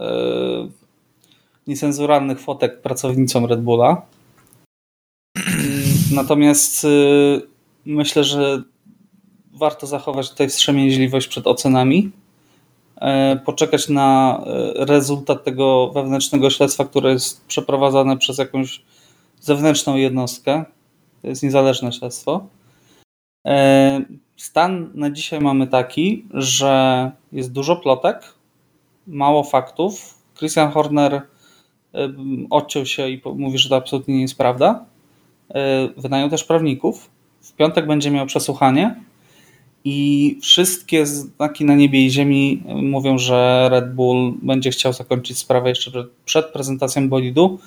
niecenzuralnych 1.67 2.41
fotek 2.41 2.83
pracownicom 2.83 3.47
Red 3.47 3.63
Bulla. 3.63 4.03
Natomiast 6.13 6.87
myślę, 7.87 8.25
że 8.25 8.63
warto 9.61 9.87
zachować 9.87 10.31
tutaj 10.31 10.49
wstrzemięźliwość 10.49 11.29
przed 11.29 11.47
ocenami, 11.47 12.11
e, 12.97 13.37
poczekać 13.45 13.89
na 13.89 14.41
e, 14.47 14.85
rezultat 14.85 15.45
tego 15.45 15.91
wewnętrznego 15.95 16.51
śledztwa, 16.51 16.85
które 16.85 17.13
jest 17.13 17.47
przeprowadzane 17.47 18.17
przez 18.17 18.39
jakąś 18.39 18.83
zewnętrzną 19.41 19.97
jednostkę. 19.97 20.65
To 21.23 21.29
jest 21.29 21.43
niezależne 21.43 21.93
śledztwo. 21.93 22.47
E, 23.47 24.01
stan 24.37 24.91
na 24.95 25.11
dzisiaj 25.11 25.41
mamy 25.41 25.67
taki, 25.67 26.27
że 26.35 27.11
jest 27.33 27.53
dużo 27.53 27.77
plotek, 27.77 28.35
mało 29.07 29.45
faktów. 29.45 30.15
Christian 30.39 30.71
Horner 30.71 31.23
odciął 32.51 32.87
się 32.87 33.09
i 33.09 33.23
mówi, 33.37 33.59
że 33.59 33.69
to 33.69 33.77
absolutnie 33.77 34.15
nie 34.15 34.23
jest 34.23 34.39
prawda. 34.39 34.85
Wynajął 35.97 36.31
też 36.31 36.45
prawników. 36.45 37.11
W 37.41 37.53
piątek 37.53 37.87
będzie 37.87 38.11
miał 38.11 38.27
przesłuchanie 38.27 39.01
i 39.85 40.39
wszystkie 40.43 41.07
znaki 41.07 41.65
na 41.65 41.75
niebie 41.75 42.07
i 42.07 42.11
ziemi 42.11 42.63
mówią, 42.83 43.19
że 43.19 43.69
Red 43.71 43.95
Bull 43.95 44.35
będzie 44.43 44.71
chciał 44.71 44.93
zakończyć 44.93 45.39
sprawę 45.39 45.69
jeszcze 45.69 45.91
przed 46.25 46.47
prezentacją 46.47 47.09
bolidu, 47.09 47.59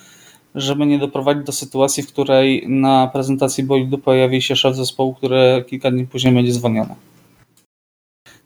żeby 0.55 0.85
nie 0.85 0.99
doprowadzić 0.99 1.45
do 1.45 1.51
sytuacji, 1.51 2.03
w 2.03 2.07
której 2.07 2.65
na 2.67 3.07
prezentacji 3.07 3.63
bolidu 3.63 3.97
pojawi 3.97 4.41
się 4.41 4.55
szef 4.55 4.75
zespołu, 4.75 5.13
który 5.13 5.65
kilka 5.67 5.91
dni 5.91 6.07
później 6.07 6.33
będzie 6.33 6.53
zwolniony. 6.53 6.95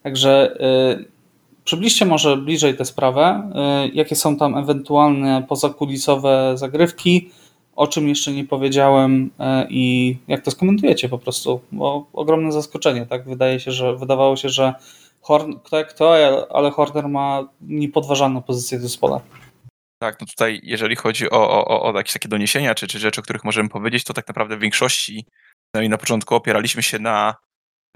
Także 0.04 0.58
yy, 0.98 1.06
przybliżcie 1.64 2.06
może 2.06 2.38
bliżej 2.38 2.78
tę 2.78 2.86
sprawę, 2.86 3.52
yy, 3.84 3.92
jakie 3.94 4.16
są 4.16 4.38
tam 4.38 4.58
ewentualne 4.58 5.44
pozakulisowe 5.48 6.54
zagrywki, 6.56 7.30
o 7.78 7.88
czym 7.88 8.08
jeszcze 8.08 8.32
nie 8.32 8.46
powiedziałem 8.46 9.30
e, 9.40 9.68
i 9.70 10.18
jak 10.28 10.42
to 10.42 10.52
skomentujecie 10.52 11.10
po 11.10 11.18
prostu, 11.18 11.60
bo 11.72 12.06
ogromne 12.14 12.52
zaskoczenie, 12.52 13.06
tak? 13.06 13.26
Wydaje 13.26 13.60
się, 13.60 13.72
że 13.72 13.96
wydawało 13.96 14.36
się, 14.36 14.50
że 14.50 14.74
Horn, 15.22 15.54
kto 15.64 15.86
kto, 15.86 16.16
ale 16.50 16.72
Horner 16.72 17.10
ma 17.10 17.48
niepodważalną 17.62 18.42
pozycję 18.42 18.78
w 18.78 18.82
zespole. 18.82 19.20
Tak, 20.00 20.22
no 20.22 20.28
tutaj 20.28 20.60
jeżeli 20.64 20.96
chodzi 20.96 21.30
o, 21.30 21.68
o, 21.68 21.94
o 21.94 21.98
jakieś 21.98 22.14
takie 22.14 22.30
doniesienia 22.30 22.76
czy, 22.76 22.88
czy 22.88 23.00
rzeczy, 23.00 23.22
o 23.22 23.24
których 23.24 23.44
możemy 23.44 23.70
powiedzieć, 23.70 24.04
to 24.04 24.14
tak 24.14 24.28
naprawdę 24.28 24.58
w 24.58 24.60
większości, 24.60 25.26
przynajmniej 25.72 25.90
na 25.90 25.98
początku 25.98 26.36
opieraliśmy 26.36 26.84
się 26.84 27.00
na 27.00 27.36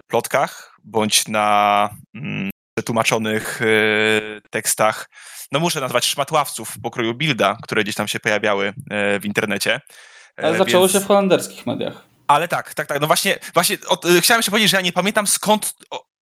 plotkach 0.07 0.77
bądź 0.83 1.27
na 1.27 1.89
mm, 2.15 2.49
przetłumaczonych 2.75 3.61
y, 3.61 4.41
tekstach 4.49 5.07
no 5.51 5.59
muszę 5.59 5.81
nazwać 5.81 6.05
szmatławców 6.05 6.69
w 6.69 6.81
pokroju 6.81 7.13
Bilda, 7.13 7.57
które 7.63 7.83
gdzieś 7.83 7.95
tam 7.95 8.07
się 8.07 8.19
pojawiały 8.19 8.73
e, 8.89 9.19
w 9.19 9.25
internecie. 9.25 9.81
E, 10.39 10.43
Ale 10.43 10.57
zaczęło 10.57 10.83
Więc... 10.83 10.93
się 10.93 10.99
w 10.99 11.07
holenderskich 11.07 11.65
mediach. 11.65 12.05
Ale 12.27 12.47
tak, 12.47 12.73
tak, 12.73 12.87
tak. 12.87 13.01
No 13.01 13.07
właśnie, 13.07 13.39
właśnie 13.53 13.77
od, 13.87 14.05
chciałem 14.21 14.39
jeszcze 14.39 14.51
powiedzieć, 14.51 14.71
że 14.71 14.77
ja 14.77 14.81
nie 14.81 14.91
pamiętam 14.91 15.27
skąd, 15.27 15.73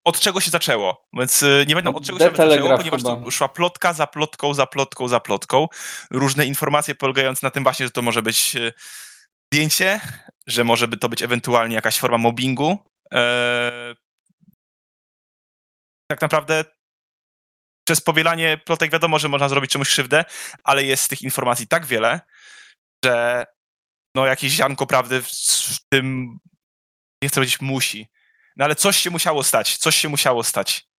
od 0.06 0.20
czego 0.20 0.42
się 0.42 0.52
zaczęło. 0.52 1.08
Więc 1.14 1.42
nie 1.42 1.76
pamiętam 1.76 1.96
od 1.96 2.06
czego 2.06 2.20
się 2.20 2.26
zaczęło, 2.26 2.78
ponieważ 2.78 3.04
to 3.04 3.32
szła 3.32 3.50
plotka 3.50 3.94
za 3.94 4.08
plotką, 4.08 4.54
za 4.54 4.66
plotką, 4.66 5.08
za 5.08 5.20
plotką. 5.20 5.68
Różne 6.12 6.46
informacje 6.46 6.96
polegające 6.96 7.48
na 7.48 7.52
tym 7.52 7.64
właśnie, 7.64 7.86
że 7.86 7.92
to 7.92 8.02
może 8.02 8.22
być 8.22 8.58
zdjęcie, 9.54 10.02
że 10.48 10.64
może 10.64 10.88
by 10.88 10.98
to 10.98 11.10
być 11.10 11.22
ewentualnie 11.22 11.76
jakaś 11.76 12.00
forma 12.00 12.18
mobbingu. 12.18 12.78
Eee, 13.12 13.96
tak 16.12 16.22
naprawdę 16.22 16.66
przez 17.88 18.02
powielanie 18.02 18.58
plotek 18.58 18.92
wiadomo, 18.92 19.20
że 19.20 19.30
można 19.30 19.50
zrobić 19.50 19.72
czemuś 19.72 19.90
krzywdę, 19.90 20.26
ale 20.64 20.84
jest 20.84 21.10
tych 21.10 21.22
informacji 21.22 21.68
tak 21.68 21.86
wiele, 21.86 22.20
że 23.06 23.46
no 24.16 24.26
jakieś 24.26 24.52
ziarnko 24.52 24.88
prawdy 24.88 25.22
w, 25.22 25.30
tym, 25.90 26.38
nie 27.24 27.30
chcę 27.30 27.36
powiedzieć 27.36 27.62
musi, 27.62 28.08
no 28.60 28.66
ale 28.66 28.76
coś 28.76 28.98
się 28.98 29.10
musiało 29.10 29.44
stać, 29.44 29.78
coś 29.78 29.96
się 29.96 30.10
musiało 30.10 30.44
stać. 30.44 30.90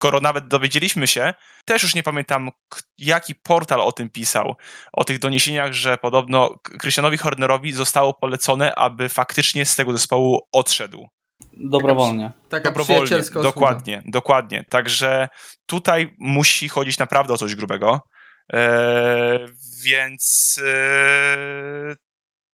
Skoro 0.00 0.20
nawet 0.20 0.48
dowiedzieliśmy 0.48 1.06
się, 1.06 1.34
też 1.64 1.82
już 1.82 1.94
nie 1.94 2.02
pamiętam, 2.02 2.50
jaki 2.98 3.34
portal 3.34 3.80
o 3.80 3.92
tym 3.92 4.10
pisał, 4.10 4.56
o 4.92 5.04
tych 5.04 5.18
doniesieniach, 5.18 5.72
że 5.72 5.98
podobno 5.98 6.58
Christianowi 6.80 7.18
Hornerowi 7.18 7.72
zostało 7.72 8.14
polecone, 8.14 8.74
aby 8.74 9.08
faktycznie 9.08 9.64
z 9.66 9.76
tego 9.76 9.92
zespołu 9.92 10.40
odszedł. 10.52 11.08
Dobrowolnie. 11.52 12.32
Taka 12.48 12.70
Dobrowolnie, 12.70 13.22
dokładnie, 13.42 14.02
dokładnie. 14.06 14.64
Także 14.70 15.28
tutaj 15.66 16.14
musi 16.18 16.68
chodzić 16.68 16.98
naprawdę 16.98 17.34
o 17.34 17.38
coś 17.38 17.54
grubego. 17.54 18.00
Eee, 18.52 19.46
więc 19.84 20.60
eee, 20.64 21.94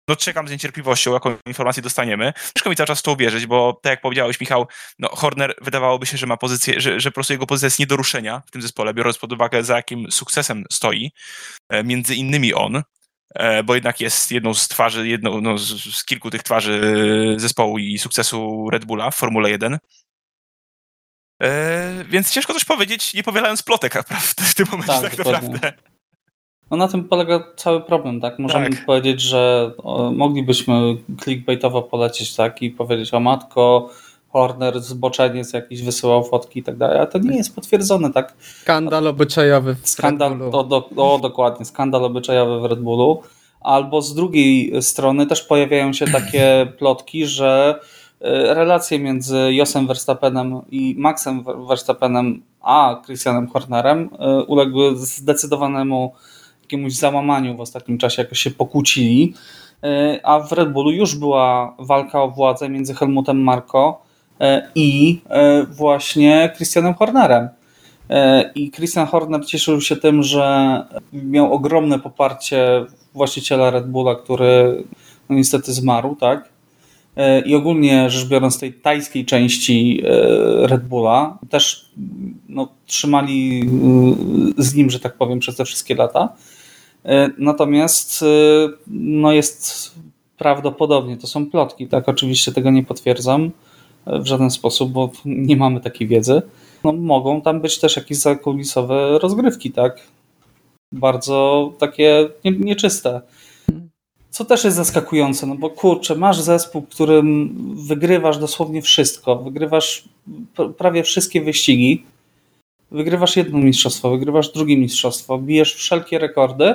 no 0.08 0.16
czekam 0.16 0.48
z 0.48 0.50
niecierpliwością, 0.50 1.12
jaką 1.12 1.36
informację 1.46 1.82
dostaniemy. 1.82 2.32
Ciężko 2.56 2.70
mi 2.70 2.76
cały 2.76 2.86
czas 2.86 2.98
w 2.98 3.02
to 3.02 3.12
uwierzyć, 3.12 3.46
bo 3.46 3.80
tak 3.82 3.90
jak 3.90 4.00
powiedziałeś, 4.00 4.40
Michał, 4.40 4.66
no 4.98 5.08
Horner 5.08 5.54
wydawałoby 5.60 6.06
się, 6.06 6.16
że 6.16 6.26
ma 6.26 6.36
pozycję, 6.36 6.80
że, 6.80 7.00
że 7.00 7.10
po 7.10 7.14
prostu 7.14 7.32
jego 7.32 7.46
pozycja 7.46 7.66
jest 7.66 7.78
nie 7.78 7.86
do 7.86 7.96
ruszenia 7.96 8.42
w 8.46 8.50
tym 8.50 8.62
zespole, 8.62 8.94
biorąc 8.94 9.18
pod 9.18 9.32
uwagę, 9.32 9.64
za 9.64 9.76
jakim 9.76 10.10
sukcesem 10.10 10.64
stoi. 10.70 11.12
E, 11.68 11.84
między 11.84 12.14
innymi 12.14 12.54
on. 12.54 12.82
E, 13.34 13.62
bo 13.62 13.74
jednak 13.74 14.00
jest 14.00 14.32
jedną 14.32 14.54
z 14.54 14.68
twarzy, 14.68 15.08
jedną 15.08 15.40
no, 15.40 15.58
z, 15.58 16.04
kilku 16.04 16.30
tych 16.30 16.42
twarzy 16.42 16.80
zespołu 17.36 17.78
i 17.78 17.98
sukcesu 17.98 18.70
Red 18.70 18.84
Bulla 18.84 19.10
w 19.10 19.16
Formule 19.16 19.50
1. 19.50 19.78
E, 21.42 22.04
więc 22.04 22.30
ciężko 22.30 22.52
coś 22.52 22.64
powiedzieć, 22.64 23.14
nie 23.14 23.22
powielając 23.22 23.62
plotek 23.62 23.94
w 24.40 24.54
tym 24.54 24.66
momencie 24.70 25.00
tak, 25.00 25.16
tak 25.16 25.18
naprawdę. 25.18 25.72
No 26.72 26.78
na 26.78 26.88
tym 26.88 27.04
polega 27.04 27.44
cały 27.56 27.80
problem, 27.80 28.20
tak? 28.20 28.38
Możemy 28.38 28.70
tak. 28.70 28.86
powiedzieć, 28.86 29.20
że 29.20 29.70
moglibyśmy 30.12 30.96
clickbaitowo 31.22 31.82
polecieć, 31.82 32.34
tak? 32.34 32.62
I 32.62 32.70
powiedzieć, 32.70 33.14
o 33.14 33.20
matko, 33.20 33.90
Horner, 34.28 34.80
zboczeniec 34.80 35.52
jakiś 35.52 35.82
wysyłał 35.82 36.24
fotki 36.24 36.60
i 36.60 36.62
tak 36.62 36.76
dalej, 36.76 36.98
a 36.98 37.06
to 37.06 37.18
nie 37.18 37.36
jest 37.36 37.54
potwierdzone, 37.54 38.12
tak? 38.12 38.34
Skandal 38.62 39.06
obyczajowy 39.06 39.76
w 39.82 39.88
skandal, 39.88 40.30
Red 40.30 40.38
Bullu. 40.38 40.58
O, 40.58 40.64
do, 40.64 40.88
o, 40.96 41.18
dokładnie, 41.18 41.64
skandal 41.64 42.04
obyczajowy 42.04 42.60
w 42.60 42.64
Red 42.70 42.80
Bullu. 42.80 43.22
Albo 43.60 44.02
z 44.02 44.14
drugiej 44.14 44.82
strony 44.82 45.26
też 45.26 45.42
pojawiają 45.42 45.92
się 45.92 46.06
takie 46.06 46.44
plotki, 46.78 47.26
że 47.26 47.80
e, 48.20 48.54
relacje 48.54 48.98
między 48.98 49.54
Josem 49.54 49.86
Verstappenem 49.86 50.60
i 50.70 50.94
Maxem 50.98 51.44
Verstappenem 51.68 52.42
a 52.60 53.02
Christianem 53.06 53.48
Hornerem 53.48 54.10
e, 54.18 54.44
uległy 54.44 54.96
zdecydowanemu 54.96 56.12
jakiemuś 56.62 56.92
załamaniu 56.92 57.56
w 57.56 57.60
ostatnim 57.60 57.98
czasie, 57.98 58.22
jakoś 58.22 58.38
się 58.38 58.50
pokłócili, 58.50 59.34
e, 59.82 60.20
a 60.22 60.40
w 60.40 60.52
Red 60.52 60.72
Bullu 60.72 60.90
już 60.90 61.14
była 61.14 61.76
walka 61.78 62.22
o 62.22 62.30
władzę 62.30 62.68
między 62.68 62.94
Helmutem 62.94 63.42
Marko 63.42 64.02
E, 64.42 64.68
i 64.74 65.20
e, 65.28 65.66
właśnie 65.66 66.52
Christianem 66.56 66.94
Hornerem. 66.94 67.48
I 68.54 68.70
Christian 68.70 69.06
Horner 69.06 69.46
cieszył 69.46 69.80
się 69.80 69.96
tym, 69.96 70.22
że 70.22 70.86
miał 71.12 71.52
ogromne 71.52 71.98
poparcie 71.98 72.84
właściciela 73.14 73.70
Red 73.70 73.88
Bulla, 73.88 74.14
który 74.14 74.84
no 75.28 75.36
niestety 75.36 75.72
zmarł, 75.72 76.16
tak? 76.16 76.48
I 77.46 77.54
ogólnie 77.54 78.10
rzecz 78.10 78.28
biorąc, 78.28 78.58
tej 78.58 78.72
tajskiej 78.72 79.24
części 79.24 80.02
Red 80.62 80.88
Bulla 80.88 81.38
też 81.50 81.90
no, 82.48 82.68
trzymali 82.86 83.70
z 84.58 84.74
nim, 84.74 84.90
że 84.90 85.00
tak 85.00 85.16
powiem, 85.16 85.38
przez 85.38 85.56
te 85.56 85.64
wszystkie 85.64 85.94
lata. 85.94 86.32
Natomiast 87.38 88.24
no, 88.86 89.32
jest 89.32 89.92
prawdopodobnie, 90.38 91.16
to 91.16 91.26
są 91.26 91.46
plotki, 91.46 91.86
tak? 91.86 92.08
Oczywiście 92.08 92.52
tego 92.52 92.70
nie 92.70 92.82
potwierdzam 92.84 93.50
w 94.06 94.26
żaden 94.26 94.50
sposób, 94.50 94.92
bo 94.92 95.10
nie 95.24 95.56
mamy 95.56 95.80
takiej 95.80 96.08
wiedzy. 96.08 96.42
No, 96.84 96.92
mogą 96.92 97.40
tam 97.40 97.60
być 97.60 97.78
też 97.78 97.96
jakieś 97.96 98.18
zakulisowe 98.18 99.18
rozgrywki, 99.18 99.70
tak? 99.70 100.00
Bardzo 100.92 101.72
takie 101.78 102.28
nieczyste. 102.44 103.20
Co 104.32 104.44
też 104.44 104.64
jest 104.64 104.76
zaskakujące, 104.76 105.46
no 105.46 105.54
bo 105.54 105.70
kurczę, 105.70 106.14
masz 106.14 106.40
zespół, 106.40 106.82
którym 106.82 107.54
wygrywasz 107.86 108.38
dosłownie 108.38 108.82
wszystko. 108.82 109.36
Wygrywasz 109.36 110.04
prawie 110.78 111.02
wszystkie 111.02 111.40
wyścigi. 111.40 112.04
Wygrywasz 112.90 113.36
jedno 113.36 113.58
mistrzostwo, 113.58 114.10
wygrywasz 114.10 114.52
drugie 114.52 114.76
mistrzostwo, 114.76 115.38
bijesz 115.38 115.74
wszelkie 115.74 116.18
rekordy 116.18 116.74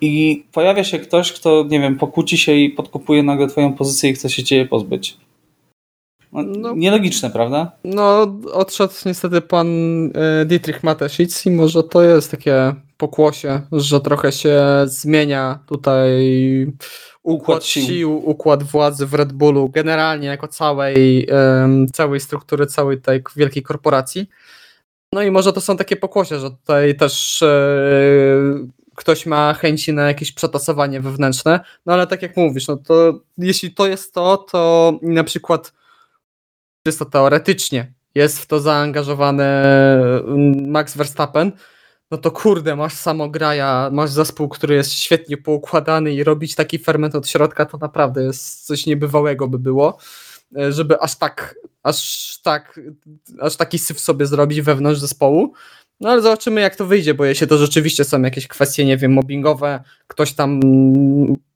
i 0.00 0.44
pojawia 0.52 0.84
się 0.84 0.98
ktoś, 0.98 1.32
kto, 1.32 1.64
nie 1.68 1.80
wiem, 1.80 1.98
pokłóci 1.98 2.38
się 2.38 2.52
i 2.54 2.70
podkopuje 2.70 3.22
nagle 3.22 3.46
twoją 3.46 3.72
pozycję 3.72 4.10
i 4.10 4.14
chce 4.14 4.30
się 4.30 4.44
ciebie 4.44 4.66
pozbyć. 4.66 5.16
No, 6.32 6.42
no, 6.42 6.74
nielogiczne, 6.74 7.30
prawda? 7.30 7.72
No, 7.84 8.34
odszedł 8.52 8.94
niestety 9.06 9.40
pan 9.40 9.68
e, 10.14 10.44
Dietrich 10.44 10.84
Mateschitz 10.84 11.46
i 11.46 11.50
może 11.50 11.82
to 11.82 12.02
jest 12.02 12.30
takie 12.30 12.74
pokłosie, 12.96 13.60
że 13.72 14.00
trochę 14.00 14.32
się 14.32 14.62
zmienia 14.84 15.58
tutaj 15.66 16.10
układ, 17.22 17.64
sił. 17.64 18.28
układ 18.28 18.62
władzy 18.62 19.06
w 19.06 19.14
Red 19.14 19.32
Bullu, 19.32 19.68
generalnie 19.68 20.28
jako 20.28 20.48
całej, 20.48 21.28
całej 21.92 22.20
struktury, 22.20 22.66
całej 22.66 23.00
tej 23.00 23.22
wielkiej 23.36 23.62
korporacji. 23.62 24.28
No 25.12 25.22
i 25.22 25.30
może 25.30 25.52
to 25.52 25.60
są 25.60 25.76
takie 25.76 25.96
pokłosie, 25.96 26.40
że 26.40 26.50
tutaj 26.50 26.96
też 26.96 27.42
e, 27.42 27.48
ktoś 28.94 29.26
ma 29.26 29.54
chęci 29.54 29.92
na 29.92 30.08
jakieś 30.08 30.32
przetasowanie 30.32 31.00
wewnętrzne, 31.00 31.60
no 31.86 31.92
ale 31.92 32.06
tak 32.06 32.22
jak 32.22 32.36
mówisz, 32.36 32.68
no 32.68 32.76
to 32.76 33.20
jeśli 33.38 33.74
to 33.74 33.86
jest 33.86 34.14
to, 34.14 34.36
to 34.36 34.92
na 35.02 35.24
przykład 35.24 35.72
czysto 36.86 37.04
teoretycznie 37.04 37.92
jest 38.14 38.38
w 38.38 38.46
to 38.46 38.60
zaangażowany 38.60 39.44
Max 40.66 40.96
Verstappen, 40.96 41.52
no 42.14 42.18
to 42.18 42.30
kurde, 42.30 42.76
masz 42.76 42.94
samograja, 42.94 43.90
masz 43.92 44.10
zespół, 44.10 44.48
który 44.48 44.74
jest 44.74 44.92
świetnie 44.92 45.36
poukładany 45.36 46.12
i 46.12 46.24
robić 46.24 46.54
taki 46.54 46.78
ferment 46.78 47.14
od 47.14 47.28
środka, 47.28 47.66
to 47.66 47.78
naprawdę 47.78 48.22
jest 48.22 48.66
coś 48.66 48.86
niebywałego 48.86 49.48
by 49.48 49.58
było, 49.58 49.98
e, 50.56 50.72
żeby 50.72 51.00
aż 51.00 51.16
tak, 51.16 51.54
aż 51.82 52.38
tak, 52.42 52.80
aż 53.40 53.56
taki 53.56 53.78
syf 53.78 54.00
sobie 54.00 54.26
zrobić 54.26 54.60
wewnątrz 54.60 55.00
zespołu. 55.00 55.52
No 56.00 56.10
ale 56.10 56.22
zobaczymy 56.22 56.60
jak 56.60 56.76
to 56.76 56.86
wyjdzie, 56.86 57.14
bo 57.14 57.24
jeśli 57.24 57.46
to 57.46 57.58
rzeczywiście 57.58 58.04
są 58.04 58.22
jakieś 58.22 58.48
kwestie, 58.48 58.84
nie 58.84 58.96
wiem, 58.96 59.12
mobbingowe, 59.12 59.82
ktoś 60.06 60.32
tam 60.32 60.60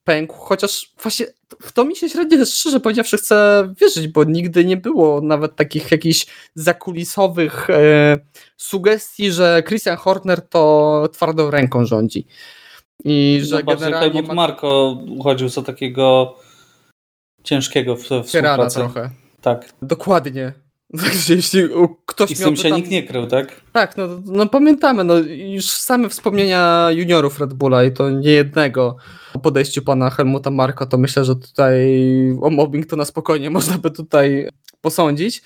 pękł, 0.08 0.34
chociaż 0.34 0.92
właśnie 1.02 1.26
w 1.62 1.72
to 1.72 1.84
mi 1.84 1.96
się 1.96 2.08
średnio 2.08 2.46
szczerze 2.46 2.80
powiedziawszy 2.80 3.16
chcę 3.16 3.68
wierzyć, 3.80 4.08
bo 4.08 4.24
nigdy 4.24 4.64
nie 4.64 4.76
było 4.76 5.20
nawet 5.20 5.56
takich 5.56 5.90
jakichś 5.90 6.26
zakulisowych 6.54 7.70
e, 7.70 8.18
sugestii, 8.56 9.32
że 9.32 9.62
Christian 9.66 9.96
Horner 9.96 10.48
to 10.48 11.08
twardą 11.12 11.50
ręką 11.50 11.84
rządzi. 11.84 12.26
I 13.04 13.40
że 13.42 13.62
bardziej 13.62 13.84
generalnie 13.84 14.12
Helmut 14.12 14.28
ma 14.28 14.34
Marko 14.34 14.98
uchodził 15.08 15.48
za 15.48 15.62
takiego 15.62 16.36
ciężkiego 17.42 17.96
w, 17.96 18.08
w 18.08 18.30
tyrana 18.30 18.70
trochę. 18.70 19.10
Tak. 19.40 19.68
Dokładnie. 19.82 20.52
Także 21.04 21.34
jeśli 21.34 21.62
ktoś 22.06 22.30
I 22.30 22.36
z 22.36 22.38
tym 22.38 22.56
się 22.56 22.68
tam... 22.68 22.78
nikt 22.78 22.90
nie 22.90 23.02
krył, 23.02 23.26
tak? 23.26 23.60
Tak, 23.72 23.96
no, 23.96 24.08
no 24.24 24.46
pamiętamy, 24.46 25.04
no 25.04 25.14
już 25.28 25.64
same 25.64 26.08
wspomnienia 26.08 26.88
juniorów 26.90 27.40
Red 27.40 27.54
Bulla 27.54 27.84
i 27.84 27.92
to 27.92 28.10
nie 28.10 28.30
jednego 28.30 28.96
o 29.38 29.40
podejściu 29.40 29.82
pana 29.82 30.10
Helmuta 30.10 30.50
Marko, 30.50 30.86
to 30.86 30.98
myślę, 30.98 31.24
że 31.24 31.36
tutaj 31.36 31.78
o 32.40 32.50
mobbing 32.50 32.86
to 32.86 32.96
na 32.96 33.04
spokojnie 33.04 33.50
można 33.58 33.78
by 33.78 33.90
tutaj 33.90 34.48
posądzić. 34.80 35.42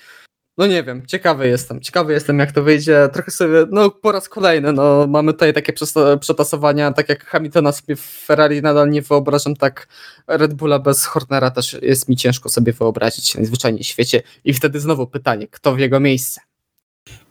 No 0.57 0.67
nie 0.67 0.83
wiem, 0.83 1.05
ciekawy 1.07 1.47
jestem, 1.47 1.81
ciekawy 1.81 2.13
jestem 2.13 2.39
jak 2.39 2.51
to 2.51 2.63
wyjdzie, 2.63 3.09
trochę 3.13 3.31
sobie, 3.31 3.65
no 3.71 3.89
po 3.89 4.11
raz 4.11 4.29
kolejny, 4.29 4.73
no 4.73 5.07
mamy 5.07 5.33
tutaj 5.33 5.53
takie 5.53 5.73
przetasowania, 6.19 6.91
tak 6.91 7.09
jak 7.09 7.25
Hamiltona 7.25 7.71
sobie 7.71 7.95
w 7.95 8.01
Ferrari 8.01 8.61
nadal 8.61 8.89
nie 8.89 9.01
wyobrażam, 9.01 9.55
tak 9.55 9.87
Red 10.27 10.53
Bulla 10.53 10.79
bez 10.79 11.05
Hornera 11.05 11.51
też 11.51 11.77
jest 11.81 12.09
mi 12.09 12.15
ciężko 12.15 12.49
sobie 12.49 12.73
wyobrazić 12.73 13.35
najzwyczajniej 13.35 13.83
w 13.83 13.87
świecie 13.87 14.21
i 14.43 14.53
wtedy 14.53 14.79
znowu 14.79 15.07
pytanie, 15.07 15.47
kto 15.47 15.75
w 15.75 15.79
jego 15.79 15.99
miejsce? 15.99 16.41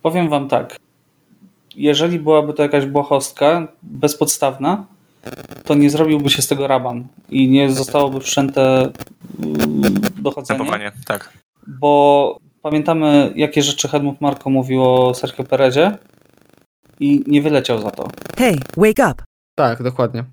Powiem 0.01 0.29
wam 0.29 0.49
tak. 0.49 0.75
Jeżeli 1.75 2.19
byłaby 2.19 2.53
to 2.53 2.63
jakaś 2.63 2.85
błahostka 2.85 3.67
bezpodstawna, 3.83 4.85
to 5.63 5.75
nie 5.75 5.89
zrobiłby 5.89 6.29
się 6.29 6.41
z 6.41 6.47
tego 6.47 6.67
raban 6.67 7.07
i 7.29 7.49
nie 7.49 7.71
zostałoby 7.71 8.19
wszczęte 8.19 8.91
mm, 9.43 9.93
dochodzenie. 10.17 10.33
Postępowanie, 10.33 10.91
tak. 11.05 11.33
Bo 11.67 12.37
pamiętamy, 12.61 13.33
jakie 13.35 13.63
rzeczy 13.63 13.87
Helmut 13.87 14.21
Marko 14.21 14.49
mówił 14.49 14.83
o 14.83 15.13
Sergio 15.13 15.43
Perezie 15.43 15.97
i 16.99 17.23
nie 17.27 17.41
wyleciał 17.41 17.81
za 17.81 17.91
to. 17.91 18.07
Hey, 18.37 18.59
wake 18.77 19.11
up! 19.11 19.23
Tak, 19.55 19.83
dokładnie. 19.83 20.23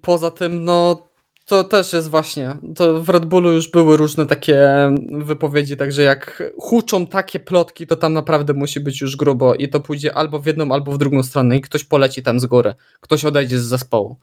Poza 0.00 0.30
tym, 0.30 0.64
no 0.64 1.10
to 1.46 1.64
też 1.64 1.92
jest 1.92 2.10
właśnie, 2.10 2.56
to 2.76 3.02
w 3.02 3.08
Red 3.08 3.24
Bullu 3.24 3.52
już 3.52 3.70
były 3.70 3.96
różne 3.96 4.26
takie 4.26 4.68
wypowiedzi, 5.10 5.76
także 5.76 6.02
jak 6.02 6.42
huczą 6.58 7.06
takie 7.06 7.40
plotki, 7.40 7.86
to 7.86 7.96
tam 7.96 8.12
naprawdę 8.12 8.54
musi 8.54 8.80
być 8.80 9.00
już 9.00 9.16
grubo 9.16 9.54
i 9.54 9.68
to 9.68 9.80
pójdzie 9.80 10.14
albo 10.14 10.38
w 10.38 10.46
jedną, 10.46 10.72
albo 10.72 10.92
w 10.92 10.98
drugą 10.98 11.22
stronę 11.22 11.56
i 11.56 11.60
ktoś 11.60 11.84
poleci 11.84 12.22
tam 12.22 12.40
z 12.40 12.46
góry, 12.46 12.74
ktoś 13.00 13.24
odejdzie 13.24 13.58
z 13.58 13.64
zespołu. 13.64 14.16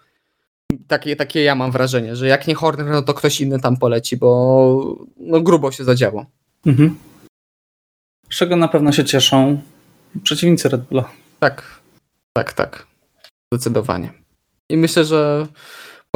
Takie, 0.88 1.16
takie 1.16 1.44
ja 1.44 1.56
mam 1.56 1.72
wrażenie, 1.72 2.16
że 2.16 2.28
jak 2.28 2.48
nie 2.48 2.56
Horner, 2.56 2.86
no 2.86 3.02
to 3.02 3.14
ktoś 3.14 3.42
inny 3.42 3.60
tam 3.60 3.78
poleci, 3.78 4.18
bo 4.18 4.98
no 5.18 5.42
grubo 5.42 5.72
się 5.72 5.84
zadziało. 5.84 6.26
Mhm. 6.66 6.98
Z 8.30 8.36
czego 8.36 8.56
na 8.56 8.68
pewno 8.68 8.92
się 8.92 9.06
cieszą 9.06 9.62
przeciwnicy 10.24 10.70
Red 10.70 10.82
Bulla. 10.82 11.10
Tak, 11.40 11.82
tak, 12.34 12.54
tak. 12.54 12.88
Zdecydowanie. 13.54 14.14
I 14.70 14.78
myślę, 14.78 15.06
że 15.06 15.48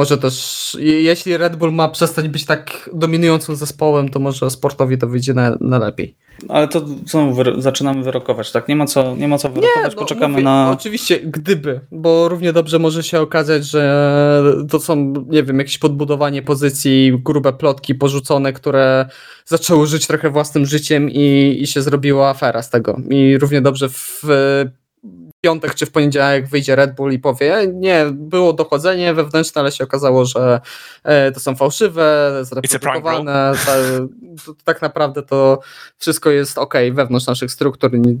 może 0.02 0.18
też, 0.18 0.76
je- 0.80 1.02
jeśli 1.02 1.36
Red 1.36 1.56
Bull 1.56 1.72
ma 1.72 1.88
przestać 1.88 2.28
być 2.28 2.44
tak 2.44 2.90
dominującym 2.94 3.56
zespołem, 3.56 4.08
to 4.08 4.18
może 4.20 4.50
sportowi 4.50 4.98
to 4.98 5.06
wyjdzie 5.06 5.34
na, 5.34 5.56
na 5.60 5.78
lepiej. 5.78 6.14
Ale 6.48 6.68
to 6.68 6.86
znowu 7.06 7.60
zaczynamy 7.60 8.02
wyrokować, 8.02 8.52
tak? 8.52 8.68
Nie 8.68 8.76
ma 8.76 8.86
co, 8.86 9.16
nie 9.16 9.28
ma 9.28 9.38
co 9.38 9.48
wyrokować, 9.48 9.94
no, 9.94 9.98
poczekamy 10.00 10.32
mówię, 10.32 10.44
na... 10.44 10.70
Oczywiście, 10.70 11.20
gdyby, 11.20 11.80
bo 11.92 12.28
równie 12.28 12.52
dobrze 12.52 12.78
może 12.78 13.02
się 13.02 13.20
okazać, 13.20 13.64
że 13.66 14.42
to 14.70 14.80
są, 14.80 15.12
nie 15.28 15.42
wiem, 15.42 15.58
jakieś 15.58 15.78
podbudowanie 15.78 16.42
pozycji, 16.42 17.18
grube 17.24 17.52
plotki 17.52 17.94
porzucone, 17.94 18.52
które 18.52 19.08
zaczęły 19.46 19.86
żyć 19.86 20.06
trochę 20.06 20.30
własnym 20.30 20.66
życiem 20.66 21.10
i, 21.10 21.56
i 21.60 21.66
się 21.66 21.82
zrobiła 21.82 22.28
afera 22.30 22.62
z 22.62 22.70
tego. 22.70 23.00
I 23.10 23.38
równie 23.38 23.60
dobrze 23.60 23.88
w 23.88 24.22
piątek 25.44 25.74
czy 25.74 25.86
w 25.86 25.90
poniedziałek 25.90 26.48
wyjdzie 26.48 26.76
Red 26.76 26.94
Bull 26.94 27.12
i 27.12 27.18
powie, 27.18 27.68
nie, 27.74 28.06
było 28.12 28.52
dochodzenie 28.52 29.14
wewnętrzne, 29.14 29.60
ale 29.60 29.72
się 29.72 29.84
okazało, 29.84 30.24
że 30.24 30.60
e, 31.04 31.32
to 31.32 31.40
są 31.40 31.54
fałszywe, 31.56 32.30
zreprodukowane, 32.42 33.52
ta, 33.66 33.72
to, 34.46 34.54
tak 34.64 34.82
naprawdę 34.82 35.22
to 35.22 35.60
wszystko 35.98 36.30
jest 36.30 36.58
ok 36.58 36.74
wewnątrz 36.92 37.26
naszych 37.26 37.50
struktur, 37.52 37.90
nie- 37.92 38.16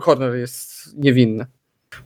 Horner 0.00 0.34
jest 0.34 0.94
niewinny. 0.98 1.46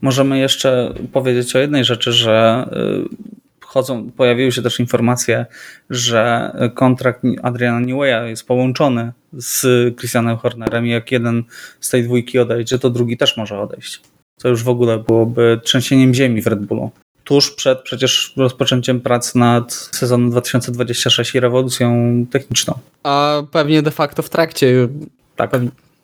Możemy 0.00 0.38
jeszcze 0.38 0.94
powiedzieć 1.12 1.56
o 1.56 1.58
jednej 1.58 1.84
rzeczy, 1.84 2.12
że 2.12 2.66
y, 2.72 3.32
chodzą, 3.60 4.10
pojawiły 4.10 4.52
się 4.52 4.62
też 4.62 4.80
informacje, 4.80 5.46
że 5.90 6.50
kontrakt 6.74 7.22
Adriana 7.42 7.80
Neweya 7.80 8.28
jest 8.28 8.46
połączony 8.46 9.12
z 9.32 9.60
Christianem 9.98 10.36
Hornerem 10.36 10.86
i 10.86 10.90
jak 10.90 11.12
jeden 11.12 11.44
z 11.80 11.88
tej 11.90 12.04
dwójki 12.04 12.38
odejdzie, 12.38 12.78
to 12.78 12.90
drugi 12.90 13.16
też 13.16 13.36
może 13.36 13.60
odejść. 13.60 14.00
Co 14.36 14.48
już 14.48 14.62
w 14.62 14.68
ogóle 14.68 14.98
byłoby 14.98 15.60
trzęsieniem 15.64 16.14
ziemi 16.14 16.42
w 16.42 16.46
Red 16.46 16.66
Bullu. 16.66 16.90
Tuż 17.24 17.50
przed 17.50 17.82
przecież 17.82 18.32
rozpoczęciem 18.36 19.00
prac 19.00 19.34
nad 19.34 19.72
sezonem 19.72 20.30
2026 20.30 21.34
i 21.34 21.40
rewolucją 21.40 21.96
techniczną. 22.30 22.78
A 23.02 23.42
pewnie 23.50 23.82
de 23.82 23.90
facto 23.90 24.22
w 24.22 24.28
trakcie 24.30 24.88
Tak. 25.36 25.50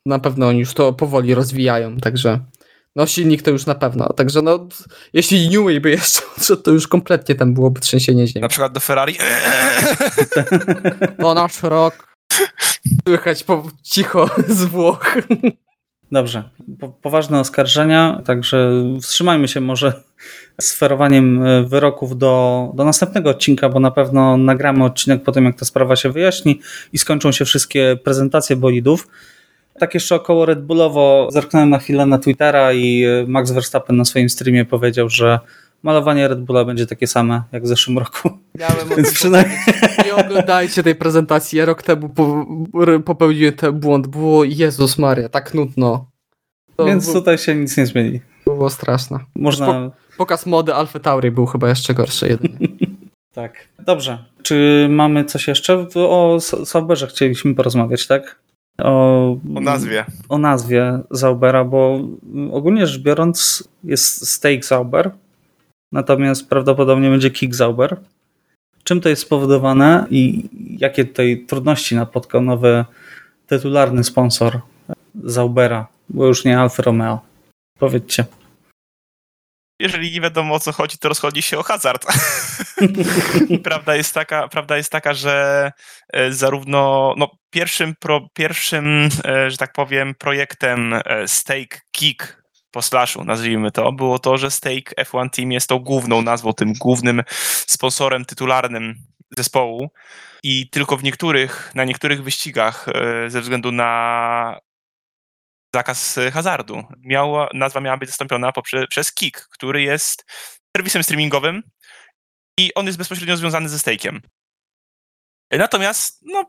na 0.07 0.19
pewno 0.19 0.49
oni 0.49 0.61
już 0.61 0.75
to 0.75 0.93
powoli 0.93 1.35
rozwijają, 1.35 1.97
także 1.97 2.41
no 2.97 3.07
silnik 3.07 3.43
to 3.43 3.51
już 3.51 3.67
na 3.67 3.75
pewno, 3.75 4.13
także 4.13 4.43
no 4.43 4.69
jeśli 5.13 5.49
Newey 5.49 5.81
by 5.81 5.91
jeszcze 5.91 6.21
odszedł, 6.37 6.63
to 6.63 6.71
już 6.71 6.89
kompletnie 6.89 7.35
tam 7.35 7.55
byłoby 7.55 7.81
trzęsienie 7.81 8.27
ziemi. 8.27 8.43
Na 8.43 8.49
przykład 8.49 8.73
do 8.73 8.81
Ferrari. 8.81 9.17
To 11.21 11.35
nasz 11.35 11.63
rok. 11.63 12.09
Słychać 13.09 13.45
po, 13.45 13.71
cicho 13.83 14.31
z 14.49 14.65
Włoch. 14.65 15.15
Dobrze. 16.13 16.43
Po, 16.81 16.89
poważne 16.89 17.41
oskarżenia, 17.41 18.23
także 18.25 18.71
wstrzymajmy 19.03 19.49
się 19.49 19.61
może 19.61 19.93
z 20.61 20.75
ferowaniem 20.75 21.47
e, 21.47 21.63
wyroków 21.63 22.19
do, 22.19 22.73
do 22.75 22.85
następnego 22.85 23.31
odcinka, 23.31 23.69
bo 23.69 23.81
na 23.81 23.91
pewno 23.91 24.37
nagramy 24.37 24.85
odcinek 24.85 25.23
po 25.23 25.33
tym, 25.33 25.45
jak 25.45 25.59
ta 25.59 25.65
sprawa 25.65 25.97
się 25.97 26.11
wyjaśni 26.11 26.61
i 26.93 26.99
skończą 26.99 27.33
się 27.33 27.45
wszystkie 27.45 27.99
prezentacje 28.05 28.57
bolidów. 28.57 29.09
Tak 29.79 29.95
jeszcze 29.95 30.15
około 30.15 30.47
Red 30.47 30.63
Bullowo 30.63 31.29
zerknąłem 31.31 31.71
na 31.71 31.79
chwilę 31.79 32.07
na 32.07 32.19
Twittera 32.19 32.73
i 32.73 33.05
e, 33.05 33.25
Max 33.27 33.51
Verstappen 33.51 33.97
na 33.97 34.05
swoim 34.05 34.29
streamie 34.29 34.65
powiedział, 34.65 35.09
że 35.09 35.39
malowanie 35.83 36.29
Red 36.29 36.41
Bulla 36.41 36.65
będzie 36.65 36.87
takie 36.87 37.07
same 37.07 37.43
jak 37.53 37.63
w 37.63 37.67
zeszłym 37.67 37.99
roku. 37.99 38.31
Miałem 38.59 38.89
Więc 38.97 39.13
przynajmniej. 39.15 39.59
Nie 40.05 40.17
oglądajcie 40.17 40.83
tej 40.83 40.95
prezentacji, 40.95 41.59
ja 41.59 41.65
rok 41.65 41.83
temu 41.83 42.09
po, 42.09 42.47
popełniłem 43.05 43.55
ten 43.55 43.81
błąd, 43.81 44.07
było 44.07 44.45
Jezus 44.45 44.99
Maria, 44.99 45.29
tak 45.29 45.55
nudno. 45.55 46.11
To 46.77 46.85
Więc 46.85 47.05
było, 47.07 47.19
tutaj 47.19 47.39
się 47.39 47.55
nic 47.55 47.77
nie 47.77 47.87
zmieni. 47.87 48.21
było 48.45 48.71
straszne. 48.71 49.19
Można. 49.35 49.91
Pokaz 50.17 50.47
mody 50.47 50.75
Alfa 50.75 50.99
Tauri 50.99 51.31
był 51.31 51.47
chyba 51.47 51.69
jeszcze 51.69 51.95
gorszy 51.95 52.29
jedynie. 52.29 52.59
Tak. 53.33 53.69
Dobrze. 53.87 54.25
Czy 54.43 54.87
mamy 54.91 55.25
coś 55.25 55.49
jeszcze? 55.49 55.87
O 55.95 56.39
Sauberze 56.41 57.07
chcieliśmy 57.07 57.55
porozmawiać, 57.55 58.07
tak? 58.07 58.39
O, 58.79 59.31
O 59.57 59.61
nazwie. 59.61 60.05
O 60.29 60.39
nazwie 60.39 60.99
Zaubera, 61.11 61.65
bo 61.65 62.01
ogólnie 62.53 62.87
rzecz 62.87 63.03
biorąc 63.03 63.69
jest 63.85 64.29
Steak 64.31 64.65
Zauber, 64.65 65.11
natomiast 65.93 66.49
prawdopodobnie 66.49 67.11
będzie 67.11 67.31
Kick 67.31 67.55
Zauber. 67.55 67.97
Czym 68.85 69.01
to 69.01 69.09
jest 69.09 69.23
spowodowane 69.23 70.07
i 70.11 70.49
jakie 70.79 71.05
tutaj 71.05 71.45
trudności 71.49 71.95
napotkał 71.95 72.43
nowy 72.43 72.85
tytularny 73.47 74.05
sponsor 74.05 74.61
Zaubera, 75.25 75.87
bo 76.09 76.27
już 76.27 76.45
nie 76.45 76.61
Alfa 76.61 76.83
Romeo? 76.83 77.21
Powiedzcie. 77.79 78.25
jeżeli 79.81 80.13
nie 80.13 80.21
wiadomo 80.21 80.55
o 80.55 80.61
co 80.61 80.73
chodzi, 80.73 80.99
to 80.99 81.09
rozchodzi 81.09 81.43
się 81.43 81.59
o 81.59 81.63
hazard. 81.63 82.07
prawda, 83.65 83.97
jest 83.97 84.15
taka, 84.15 84.49
prawda 84.49 84.77
jest 84.77 84.93
taka, 84.93 85.15
że 85.15 85.73
e, 86.13 86.33
zarówno 86.33 87.15
no, 87.17 87.31
pierwszym, 87.51 87.95
pro, 88.01 88.29
pierwszym, 88.35 89.09
e, 89.25 89.51
że 89.51 89.57
tak 89.57 89.73
powiem, 89.73 90.15
projektem 90.15 90.95
e, 90.95 91.29
Stake 91.29 91.81
Kick 91.93 92.38
po 92.71 92.83
slashu, 92.83 93.25
nazwijmy 93.25 93.71
to, 93.71 93.93
było 93.93 94.19
to, 94.19 94.37
że 94.37 94.51
Stake 94.51 94.95
F1 95.01 95.31
Team 95.31 95.53
jest 95.53 95.69
tą 95.69 95.79
główną 95.79 96.23
nazwą, 96.23 96.53
tym 96.53 96.73
głównym 96.73 97.23
sponsorem 97.67 98.25
tytularnym 98.25 98.95
zespołu 99.37 99.91
i 100.43 100.71
tylko 100.71 100.97
w 100.97 101.03
niektórych, 101.03 101.73
na 101.75 101.85
niektórych 101.85 102.23
wyścigach 102.23 102.87
ze 103.29 103.41
względu 103.41 103.73
na 103.73 104.61
zakaz 105.75 106.19
hazardu. 106.33 106.83
Miała, 106.99 107.49
nazwa 107.55 107.81
miała 107.81 107.97
być 107.97 108.09
zastąpiona 108.09 108.53
poprze, 108.53 108.87
przez 108.87 109.15
Kik, 109.15 109.49
który 109.51 109.83
jest 109.83 110.25
serwisem 110.77 111.03
streamingowym 111.03 111.63
i 112.61 112.75
on 112.75 112.87
jest 112.87 112.99
bezpośrednio 112.99 113.37
związany 113.37 113.69
ze 113.69 113.77
stake'iem. 113.77 114.21
Natomiast 115.53 116.19
no, 116.23 116.45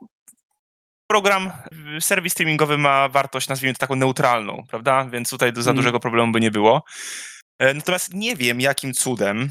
program, 1.09 1.51
serwis 1.99 2.33
streamingowy 2.33 2.77
ma 2.77 3.09
wartość, 3.09 3.47
nazwijmy 3.47 3.73
to 3.73 3.79
taką 3.79 3.95
neutralną, 3.95 4.63
prawda? 4.69 5.05
Więc 5.05 5.29
tutaj 5.29 5.51
za 5.55 5.71
mm. 5.71 5.75
dużego 5.75 5.99
problemu 5.99 6.31
by 6.31 6.39
nie 6.39 6.51
było. 6.51 6.83
E, 7.59 7.73
natomiast 7.73 8.13
nie 8.13 8.35
wiem, 8.35 8.61
jakim 8.61 8.93
cudem, 8.93 9.49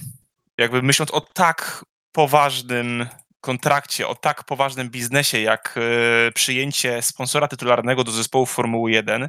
jakby 0.58 0.82
myśląc 0.82 1.10
o 1.10 1.20
tak 1.20 1.84
poważnym 2.12 3.06
kontrakcie, 3.40 4.08
o 4.08 4.14
tak 4.14 4.44
poważnym 4.44 4.90
biznesie 4.90 5.40
jak 5.40 5.74
e, 5.76 6.32
przyjęcie 6.32 7.02
sponsora 7.02 7.48
tytularnego 7.48 8.04
do 8.04 8.12
zespołu 8.12 8.46
Formuły 8.46 8.90
1 8.90 9.28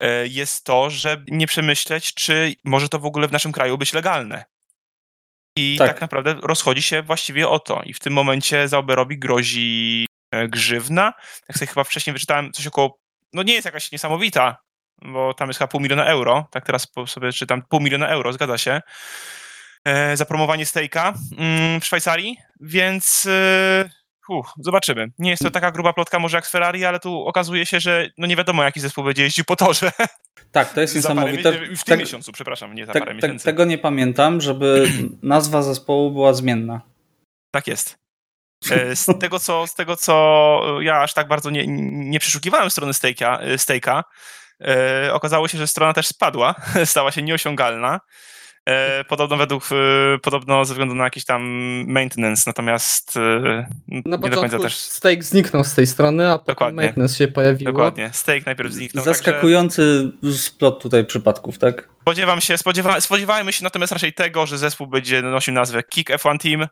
e, 0.00 0.26
jest 0.26 0.64
to, 0.64 0.90
że 0.90 1.24
nie 1.28 1.46
przemyśleć, 1.46 2.14
czy 2.14 2.54
może 2.64 2.88
to 2.88 2.98
w 2.98 3.06
ogóle 3.06 3.28
w 3.28 3.32
naszym 3.32 3.52
kraju 3.52 3.78
być 3.78 3.92
legalne. 3.92 4.44
I 5.56 5.76
tak, 5.78 5.88
tak 5.88 6.00
naprawdę 6.00 6.34
rozchodzi 6.42 6.82
się 6.82 7.02
właściwie 7.02 7.48
o 7.48 7.58
to. 7.58 7.82
I 7.82 7.92
w 7.94 7.98
tym 7.98 8.12
momencie 8.12 8.68
Zauberowi 8.68 9.18
grozi 9.18 10.07
grzywna. 10.48 11.12
Jak 11.48 11.58
sobie 11.58 11.66
chyba 11.66 11.84
wcześniej 11.84 12.12
wyczytałem, 12.12 12.52
coś 12.52 12.66
około, 12.66 12.98
no 13.32 13.42
nie 13.42 13.54
jest 13.54 13.64
jakaś 13.64 13.92
niesamowita, 13.92 14.56
bo 15.02 15.34
tam 15.34 15.48
jest 15.48 15.58
chyba 15.58 15.68
pół 15.68 15.80
miliona 15.80 16.04
euro, 16.04 16.48
tak 16.50 16.66
teraz 16.66 16.88
sobie 17.06 17.32
czytam, 17.32 17.62
pół 17.62 17.80
miliona 17.80 18.08
euro, 18.08 18.32
zgadza 18.32 18.58
się. 18.58 18.80
E, 19.84 20.16
za 20.16 20.24
promowanie 20.24 20.66
stejka 20.66 21.14
mm, 21.38 21.80
w 21.80 21.84
Szwajcarii, 21.84 22.36
więc 22.60 23.26
e, 23.30 23.90
zobaczymy. 24.58 25.06
Nie 25.18 25.30
jest 25.30 25.42
to 25.42 25.50
taka 25.50 25.70
gruba 25.70 25.92
plotka 25.92 26.18
może 26.18 26.36
jak 26.36 26.46
z 26.46 26.50
Ferrari, 26.50 26.84
ale 26.84 27.00
tu 27.00 27.26
okazuje 27.26 27.66
się, 27.66 27.80
że 27.80 28.10
no 28.18 28.26
nie 28.26 28.36
wiadomo 28.36 28.64
jaki 28.64 28.80
zespół 28.80 29.04
będzie 29.04 29.22
jeździł 29.22 29.44
po 29.44 29.56
torze. 29.56 29.92
Tak, 30.52 30.72
to 30.72 30.80
jest 30.80 30.94
niesamowite. 30.96 31.52
w 31.52 31.66
tym 31.66 31.76
tak, 31.86 31.98
miesiącu, 31.98 32.32
przepraszam, 32.32 32.74
nie 32.74 32.86
za 32.86 32.92
tak, 32.92 33.02
parę 33.02 33.14
miesięcy. 33.14 33.44
Tego 33.44 33.64
nie 33.64 33.78
pamiętam, 33.78 34.40
żeby 34.40 34.88
nazwa 35.22 35.62
zespołu 35.62 36.10
była 36.10 36.34
zmienna. 36.34 36.80
Tak 37.50 37.66
jest. 37.66 37.98
E, 38.70 38.96
z 38.96 39.06
tego, 39.20 39.38
co, 39.38 39.66
z 39.66 39.74
tego, 39.74 39.96
co 39.96 40.60
ja 40.80 41.02
aż 41.02 41.14
tak 41.14 41.28
bardzo 41.28 41.50
nie, 41.50 41.64
nie 41.90 42.20
przeszukiwałem 42.20 42.70
strony 42.70 42.92
Stejka, 43.56 44.04
okazało 45.12 45.48
się, 45.48 45.58
że 45.58 45.66
strona 45.66 45.92
też 45.92 46.06
spadła, 46.06 46.54
stała 46.84 47.10
się 47.10 47.22
nieosiągalna. 47.22 48.00
E, 48.68 49.04
podobno 49.04 49.36
według, 49.36 49.64
e, 49.72 50.18
podobno 50.18 50.64
ze 50.64 50.74
względu 50.74 50.94
na 50.94 51.04
jakiś 51.04 51.24
tam 51.24 51.42
maintenance, 51.86 52.42
natomiast 52.46 53.16
e, 53.16 53.20
na 53.88 54.16
nie 54.16 54.30
do 54.30 54.40
końca 54.40 54.58
też... 54.58 54.76
Stake 54.76 55.22
zniknął 55.22 55.64
z 55.64 55.74
tej 55.74 55.86
strony, 55.86 56.30
a 56.30 56.38
potem 56.38 56.74
maintenance 56.74 57.16
się 57.16 57.28
pojawiło. 57.28 57.72
Dokładnie, 57.72 58.10
Stake 58.12 58.42
najpierw 58.46 58.72
zniknął. 58.72 59.04
Zaskakujący 59.04 60.10
także... 60.22 60.38
splot 60.38 60.82
tutaj 60.82 61.04
przypadków, 61.04 61.58
tak? 61.58 61.88
Spodziewam 62.00 62.40
się, 62.40 62.58
spodziewa, 62.58 63.00
spodziewajmy 63.00 63.52
się 63.52 63.64
natomiast 63.64 63.92
raczej 63.92 64.12
tego, 64.12 64.46
że 64.46 64.58
zespół 64.58 64.86
będzie 64.86 65.22
nosił 65.22 65.54
nazwę 65.54 65.82
Kick 65.82 66.10
F1 66.10 66.38
Team, 66.38 66.68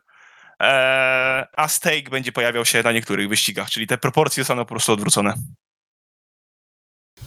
a 1.57 1.67
Stake 1.67 2.09
będzie 2.11 2.31
pojawiał 2.31 2.65
się 2.65 2.83
na 2.83 2.91
niektórych 2.91 3.29
wyścigach, 3.29 3.69
czyli 3.69 3.87
te 3.87 3.97
proporcje 3.97 4.43
zostaną 4.43 4.65
po 4.65 4.69
prostu 4.69 4.93
odwrócone. 4.93 5.33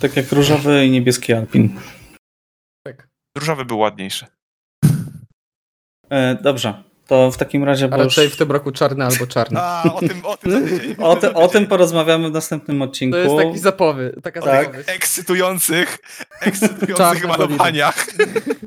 Tak 0.00 0.16
jak 0.16 0.32
różowy 0.32 0.86
i 0.86 0.90
niebieski 0.90 1.32
Alpin. 1.32 1.80
Tak. 2.86 3.08
Różowy 3.38 3.64
był 3.64 3.78
ładniejszy. 3.78 4.26
E, 6.10 6.34
dobrze, 6.34 6.84
to 7.10 7.30
w 7.30 7.36
takim 7.36 7.64
razie. 7.64 7.88
Ale 7.90 8.04
już... 8.04 8.16
w 8.16 8.36
tym 8.36 8.52
roku 8.52 8.72
czarny 8.72 9.04
albo 9.04 9.26
czarny. 9.26 9.60
A, 9.60 9.82
o 9.94 10.00
tym, 10.00 10.24
o 10.24 10.36
tym, 10.36 10.94
o, 10.98 11.16
ty, 11.16 11.34
o 11.34 11.48
tym 11.48 11.66
porozmawiamy 11.66 12.28
w 12.28 12.32
następnym 12.32 12.82
odcinku. 12.82 13.16
To 13.16 13.22
jest 13.22 13.36
taki 13.36 13.58
zapowy, 13.58 14.14
taka 14.22 14.42
tak. 14.42 14.64
zapowiedź. 14.64 14.88
Ekscytujących, 14.88 15.98
ekscytujących 16.40 17.28
malowaniach. 17.28 18.06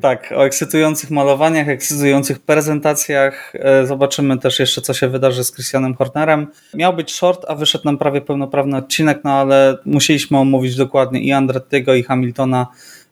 Tak, 0.01 0.33
o 0.35 0.45
ekscytujących 0.45 1.11
malowaniach, 1.11 1.69
ekscytujących 1.69 2.39
prezentacjach. 2.39 3.53
E, 3.55 3.87
zobaczymy 3.87 4.37
też 4.37 4.59
jeszcze, 4.59 4.81
co 4.81 4.93
się 4.93 5.07
wydarzy 5.07 5.43
z 5.43 5.51
Christianem 5.51 5.95
Hornerem. 5.95 6.47
Miał 6.73 6.93
być 6.93 7.13
short, 7.13 7.45
a 7.47 7.55
wyszedł 7.55 7.85
nam 7.85 7.97
prawie 7.97 8.21
pełnoprawny 8.21 8.77
odcinek, 8.77 9.19
no 9.23 9.31
ale 9.31 9.77
musieliśmy 9.85 10.37
omówić 10.37 10.75
dokładnie 10.75 11.21
i 11.21 11.31
Andrettiego, 11.31 11.95
i 11.95 12.03
Hamiltona, 12.03 12.67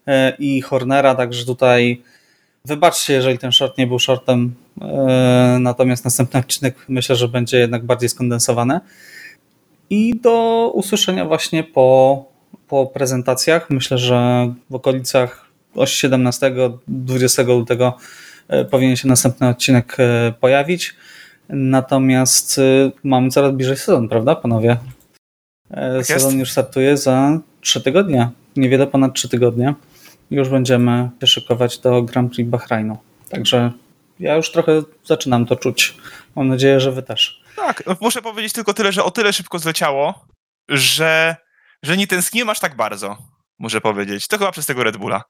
e, 0.06 0.36
i 0.38 0.62
Hornera, 0.62 1.14
także 1.14 1.46
tutaj 1.46 2.02
Wybaczcie, 2.64 3.12
jeżeli 3.12 3.38
ten 3.38 3.52
short 3.52 3.78
nie 3.78 3.86
był 3.86 3.98
shortem, 3.98 4.54
e, 4.80 5.58
natomiast 5.60 6.04
następny 6.04 6.40
odcinek 6.40 6.74
myślę, 6.88 7.16
że 7.16 7.28
będzie 7.28 7.58
jednak 7.58 7.84
bardziej 7.84 8.08
skondensowany. 8.08 8.80
I 9.90 10.20
do 10.20 10.70
usłyszenia 10.74 11.24
właśnie 11.24 11.64
po, 11.64 12.24
po 12.68 12.86
prezentacjach. 12.86 13.70
Myślę, 13.70 13.98
że 13.98 14.48
w 14.70 14.74
okolicach 14.74 15.46
17-20 15.76 17.46
lutego 17.46 17.96
e, 18.48 18.64
powinien 18.64 18.96
się 18.96 19.08
następny 19.08 19.48
odcinek 19.48 19.96
e, 19.98 20.32
pojawić. 20.40 20.94
Natomiast 21.48 22.60
mamy 23.04 23.30
coraz 23.30 23.54
bliżej 23.54 23.76
sezon, 23.76 24.08
prawda, 24.08 24.36
panowie? 24.36 24.76
Tak 25.70 26.06
sezon 26.06 26.38
już 26.38 26.50
startuje 26.50 26.96
za 26.96 27.38
3 27.60 27.80
tygodnie. 27.80 28.30
Niewiele 28.56 28.86
ponad 28.86 29.14
3 29.14 29.28
tygodnie 29.28 29.74
już 30.32 30.48
będziemy 30.48 31.10
się 31.20 31.26
szykować 31.26 31.78
do 31.78 32.02
Grand 32.02 32.34
Prix 32.34 32.50
Bahrainu. 32.50 32.98
Także 33.28 33.72
ja 34.20 34.36
już 34.36 34.52
trochę 34.52 34.82
zaczynam 35.04 35.46
to 35.46 35.56
czuć. 35.56 35.96
Mam 36.36 36.48
nadzieję, 36.48 36.80
że 36.80 36.92
wy 36.92 37.02
też. 37.02 37.42
Tak, 37.56 37.82
no 37.86 37.96
muszę 38.00 38.22
powiedzieć 38.22 38.52
tylko 38.52 38.74
tyle, 38.74 38.92
że 38.92 39.04
o 39.04 39.10
tyle 39.10 39.32
szybko 39.32 39.58
zleciało, 39.58 40.26
że, 40.68 41.36
że 41.82 41.96
nie 41.96 42.06
tęskniłem 42.06 42.50
aż 42.50 42.60
tak 42.60 42.76
bardzo, 42.76 43.16
muszę 43.58 43.80
powiedzieć. 43.80 44.28
To 44.28 44.38
chyba 44.38 44.52
przez 44.52 44.66
tego 44.66 44.82
Red 44.84 44.96
Bulla. 44.96 45.22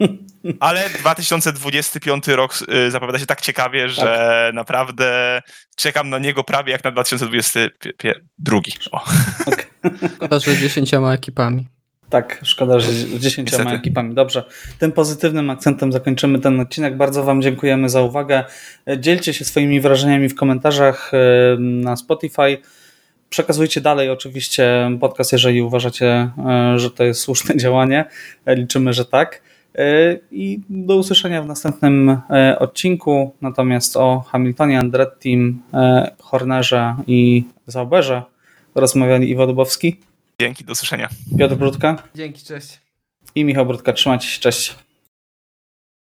Ale 0.60 0.90
2025 0.90 2.28
rok 2.28 2.58
y, 2.86 2.90
zapowiada 2.90 3.18
się 3.18 3.26
tak 3.26 3.40
ciekawie, 3.40 3.88
że 3.88 4.02
tak. 4.46 4.54
naprawdę 4.54 5.42
czekam 5.76 6.10
na 6.10 6.18
niego 6.18 6.44
prawie 6.44 6.72
jak 6.72 6.84
na 6.84 6.90
2022. 6.90 8.58
O. 8.92 9.04
Okay. 9.46 10.08
Szkoda, 10.16 10.38
że 10.38 10.56
10 10.56 10.94
ekipami. 10.94 11.66
Tak, 12.10 12.40
szkoda, 12.42 12.80
że 12.80 12.92
z 12.92 13.18
dziesięcioma 13.18 13.74
ekipami. 13.74 14.14
Dobrze, 14.14 14.44
tym 14.78 14.92
pozytywnym 14.92 15.50
akcentem 15.50 15.92
zakończymy 15.92 16.38
ten 16.38 16.60
odcinek. 16.60 16.96
Bardzo 16.96 17.24
Wam 17.24 17.42
dziękujemy 17.42 17.88
za 17.88 18.02
uwagę. 18.02 18.44
Dzielcie 18.98 19.34
się 19.34 19.44
swoimi 19.44 19.80
wrażeniami 19.80 20.28
w 20.28 20.34
komentarzach 20.34 21.10
e, 21.14 21.18
na 21.58 21.96
Spotify. 21.96 22.58
Przekazujcie 23.30 23.80
dalej 23.80 24.10
oczywiście 24.10 24.90
podcast, 25.00 25.32
jeżeli 25.32 25.62
uważacie, 25.62 26.06
e, 26.06 26.78
że 26.78 26.90
to 26.90 27.04
jest 27.04 27.20
słuszne 27.20 27.56
działanie. 27.62 28.04
Liczymy, 28.46 28.92
że 28.92 29.04
tak. 29.04 29.42
E, 29.74 30.18
I 30.32 30.60
do 30.70 30.96
usłyszenia 30.96 31.42
w 31.42 31.46
następnym 31.46 32.20
odcinku. 32.58 33.34
Natomiast 33.40 33.96
o 33.96 34.20
Hamiltonie, 34.20 34.78
Andrettim, 34.78 35.62
Hornerze 36.20 36.94
i 37.06 37.44
Zauberze 37.66 38.22
rozmawiali 38.74 39.30
Iwo 39.30 39.46
Dubowski 39.46 40.00
Dzięki, 40.40 40.64
do 40.64 40.72
usłyszenia. 40.72 41.08
Piotr 41.38 41.54
Brudka. 41.54 42.02
Dzięki, 42.14 42.44
cześć. 42.44 42.80
I 43.34 43.44
Michał 43.44 43.66
Brudka, 43.66 43.92
trzymajcie 43.92 44.28
się, 44.28 44.40
cześć. 44.40 44.74